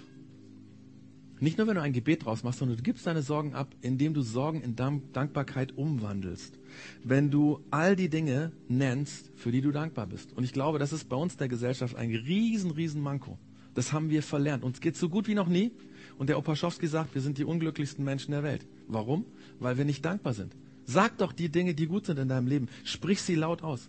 Nicht 1.38 1.56
nur, 1.56 1.66
wenn 1.66 1.76
du 1.76 1.80
ein 1.80 1.94
Gebet 1.94 2.26
draus 2.26 2.42
machst, 2.42 2.58
sondern 2.58 2.76
du 2.76 2.82
gibst 2.82 3.06
deine 3.06 3.22
Sorgen 3.22 3.54
ab, 3.54 3.74
indem 3.80 4.12
du 4.12 4.20
Sorgen 4.20 4.60
in 4.60 4.76
Dankbarkeit 4.76 5.72
umwandelst. 5.76 6.58
Wenn 7.02 7.30
du 7.30 7.60
all 7.70 7.96
die 7.96 8.10
Dinge 8.10 8.52
nennst, 8.68 9.30
für 9.36 9.50
die 9.50 9.62
du 9.62 9.70
dankbar 9.70 10.06
bist. 10.06 10.34
Und 10.34 10.44
ich 10.44 10.52
glaube, 10.52 10.78
das 10.78 10.92
ist 10.92 11.08
bei 11.08 11.16
uns 11.16 11.38
der 11.38 11.48
Gesellschaft 11.48 11.96
ein 11.96 12.10
riesen, 12.10 12.72
riesen 12.72 13.00
Manko. 13.00 13.38
Das 13.74 13.92
haben 13.92 14.10
wir 14.10 14.22
verlernt. 14.22 14.64
Uns 14.64 14.80
geht 14.80 14.96
so 14.96 15.08
gut 15.08 15.28
wie 15.28 15.34
noch 15.34 15.48
nie. 15.48 15.70
Und 16.18 16.28
der 16.28 16.36
Opaschowski 16.36 16.86
sagt, 16.86 17.14
wir 17.14 17.22
sind 17.22 17.38
die 17.38 17.44
unglücklichsten 17.44 18.04
Menschen 18.04 18.32
der 18.32 18.42
Welt. 18.42 18.66
Warum? 18.86 19.24
Weil 19.60 19.78
wir 19.78 19.86
nicht 19.86 20.04
dankbar 20.04 20.34
sind. 20.34 20.54
Sag 20.84 21.16
doch 21.18 21.32
die 21.32 21.48
Dinge, 21.48 21.74
die 21.74 21.86
gut 21.86 22.04
sind 22.04 22.18
in 22.18 22.28
deinem 22.28 22.48
Leben. 22.48 22.68
Sprich 22.84 23.22
sie 23.22 23.36
laut 23.36 23.62
aus. 23.62 23.88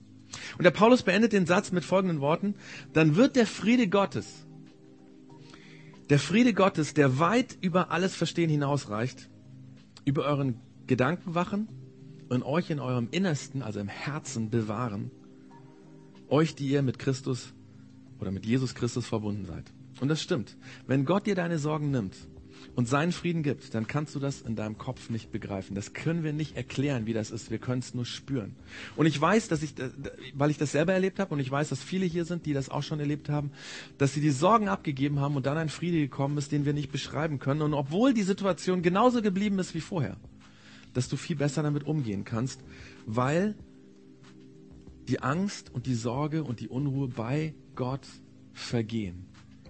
Und 0.58 0.63
der 0.63 0.72
Paulus 0.72 1.04
beendet 1.04 1.34
den 1.34 1.46
Satz 1.46 1.72
mit 1.72 1.84
folgenden 1.84 2.22
Worten. 2.22 2.56
Dann 2.94 3.15
wird 3.15 3.36
der 3.36 3.48
Friede 3.48 3.88
Gottes, 3.88 4.46
der 6.10 6.20
Friede 6.20 6.54
Gottes, 6.54 6.94
der 6.94 7.20
weit 7.20 7.58
über 7.62 7.91
alles 7.91 8.15
Verstehen 8.15 8.50
hinausreicht, 8.50 9.30
über 10.06 10.26
euren 10.26 10.60
Gedanken 10.88 11.36
wachen 11.36 11.70
und 12.30 12.44
euch 12.44 12.70
in 12.70 12.80
eurem 12.80 13.08
Innersten, 13.12 13.62
also 13.62 13.80
im 13.80 13.88
Herzen 13.88 14.50
bewahren, 14.50 15.12
euch, 16.28 16.56
die 16.56 16.67
ihr 16.67 16.82
mit 16.82 17.00
Christus 17.00 17.54
oder 18.20 18.32
mit 18.32 18.46
Jesus 18.46 18.76
Christus 18.76 19.06
verbunden 19.06 19.46
seid. 19.46 19.72
Und 20.00 20.08
das 20.08 20.22
stimmt. 20.22 20.58
Wenn 20.88 21.06
Gott 21.06 21.28
dir 21.28 21.36
deine 21.36 21.60
Sorgen 21.60 21.91
nimmt 21.91 22.15
und 22.76 22.88
seinen 22.88 23.12
Frieden 23.12 23.44
gibt, 23.44 23.74
dann 23.76 23.88
kannst 23.88 24.16
du 24.16 24.20
das 24.20 24.42
in 24.42 24.56
deinem 24.56 24.78
Kopf 24.78 25.10
nicht 25.10 25.32
begreifen. 25.32 25.76
Das 25.76 25.94
können 25.94 26.24
wir 26.24 26.32
nicht 26.32 26.56
erklären, 26.56 27.06
wie 27.06 27.14
das 27.14 27.32
ist. 27.32 27.52
Wir 27.52 27.58
können 27.58 27.80
es 27.80 27.94
nur 27.94 28.06
spüren. 28.06 28.56
Und 28.96 29.06
ich 29.06 29.20
weiß, 29.20 29.50
dass 29.50 29.62
ich, 29.62 29.74
weil 30.34 30.52
ich 30.52 30.58
das 30.58 30.72
selber 30.72 30.94
erlebt 30.94 31.20
habe 31.20 31.34
und 31.34 31.40
ich 31.40 31.52
weiß, 31.52 31.70
dass 31.70 31.84
viele 31.84 32.06
hier 32.06 32.26
sind, 32.26 32.46
die 32.46 32.54
das 32.54 32.70
auch 32.70 32.84
schon 32.84 33.00
erlebt 33.00 33.30
haben, 33.30 33.52
dass 33.98 34.14
sie 34.14 34.22
die 34.22 34.32
Sorgen 34.32 34.70
abgegeben 34.70 35.20
haben 35.20 35.36
und 35.36 35.46
dann 35.46 35.58
ein 35.58 35.70
Friede 35.70 35.98
gekommen 35.98 36.38
ist, 36.38 36.52
den 36.52 36.66
wir 36.66 36.74
nicht 36.74 36.92
beschreiben 36.92 37.40
können. 37.40 37.62
Und 37.62 37.74
obwohl 37.74 38.14
die 38.14 38.24
Situation 38.24 38.82
genauso 38.82 39.22
geblieben 39.22 39.60
ist 39.60 39.76
wie 39.76 39.82
vorher, 39.82 40.18
dass 40.94 41.10
du 41.10 41.18
viel 41.18 41.36
besser 41.36 41.64
damit 41.64 41.84
umgehen 41.84 42.24
kannst, 42.24 42.62
weil 43.06 43.56
die 45.08 45.22
Angst 45.22 45.74
und 45.74 45.88
die 45.88 45.96
Sorge 45.96 46.44
und 46.44 46.60
die 46.62 46.70
Unruhe 46.70 47.10
bei 47.10 47.54
Gott 47.76 48.08
vergehen, 48.54 49.26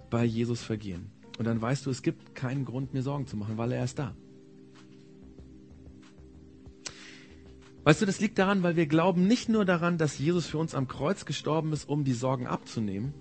bei 0.09 0.23
Jesus 0.23 0.61
vergehen. 0.61 1.09
Und 1.41 1.45
dann 1.45 1.59
weißt 1.59 1.87
du, 1.87 1.89
es 1.89 2.03
gibt 2.03 2.35
keinen 2.35 2.65
Grund, 2.65 2.93
mir 2.93 3.01
Sorgen 3.01 3.25
zu 3.25 3.35
machen, 3.35 3.57
weil 3.57 3.71
er 3.71 3.83
ist 3.83 3.97
da. 3.97 4.13
Weißt 7.83 7.99
du, 7.99 8.05
das 8.05 8.19
liegt 8.19 8.37
daran, 8.37 8.61
weil 8.61 8.75
wir 8.75 8.85
glauben 8.85 9.25
nicht 9.25 9.49
nur 9.49 9.65
daran, 9.65 9.97
dass 9.97 10.19
Jesus 10.19 10.45
für 10.45 10.59
uns 10.59 10.75
am 10.75 10.87
Kreuz 10.87 11.25
gestorben 11.25 11.73
ist, 11.73 11.89
um 11.89 12.03
die 12.03 12.13
Sorgen 12.13 12.45
abzunehmen. 12.45 13.15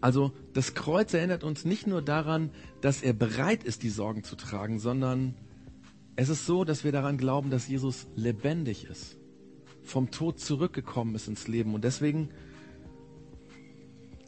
Also 0.00 0.30
das 0.52 0.74
Kreuz 0.74 1.12
erinnert 1.12 1.42
uns 1.42 1.64
nicht 1.64 1.88
nur 1.88 2.02
daran, 2.02 2.50
dass 2.82 3.02
er 3.02 3.12
bereit 3.12 3.64
ist, 3.64 3.82
die 3.82 3.90
Sorgen 3.90 4.22
zu 4.22 4.36
tragen, 4.36 4.78
sondern 4.78 5.34
es 6.14 6.28
ist 6.28 6.46
so, 6.46 6.62
dass 6.62 6.84
wir 6.84 6.92
daran 6.92 7.18
glauben, 7.18 7.50
dass 7.50 7.66
Jesus 7.66 8.06
lebendig 8.14 8.84
ist, 8.84 9.18
vom 9.82 10.12
Tod 10.12 10.38
zurückgekommen 10.38 11.16
ist 11.16 11.26
ins 11.26 11.48
Leben. 11.48 11.74
Und 11.74 11.82
deswegen 11.82 12.28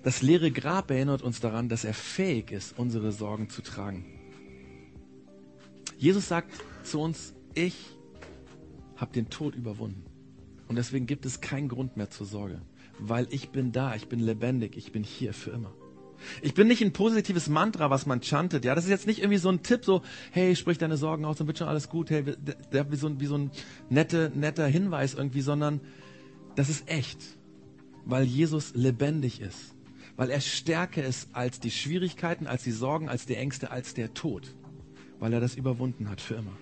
das 0.03 0.23
leere 0.23 0.51
Grab 0.51 0.91
erinnert 0.91 1.23
uns 1.23 1.41
daran, 1.41 1.69
dass 1.69 1.85
er 1.85 1.95
fähig 1.95 2.51
ist, 2.51 2.79
unsere 2.79 3.13
Sorgen 3.13 3.49
zu 3.49 3.63
tragen. 3.63 4.05
Jesus 5.97 6.29
sagt 6.29 6.51
zu 6.83 7.01
uns, 7.01 7.35
ich 7.55 7.77
habe 8.97 9.13
den 9.13 9.31
Tod 9.31 9.55
überwunden. 9.55 10.05
Und 10.67 10.77
deswegen 10.77 11.07
gibt 11.07 11.27
es 11.27 11.41
keinen 11.41 11.69
Grund 11.69 11.97
mehr 11.97 12.11
zur 12.11 12.27
Sorge, 12.27 12.61
weil 12.99 13.29
ich 13.31 13.51
bin 13.51 13.73
da, 13.73 13.95
ich 13.95 14.09
bin 14.09 14.19
lebendig, 14.19 14.77
ich 14.77 14.91
bin 14.91 15.05
hier 15.05 15.33
für 15.33 15.51
immer. 15.51 15.73
Ich 16.41 16.55
bin 16.55 16.69
nicht 16.69 16.83
ein 16.83 16.93
positives 16.93 17.49
Mantra, 17.49 17.91
was 17.91 18.07
man 18.07 18.23
chantet. 18.23 18.65
Ja, 18.65 18.75
das 18.75 18.85
ist 18.85 18.91
jetzt 18.91 19.07
nicht 19.07 19.21
irgendwie 19.21 19.39
so 19.39 19.49
ein 19.49 19.63
Tipp, 19.63 19.85
so, 19.85 20.03
hey, 20.31 20.55
sprich 20.55 20.79
deine 20.79 20.97
Sorgen 20.97 21.25
aus, 21.25 21.37
dann 21.37 21.47
wird 21.47 21.59
schon 21.59 21.69
alles 21.69 21.89
gut. 21.89 22.11
Hey, 22.11 22.25
wie 22.27 22.97
so, 22.97 23.21
wie 23.21 23.27
so 23.27 23.37
ein 23.37 23.51
netter, 23.91 24.31
netter 24.31 24.67
Hinweis 24.67 25.15
irgendwie, 25.15 25.41
sondern 25.41 25.81
das 26.55 26.69
ist 26.69 26.89
echt, 26.89 27.19
weil 28.05 28.25
Jesus 28.25 28.75
lebendig 28.75 29.41
ist 29.41 29.75
weil 30.17 30.31
er 30.31 30.41
stärker 30.41 31.05
ist 31.05 31.29
als 31.33 31.61
die 31.61 31.71
Schwierigkeiten, 31.71 32.47
als 32.47 32.63
die 32.63 32.73
Sorgen, 32.73 33.09
als 33.09 33.27
die 33.27 33.37
Ängste, 33.37 33.71
als 33.71 33.95
der 33.95 34.15
Tod, 34.15 34.55
weil 35.19 35.33
er 35.33 35.41
das 35.41 35.55
überwunden 35.55 36.09
hat 36.09 36.21
für 36.21 36.35
immer. 36.35 36.57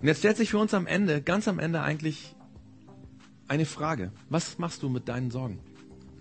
Und 0.00 0.06
jetzt 0.06 0.18
stellt 0.18 0.36
sich 0.36 0.50
für 0.50 0.58
uns 0.58 0.72
am 0.72 0.86
Ende, 0.86 1.20
ganz 1.20 1.46
am 1.48 1.58
Ende 1.58 1.82
eigentlich 1.82 2.34
eine 3.48 3.66
Frage. 3.66 4.12
Was 4.30 4.58
machst 4.58 4.82
du 4.82 4.88
mit 4.88 5.08
deinen 5.08 5.30
Sorgen? 5.30 5.58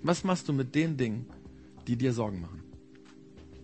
Was 0.01 0.23
machst 0.23 0.49
du 0.49 0.53
mit 0.53 0.75
den 0.75 0.97
Dingen, 0.97 1.25
die 1.87 1.95
dir 1.95 2.11
Sorgen 2.11 2.41
machen? 2.41 2.63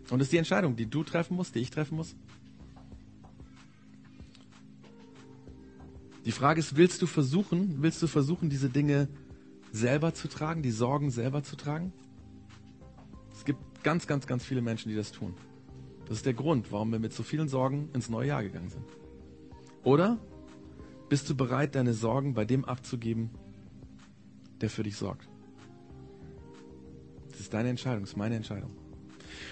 Und 0.10 0.19
das 0.19 0.28
ist 0.28 0.34
die 0.34 0.38
Entscheidung, 0.38 0.76
die 0.76 0.86
du 0.86 1.04
treffen 1.04 1.36
musst, 1.36 1.56
die 1.56 1.60
ich 1.60 1.71
treffen 1.71 1.95
muss. 1.95 2.15
Die 6.26 6.32
Frage 6.32 6.60
ist, 6.60 6.76
willst 6.76 7.02
du 7.02 7.08
versuchen, 7.08 7.82
willst 7.82 8.02
du 8.02 8.08
versuchen, 8.08 8.50
diese 8.50 8.69
Dinge 8.69 9.10
selber 9.76 10.14
zu 10.14 10.28
tragen, 10.28 10.62
die 10.62 10.72
Sorgen 10.72 11.12
selber 11.12 11.44
zu 11.44 11.56
tragen? 11.56 11.94
Es 13.34 13.46
gibt 13.46 13.84
ganz, 13.84 14.08
ganz, 14.08 14.26
ganz 14.26 14.44
viele 14.44 14.62
Menschen, 14.62 14.90
die 14.90 14.96
das 14.96 15.12
tun. 15.12 15.34
Das 16.08 16.18
ist 16.18 16.26
der 16.26 16.34
Grund, 16.34 16.72
warum 16.72 16.92
wir 16.92 17.00
mit 17.00 17.14
so 17.14 17.24
vielen 17.24 17.50
Sorgen 17.50 17.90
ins 17.94 18.10
neue 18.10 18.28
Jahr 18.28 18.44
gegangen 18.44 18.70
sind. 18.70 18.86
Oder 19.84 20.18
bist 21.10 21.30
du 21.30 21.36
bereit, 21.36 21.76
deine 21.76 21.94
Sorgen 21.94 22.34
bei 22.34 22.46
dem 22.46 22.66
abzugeben, 22.66 23.30
der 24.62 24.70
für 24.70 24.84
dich 24.84 24.96
sorgt? 24.96 25.28
Das 27.32 27.42
ist 27.42 27.54
deine 27.54 27.70
Entscheidung, 27.70 28.02
das 28.02 28.12
ist 28.12 28.18
meine 28.18 28.36
Entscheidung. 28.36 28.72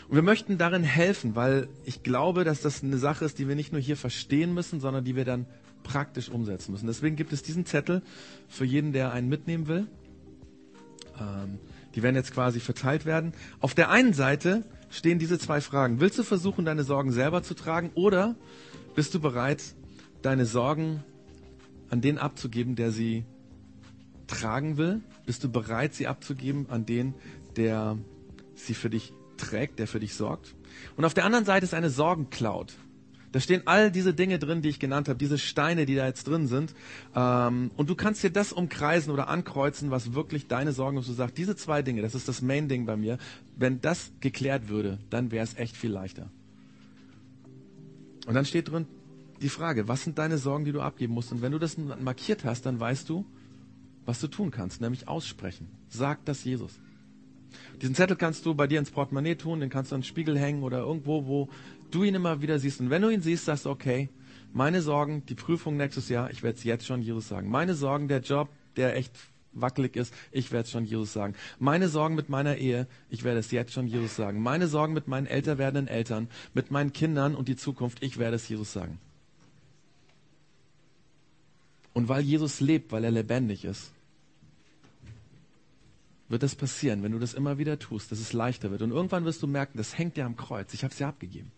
Und 0.07 0.15
wir 0.15 0.21
möchten 0.21 0.57
darin 0.57 0.83
helfen, 0.83 1.35
weil 1.35 1.67
ich 1.85 2.03
glaube, 2.03 2.43
dass 2.43 2.61
das 2.61 2.83
eine 2.83 2.97
Sache 2.97 3.25
ist, 3.25 3.39
die 3.39 3.47
wir 3.47 3.55
nicht 3.55 3.71
nur 3.71 3.81
hier 3.81 3.97
verstehen 3.97 4.53
müssen, 4.53 4.79
sondern 4.79 5.03
die 5.03 5.15
wir 5.15 5.25
dann 5.25 5.45
praktisch 5.83 6.29
umsetzen 6.29 6.71
müssen. 6.71 6.87
Deswegen 6.87 7.15
gibt 7.15 7.33
es 7.33 7.43
diesen 7.43 7.65
Zettel 7.65 8.01
für 8.47 8.65
jeden, 8.65 8.93
der 8.93 9.11
einen 9.11 9.27
mitnehmen 9.27 9.67
will. 9.67 9.87
Ähm, 11.23 11.59
die 11.95 12.01
werden 12.01 12.15
jetzt 12.15 12.33
quasi 12.33 12.59
verteilt 12.59 13.05
werden. 13.05 13.33
Auf 13.59 13.75
der 13.75 13.89
einen 13.89 14.13
Seite 14.13 14.63
stehen 14.89 15.19
diese 15.19 15.39
zwei 15.39 15.61
Fragen. 15.61 15.99
Willst 15.99 16.17
du 16.17 16.23
versuchen, 16.23 16.65
deine 16.65 16.83
Sorgen 16.83 17.11
selber 17.11 17.43
zu 17.43 17.53
tragen 17.53 17.91
oder 17.95 18.35
bist 18.95 19.13
du 19.13 19.19
bereit, 19.19 19.63
deine 20.21 20.45
Sorgen 20.45 21.03
an 21.89 22.01
den 22.01 22.17
abzugeben, 22.17 22.75
der 22.75 22.91
sie 22.91 23.25
tragen 24.27 24.77
will? 24.77 25.01
Bist 25.25 25.43
du 25.43 25.51
bereit, 25.51 25.93
sie 25.93 26.07
abzugeben 26.07 26.67
an 26.69 26.85
den, 26.85 27.13
der 27.55 27.97
sie 28.55 28.73
für 28.73 28.89
dich 28.89 29.13
trägt, 29.37 29.79
der 29.79 29.87
für 29.87 29.99
dich 29.99 30.15
sorgt? 30.15 30.55
Und 30.97 31.05
auf 31.05 31.13
der 31.13 31.25
anderen 31.25 31.45
Seite 31.45 31.65
ist 31.65 31.73
eine 31.73 31.89
Sorgencloud. 31.89 32.73
Da 33.33 33.39
stehen 33.39 33.63
all 33.65 33.91
diese 33.91 34.13
Dinge 34.13 34.37
drin, 34.37 34.61
die 34.61 34.69
ich 34.69 34.79
genannt 34.79 35.09
habe, 35.09 35.17
diese 35.17 35.39
Steine, 35.39 35.87
die 35.87 35.95
da 35.95 36.05
jetzt 36.05 36.27
drin 36.27 36.45
sind. 36.45 36.75
Ähm, 37.15 37.71
und 37.75 37.89
du 37.89 37.95
kannst 37.95 38.23
dir 38.23 38.29
das 38.29 38.53
umkreisen 38.53 39.11
oder 39.11 39.27
ankreuzen, 39.27 39.89
was 39.89 40.13
wirklich 40.13 40.47
deine 40.47 40.71
Sorgen 40.71 40.99
ist. 40.99 41.09
Du 41.09 41.13
sagst, 41.13 41.35
diese 41.39 41.55
zwei 41.55 41.81
Dinge, 41.81 42.03
das 42.03 42.13
ist 42.13 42.27
das 42.27 42.43
Main-Ding 42.43 42.85
bei 42.85 42.95
mir. 42.95 43.17
Wenn 43.57 43.81
das 43.81 44.11
geklärt 44.19 44.69
würde, 44.69 44.99
dann 45.09 45.31
wäre 45.31 45.43
es 45.43 45.57
echt 45.57 45.75
viel 45.75 45.91
leichter. 45.91 46.29
Und 48.27 48.35
dann 48.35 48.45
steht 48.45 48.71
drin 48.71 48.85
die 49.41 49.49
Frage, 49.49 49.87
was 49.87 50.03
sind 50.03 50.19
deine 50.19 50.37
Sorgen, 50.37 50.63
die 50.63 50.71
du 50.71 50.81
abgeben 50.81 51.15
musst? 51.15 51.31
Und 51.31 51.41
wenn 51.41 51.51
du 51.51 51.59
das 51.59 51.75
markiert 51.77 52.45
hast, 52.45 52.67
dann 52.67 52.79
weißt 52.79 53.09
du, 53.09 53.25
was 54.05 54.19
du 54.19 54.27
tun 54.27 54.51
kannst, 54.51 54.79
nämlich 54.79 55.07
aussprechen. 55.07 55.67
Sag 55.89 56.23
das 56.25 56.43
Jesus. 56.43 56.79
Diesen 57.81 57.95
Zettel 57.95 58.15
kannst 58.15 58.45
du 58.45 58.53
bei 58.53 58.67
dir 58.67 58.79
ins 58.79 58.91
Portemonnaie 58.91 59.35
tun, 59.35 59.59
den 59.59 59.69
kannst 59.69 59.91
du 59.91 59.95
an 59.95 60.01
den 60.01 60.07
Spiegel 60.07 60.37
hängen 60.37 60.63
oder 60.63 60.79
irgendwo, 60.79 61.25
wo 61.25 61.49
du 61.93 62.03
ihn 62.03 62.15
immer 62.15 62.41
wieder 62.41 62.59
siehst. 62.59 62.79
Und 62.79 62.89
wenn 62.89 63.01
du 63.01 63.09
ihn 63.09 63.21
siehst, 63.21 63.45
sagst 63.45 63.65
du, 63.65 63.69
okay, 63.69 64.09
meine 64.51 64.81
Sorgen, 64.81 65.25
die 65.25 65.35
Prüfung 65.35 65.77
nächstes 65.77 66.09
Jahr, 66.09 66.29
ich 66.31 66.43
werde 66.43 66.57
es 66.57 66.63
jetzt 66.63 66.85
schon 66.85 67.01
Jesus 67.01 67.27
sagen. 67.27 67.49
Meine 67.49 67.73
Sorgen, 67.73 68.07
der 68.07 68.21
Job, 68.21 68.49
der 68.75 68.95
echt 68.95 69.11
wackelig 69.51 69.95
ist, 69.95 70.13
ich 70.31 70.51
werde 70.51 70.65
es 70.65 70.71
schon 70.71 70.85
Jesus 70.85 71.13
sagen. 71.13 71.35
Meine 71.59 71.87
Sorgen 71.87 72.15
mit 72.15 72.29
meiner 72.29 72.57
Ehe, 72.57 72.87
ich 73.09 73.23
werde 73.23 73.39
es 73.39 73.51
jetzt 73.51 73.73
schon 73.73 73.87
Jesus 73.87 74.15
sagen. 74.15 74.41
Meine 74.41 74.67
Sorgen 74.67 74.93
mit 74.93 75.07
meinen 75.07 75.27
älter 75.27 75.57
werdenden 75.57 75.87
Eltern, 75.93 76.27
mit 76.53 76.71
meinen 76.71 76.93
Kindern 76.93 77.35
und 77.35 77.47
die 77.47 77.55
Zukunft, 77.55 78.03
ich 78.03 78.17
werde 78.17 78.35
es 78.35 78.47
Jesus 78.47 78.73
sagen. 78.73 78.99
Und 81.93 82.09
weil 82.09 82.23
Jesus 82.23 82.59
lebt, 82.59 82.91
weil 82.91 83.03
er 83.03 83.11
lebendig 83.11 83.65
ist, 83.65 83.91
wird 86.29 86.41
das 86.41 86.55
passieren, 86.55 87.03
wenn 87.03 87.11
du 87.11 87.19
das 87.19 87.35
immer 87.35 87.59
wieder 87.59 87.77
tust, 87.77 88.11
dass 88.11 88.19
es 88.19 88.33
leichter 88.33 88.71
wird. 88.71 88.81
Und 88.81 88.91
irgendwann 88.91 89.25
wirst 89.25 89.43
du 89.43 89.47
merken, 89.47 89.77
das 89.77 89.97
hängt 89.97 90.17
dir 90.17 90.25
am 90.25 90.35
Kreuz. 90.35 90.73
Ich 90.73 90.83
habe 90.83 90.91
es 90.91 90.97
dir 90.97 91.07
abgegeben. 91.07 91.51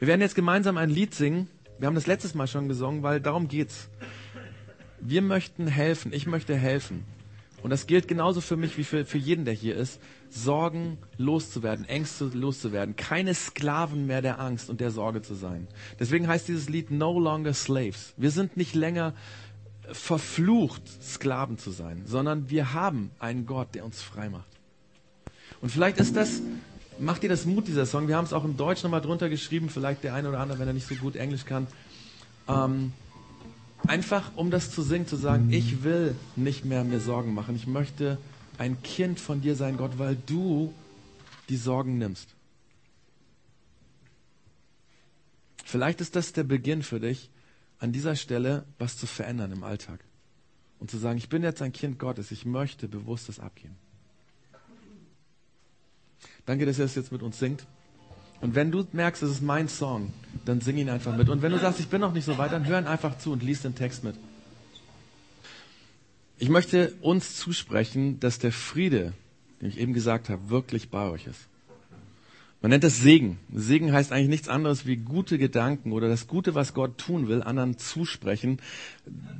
Wir 0.00 0.08
werden 0.08 0.22
jetzt 0.22 0.34
gemeinsam 0.34 0.78
ein 0.78 0.88
Lied 0.88 1.14
singen. 1.14 1.46
Wir 1.78 1.86
haben 1.86 1.94
das 1.94 2.06
letztes 2.06 2.34
Mal 2.34 2.46
schon 2.46 2.68
gesungen, 2.68 3.02
weil 3.02 3.20
darum 3.20 3.48
geht's. 3.48 3.90
Wir 4.98 5.20
möchten 5.20 5.66
helfen. 5.66 6.14
Ich 6.14 6.26
möchte 6.26 6.56
helfen. 6.56 7.04
Und 7.62 7.68
das 7.68 7.86
gilt 7.86 8.08
genauso 8.08 8.40
für 8.40 8.56
mich 8.56 8.78
wie 8.78 8.84
für, 8.84 9.04
für 9.04 9.18
jeden, 9.18 9.44
der 9.44 9.52
hier 9.52 9.76
ist. 9.76 10.00
Sorgen 10.30 10.96
loszuwerden, 11.18 11.84
Ängste 11.84 12.30
loszuwerden. 12.32 12.96
Keine 12.96 13.34
Sklaven 13.34 14.06
mehr 14.06 14.22
der 14.22 14.40
Angst 14.40 14.70
und 14.70 14.80
der 14.80 14.90
Sorge 14.90 15.20
zu 15.20 15.34
sein. 15.34 15.68
Deswegen 15.98 16.26
heißt 16.26 16.48
dieses 16.48 16.70
Lied 16.70 16.90
No 16.90 17.20
Longer 17.20 17.52
Slaves. 17.52 18.14
Wir 18.16 18.30
sind 18.30 18.56
nicht 18.56 18.74
länger 18.74 19.12
verflucht, 19.92 20.82
Sklaven 21.02 21.58
zu 21.58 21.72
sein, 21.72 22.06
sondern 22.06 22.48
wir 22.48 22.72
haben 22.72 23.10
einen 23.18 23.44
Gott, 23.44 23.74
der 23.74 23.84
uns 23.84 24.00
frei 24.00 24.30
macht. 24.30 24.48
Und 25.60 25.68
vielleicht 25.68 25.98
ist 25.98 26.16
das, 26.16 26.40
macht 27.00 27.22
dir 27.22 27.28
das 27.28 27.46
Mut, 27.46 27.66
dieser 27.66 27.86
Song. 27.86 28.08
Wir 28.08 28.16
haben 28.16 28.24
es 28.24 28.32
auch 28.32 28.44
im 28.44 28.56
Deutsch 28.56 28.82
nochmal 28.82 29.00
drunter 29.00 29.28
geschrieben, 29.28 29.68
vielleicht 29.68 30.04
der 30.04 30.14
eine 30.14 30.28
oder 30.28 30.40
andere, 30.40 30.58
wenn 30.58 30.68
er 30.68 30.74
nicht 30.74 30.86
so 30.86 30.94
gut 30.94 31.16
Englisch 31.16 31.44
kann. 31.44 31.66
Ähm, 32.48 32.92
Einfach 33.86 34.32
um 34.36 34.50
das 34.50 34.70
zu 34.70 34.82
singen, 34.82 35.06
zu 35.06 35.16
sagen, 35.16 35.50
ich 35.52 35.82
will 35.82 36.14
nicht 36.36 36.64
mehr 36.64 36.84
mir 36.84 37.00
Sorgen 37.00 37.34
machen. 37.34 37.56
Ich 37.56 37.66
möchte 37.66 38.18
ein 38.58 38.82
Kind 38.82 39.18
von 39.18 39.40
dir 39.40 39.56
sein, 39.56 39.76
Gott, 39.76 39.98
weil 39.98 40.16
du 40.26 40.74
die 41.48 41.56
Sorgen 41.56 41.98
nimmst. 41.98 42.28
Vielleicht 45.64 46.00
ist 46.00 46.16
das 46.16 46.32
der 46.32 46.44
Beginn 46.44 46.82
für 46.82 47.00
dich, 47.00 47.30
an 47.78 47.92
dieser 47.92 48.16
Stelle 48.16 48.64
was 48.78 48.96
zu 48.96 49.06
verändern 49.06 49.52
im 49.52 49.64
Alltag. 49.64 50.00
Und 50.78 50.90
zu 50.90 50.98
sagen, 50.98 51.18
ich 51.18 51.28
bin 51.28 51.42
jetzt 51.42 51.62
ein 51.62 51.72
Kind 51.72 51.98
Gottes, 51.98 52.30
ich 52.30 52.44
möchte 52.44 52.88
bewusst 52.88 53.28
das 53.28 53.38
abgeben. 53.38 53.76
Danke, 56.46 56.66
dass 56.66 56.78
ihr 56.78 56.84
das 56.84 56.94
jetzt 56.94 57.12
mit 57.12 57.22
uns 57.22 57.38
singt. 57.38 57.66
Und 58.40 58.54
wenn 58.54 58.70
du 58.70 58.86
merkst, 58.92 59.22
es 59.22 59.30
ist 59.30 59.42
mein 59.42 59.68
Song, 59.68 60.12
dann 60.44 60.60
sing 60.60 60.78
ihn 60.78 60.88
einfach 60.88 61.16
mit. 61.16 61.28
Und 61.28 61.42
wenn 61.42 61.52
du 61.52 61.58
sagst, 61.58 61.78
ich 61.80 61.88
bin 61.88 62.00
noch 62.00 62.12
nicht 62.12 62.24
so 62.24 62.38
weit, 62.38 62.52
dann 62.52 62.66
hör 62.66 62.78
ihn 62.78 62.86
einfach 62.86 63.18
zu 63.18 63.32
und 63.32 63.42
lies 63.42 63.62
den 63.62 63.74
Text 63.74 64.02
mit. 64.02 64.14
Ich 66.38 66.48
möchte 66.48 66.94
uns 67.02 67.36
zusprechen, 67.36 68.18
dass 68.18 68.38
der 68.38 68.52
Friede, 68.52 69.12
den 69.60 69.68
ich 69.68 69.78
eben 69.78 69.92
gesagt 69.92 70.30
habe, 70.30 70.48
wirklich 70.48 70.88
bei 70.88 71.10
euch 71.10 71.26
ist. 71.26 71.48
Man 72.62 72.70
nennt 72.70 72.84
das 72.84 72.98
Segen. 72.98 73.38
Segen 73.52 73.92
heißt 73.92 74.12
eigentlich 74.12 74.28
nichts 74.28 74.48
anderes 74.48 74.86
wie 74.86 74.96
gute 74.96 75.36
Gedanken 75.36 75.92
oder 75.92 76.08
das 76.08 76.26
Gute, 76.26 76.54
was 76.54 76.72
Gott 76.72 76.96
tun 76.98 77.28
will, 77.28 77.42
anderen 77.42 77.76
zusprechen, 77.78 78.58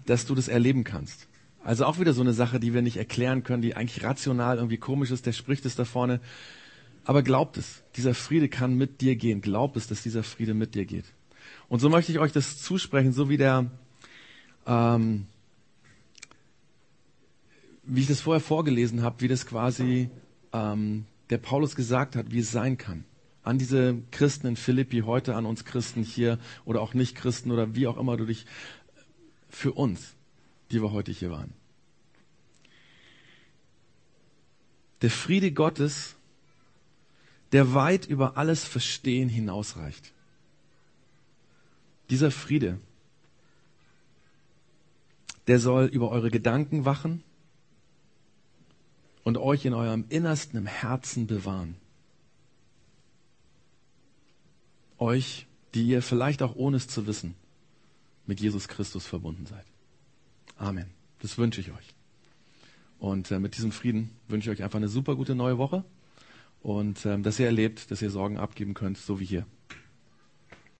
dass 0.06 0.26
du 0.26 0.34
das 0.34 0.48
erleben 0.48 0.84
kannst. 0.84 1.26
Also 1.62 1.84
auch 1.84 1.98
wieder 1.98 2.14
so 2.14 2.22
eine 2.22 2.32
Sache, 2.32 2.60
die 2.60 2.72
wir 2.72 2.80
nicht 2.80 2.96
erklären 2.96 3.44
können, 3.44 3.62
die 3.62 3.76
eigentlich 3.76 4.02
rational 4.02 4.56
irgendwie 4.56 4.78
komisch 4.78 5.10
ist. 5.10 5.26
Der 5.26 5.32
spricht 5.32 5.66
es 5.66 5.76
da 5.76 5.84
vorne. 5.84 6.20
Aber 7.04 7.22
glaubt 7.22 7.56
es, 7.56 7.82
dieser 7.96 8.14
Friede 8.14 8.48
kann 8.48 8.74
mit 8.76 9.00
dir 9.00 9.16
gehen. 9.16 9.40
Glaubt 9.40 9.76
es, 9.76 9.86
dass 9.86 10.02
dieser 10.02 10.22
Friede 10.22 10.54
mit 10.54 10.74
dir 10.74 10.84
geht. 10.84 11.06
Und 11.68 11.80
so 11.80 11.88
möchte 11.88 12.12
ich 12.12 12.18
euch 12.18 12.32
das 12.32 12.62
zusprechen, 12.62 13.12
so 13.12 13.28
wie 13.28 13.36
der, 13.36 13.70
ähm, 14.66 15.26
wie 17.84 18.02
ich 18.02 18.06
das 18.06 18.20
vorher 18.20 18.40
vorgelesen 18.40 19.02
habe, 19.02 19.20
wie 19.20 19.28
das 19.28 19.46
quasi 19.46 20.10
ähm, 20.52 21.06
der 21.30 21.38
Paulus 21.38 21.74
gesagt 21.74 22.16
hat, 22.16 22.32
wie 22.32 22.40
es 22.40 22.50
sein 22.50 22.76
kann. 22.76 23.04
An 23.42 23.58
diese 23.58 23.96
Christen 24.10 24.48
in 24.48 24.56
Philippi, 24.56 25.00
heute 25.00 25.34
an 25.34 25.46
uns 25.46 25.64
Christen 25.64 26.02
hier 26.02 26.38
oder 26.64 26.82
auch 26.82 26.92
nicht 26.92 27.16
Christen 27.16 27.50
oder 27.50 27.74
wie 27.74 27.86
auch 27.86 27.96
immer 27.96 28.16
du 28.16 28.26
dich 28.26 28.46
für 29.48 29.72
uns, 29.72 30.14
die 30.70 30.82
wir 30.82 30.92
heute 30.92 31.10
hier 31.10 31.30
waren. 31.30 31.52
Der 35.02 35.10
Friede 35.10 35.52
Gottes 35.52 36.16
der 37.52 37.74
weit 37.74 38.06
über 38.06 38.36
alles 38.36 38.64
Verstehen 38.64 39.28
hinausreicht. 39.28 40.12
Dieser 42.10 42.30
Friede, 42.30 42.78
der 45.46 45.58
soll 45.58 45.86
über 45.86 46.10
eure 46.10 46.30
Gedanken 46.30 46.84
wachen 46.84 47.22
und 49.24 49.38
euch 49.38 49.64
in 49.64 49.74
eurem 49.74 50.04
Innersten 50.08 50.58
im 50.58 50.66
Herzen 50.66 51.26
bewahren. 51.26 51.76
Euch, 54.98 55.46
die 55.74 55.84
ihr 55.84 56.02
vielleicht 56.02 56.42
auch 56.42 56.56
ohne 56.56 56.76
es 56.76 56.88
zu 56.88 57.06
wissen 57.06 57.34
mit 58.26 58.40
Jesus 58.40 58.68
Christus 58.68 59.06
verbunden 59.06 59.46
seid. 59.46 59.64
Amen. 60.56 60.90
Das 61.20 61.38
wünsche 61.38 61.60
ich 61.60 61.70
euch. 61.70 61.94
Und 62.98 63.30
äh, 63.30 63.38
mit 63.38 63.56
diesem 63.56 63.72
Frieden 63.72 64.10
wünsche 64.28 64.50
ich 64.50 64.58
euch 64.58 64.62
einfach 64.62 64.76
eine 64.76 64.88
super 64.88 65.16
gute 65.16 65.34
neue 65.34 65.58
Woche 65.58 65.84
und 66.60 67.04
ähm, 67.06 67.22
dass 67.22 67.38
ihr 67.38 67.46
erlebt, 67.46 67.90
dass 67.90 68.02
ihr 68.02 68.10
Sorgen 68.10 68.38
abgeben 68.38 68.74
könnt, 68.74 68.98
so 68.98 69.20
wie 69.20 69.24
hier. 69.24 69.46